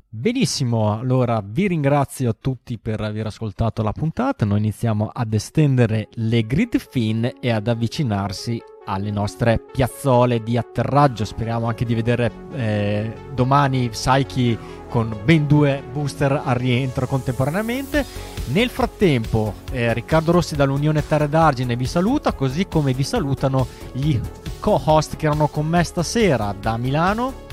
Benissimo, 0.08 0.98
allora 0.98 1.44
vi 1.46 1.68
ringrazio 1.68 2.30
a 2.30 2.36
tutti 2.40 2.78
per 2.78 3.02
aver 3.02 3.26
ascoltato 3.26 3.84
la 3.84 3.92
puntata. 3.92 4.46
Noi 4.46 4.60
iniziamo 4.60 5.10
ad 5.12 5.34
estendere 5.34 6.08
le 6.14 6.48
grid 6.48 6.78
fin 6.78 7.30
e 7.42 7.52
ad 7.52 7.68
avvicinarsi 7.68 8.62
alle 8.86 9.12
nostre 9.12 9.60
piazzole 9.60 10.42
di 10.42 10.56
atterraggio. 10.58 11.26
Speriamo 11.26 11.68
anche 11.68 11.84
di 11.84 11.96
vedere 11.96 12.32
eh, 12.54 13.14
domani 13.34 13.90
Psyche 13.90 14.58
con 14.88 15.20
ben 15.26 15.48
due 15.48 15.84
booster 15.92 16.32
al 16.32 16.56
rientro 16.56 17.08
contemporaneamente. 17.08 18.35
Nel 18.48 18.70
frattempo, 18.70 19.56
eh, 19.72 19.92
Riccardo 19.92 20.32
Rossi 20.32 20.56
dall'Unione 20.56 21.06
Terre 21.06 21.28
d'Argine 21.28 21.76
vi 21.76 21.88
saluta, 21.88 22.34
così 22.34 22.68
come 22.68 22.94
vi 22.94 23.02
salutano 23.02 23.66
gli 23.92 24.20
co-host 24.60 25.16
che 25.16 25.26
erano 25.26 25.48
con 25.48 25.66
me 25.66 25.84
stasera 25.84 26.54
da 26.60 26.78
Milano. 26.78 27.44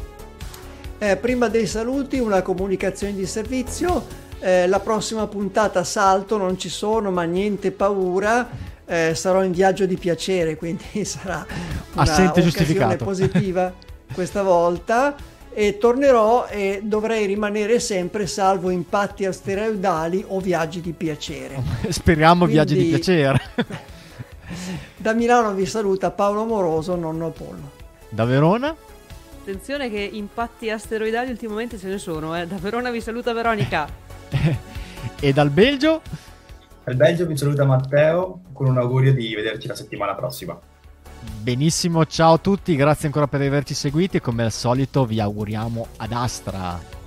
Eh, 0.98 1.16
prima 1.16 1.48
dei 1.48 1.66
saluti 1.66 2.18
una 2.18 2.42
comunicazione 2.42 3.14
di 3.14 3.24
servizio, 3.24 4.04
eh, 4.38 4.66
la 4.66 4.80
prossima 4.80 5.26
puntata 5.26 5.82
salto, 5.82 6.36
non 6.36 6.58
ci 6.58 6.68
sono 6.68 7.10
ma 7.10 7.22
niente 7.22 7.72
paura, 7.72 8.46
eh, 8.84 9.14
sarò 9.14 9.42
in 9.42 9.52
viaggio 9.52 9.86
di 9.86 9.96
piacere, 9.96 10.56
quindi 10.56 11.04
sarà 11.06 11.46
una 11.94 12.96
positiva 12.96 13.72
questa 14.12 14.42
volta 14.42 15.16
e 15.54 15.78
tornerò 15.78 16.46
e 16.46 16.80
dovrei 16.82 17.26
rimanere 17.26 17.78
sempre 17.78 18.26
salvo 18.26 18.70
impatti 18.70 19.24
asteroidali 19.24 20.24
o 20.26 20.40
viaggi 20.40 20.80
di 20.80 20.92
piacere. 20.92 21.62
Speriamo 21.88 22.44
Quindi, 22.44 22.54
viaggi 22.54 22.74
di 22.76 22.84
piacere. 22.84 23.40
da 24.96 25.12
Milano 25.12 25.52
vi 25.52 25.66
saluta 25.66 26.10
Paolo 26.10 26.42
Amoroso, 26.42 26.96
nonno 26.96 27.26
Apollo. 27.26 27.70
Da 28.08 28.24
Verona? 28.24 28.74
Attenzione 29.40 29.90
che 29.90 30.00
impatti 30.00 30.70
asteroidali 30.70 31.30
ultimamente 31.30 31.78
ce 31.78 31.88
ne 31.88 31.98
sono, 31.98 32.38
eh. 32.38 32.46
Da 32.46 32.56
Verona 32.56 32.90
vi 32.90 33.00
saluta 33.00 33.32
Veronica. 33.32 33.88
e 35.20 35.32
dal 35.32 35.50
Belgio? 35.50 36.00
Dal 36.84 36.94
Belgio 36.96 37.26
vi 37.26 37.36
saluta 37.36 37.64
Matteo 37.64 38.40
con 38.52 38.66
un 38.66 38.78
augurio 38.78 39.12
di 39.12 39.34
vederci 39.34 39.66
la 39.66 39.74
settimana 39.74 40.14
prossima. 40.14 40.58
Benissimo, 41.42 42.06
ciao 42.06 42.34
a 42.34 42.38
tutti, 42.38 42.76
grazie 42.76 43.06
ancora 43.06 43.26
per 43.26 43.40
averci 43.40 43.74
seguiti 43.74 44.18
e 44.18 44.20
come 44.20 44.44
al 44.44 44.52
solito 44.52 45.04
vi 45.04 45.20
auguriamo 45.20 45.86
ad 45.96 46.12
Astra. 46.12 47.01